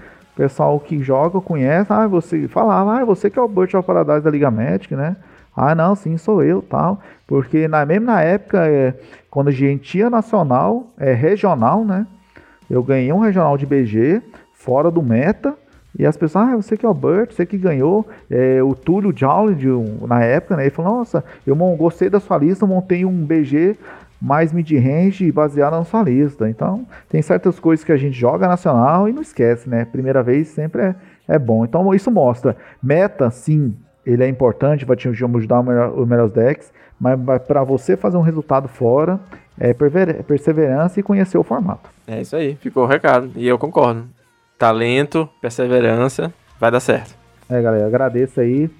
pessoal 0.40 0.80
que 0.80 1.02
joga 1.02 1.38
conhece. 1.38 1.92
Ah, 1.92 2.06
você 2.06 2.48
falava, 2.48 2.98
ah, 2.98 3.04
você 3.04 3.28
que 3.28 3.38
é 3.38 3.42
o 3.42 3.46
Birds 3.46 3.74
of 3.74 3.86
Paradise 3.86 4.22
da 4.22 4.30
Liga 4.30 4.50
Magic, 4.50 4.96
né? 4.96 5.16
Ah, 5.54 5.74
não, 5.74 5.94
sim, 5.94 6.16
sou 6.16 6.42
eu, 6.42 6.62
tal. 6.62 6.98
Porque 7.26 7.68
na, 7.68 7.84
mesmo 7.84 8.06
na 8.06 8.22
época, 8.22 8.66
é, 8.66 8.94
quando 9.30 9.48
a 9.48 9.52
gente 9.52 9.82
tinha 9.82 10.08
nacional, 10.08 10.86
é 10.98 11.12
regional, 11.12 11.84
né? 11.84 12.06
Eu 12.70 12.82
ganhei 12.82 13.12
um 13.12 13.18
regional 13.18 13.58
de 13.58 13.66
BG, 13.66 14.22
fora 14.54 14.90
do 14.90 15.02
meta, 15.02 15.54
E 15.98 16.06
as 16.06 16.16
pessoas, 16.16 16.48
ah, 16.48 16.56
você 16.56 16.74
que 16.74 16.86
é 16.86 16.88
o 16.88 16.94
Burt, 16.94 17.32
você 17.32 17.44
que 17.44 17.58
ganhou. 17.58 18.08
É, 18.30 18.62
o 18.62 18.74
Túlio 18.74 19.12
Jowling, 19.14 19.58
na 20.06 20.24
época, 20.24 20.56
né? 20.56 20.62
Ele 20.62 20.70
falou, 20.70 20.98
nossa, 20.98 21.22
eu 21.46 21.54
gostei 21.76 22.08
da 22.08 22.18
sua 22.18 22.38
lista, 22.38 22.64
montei 22.64 23.04
um 23.04 23.26
BG 23.26 23.76
mais 24.20 24.52
mid-range 24.52 25.30
baseado 25.32 25.72
na 25.72 25.84
sua 25.84 26.02
lista. 26.02 26.48
Então, 26.48 26.86
tem 27.08 27.22
certas 27.22 27.58
coisas 27.58 27.84
que 27.84 27.92
a 27.92 27.96
gente 27.96 28.18
joga 28.18 28.46
nacional 28.46 29.08
e 29.08 29.12
não 29.12 29.22
esquece, 29.22 29.68
né? 29.68 29.84
Primeira 29.84 30.22
vez 30.22 30.48
sempre 30.48 30.82
é, 30.82 30.94
é 31.26 31.38
bom. 31.38 31.64
Então, 31.64 31.94
isso 31.94 32.10
mostra. 32.10 32.56
Meta, 32.82 33.30
sim, 33.30 33.74
ele 34.04 34.22
é 34.24 34.28
importante, 34.28 34.84
vai 34.84 34.96
te 34.96 35.08
ajudar 35.08 35.60
os 35.60 36.08
melhores 36.08 36.32
decks, 36.32 36.72
mas 37.00 37.18
para 37.46 37.64
você 37.64 37.96
fazer 37.96 38.16
um 38.16 38.22
resultado 38.22 38.68
fora, 38.68 39.18
é 39.58 39.72
perseverança 39.72 41.00
e 41.00 41.02
conhecer 41.02 41.38
o 41.38 41.42
formato. 41.42 41.88
É 42.06 42.20
isso 42.20 42.36
aí, 42.36 42.56
ficou 42.56 42.84
o 42.84 42.86
recado. 42.86 43.30
E 43.36 43.46
eu 43.46 43.58
concordo. 43.58 44.04
Talento, 44.58 45.28
perseverança, 45.40 46.32
vai 46.58 46.70
dar 46.70 46.80
certo. 46.80 47.14
É, 47.48 47.60
galera, 47.62 47.86
agradeço 47.86 48.40
aí 48.40 48.70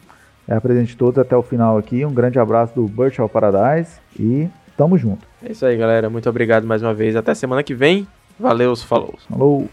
é, 0.47 0.83
de 0.83 0.97
todos 0.97 1.19
até 1.19 1.37
o 1.37 1.43
final 1.43 1.79
aqui. 1.79 2.05
Um 2.05 2.13
grande 2.13 2.39
abraço 2.39 2.75
do 2.75 2.87
Virtual 2.87 3.29
Paradise 3.29 3.99
e 4.19 4.49
Tamo 4.81 4.97
junto. 4.97 5.27
É 5.45 5.53
isso 5.53 5.67
aí, 5.67 5.77
galera. 5.77 6.09
Muito 6.09 6.27
obrigado 6.27 6.67
mais 6.67 6.83
uma 6.83 6.95
vez. 6.95 7.15
Até 7.15 7.35
semana 7.35 7.63
que 7.63 7.75
vem. 7.75 8.09
Valeu, 8.39 8.75
falou. 8.75 9.15
Falou. 9.29 9.69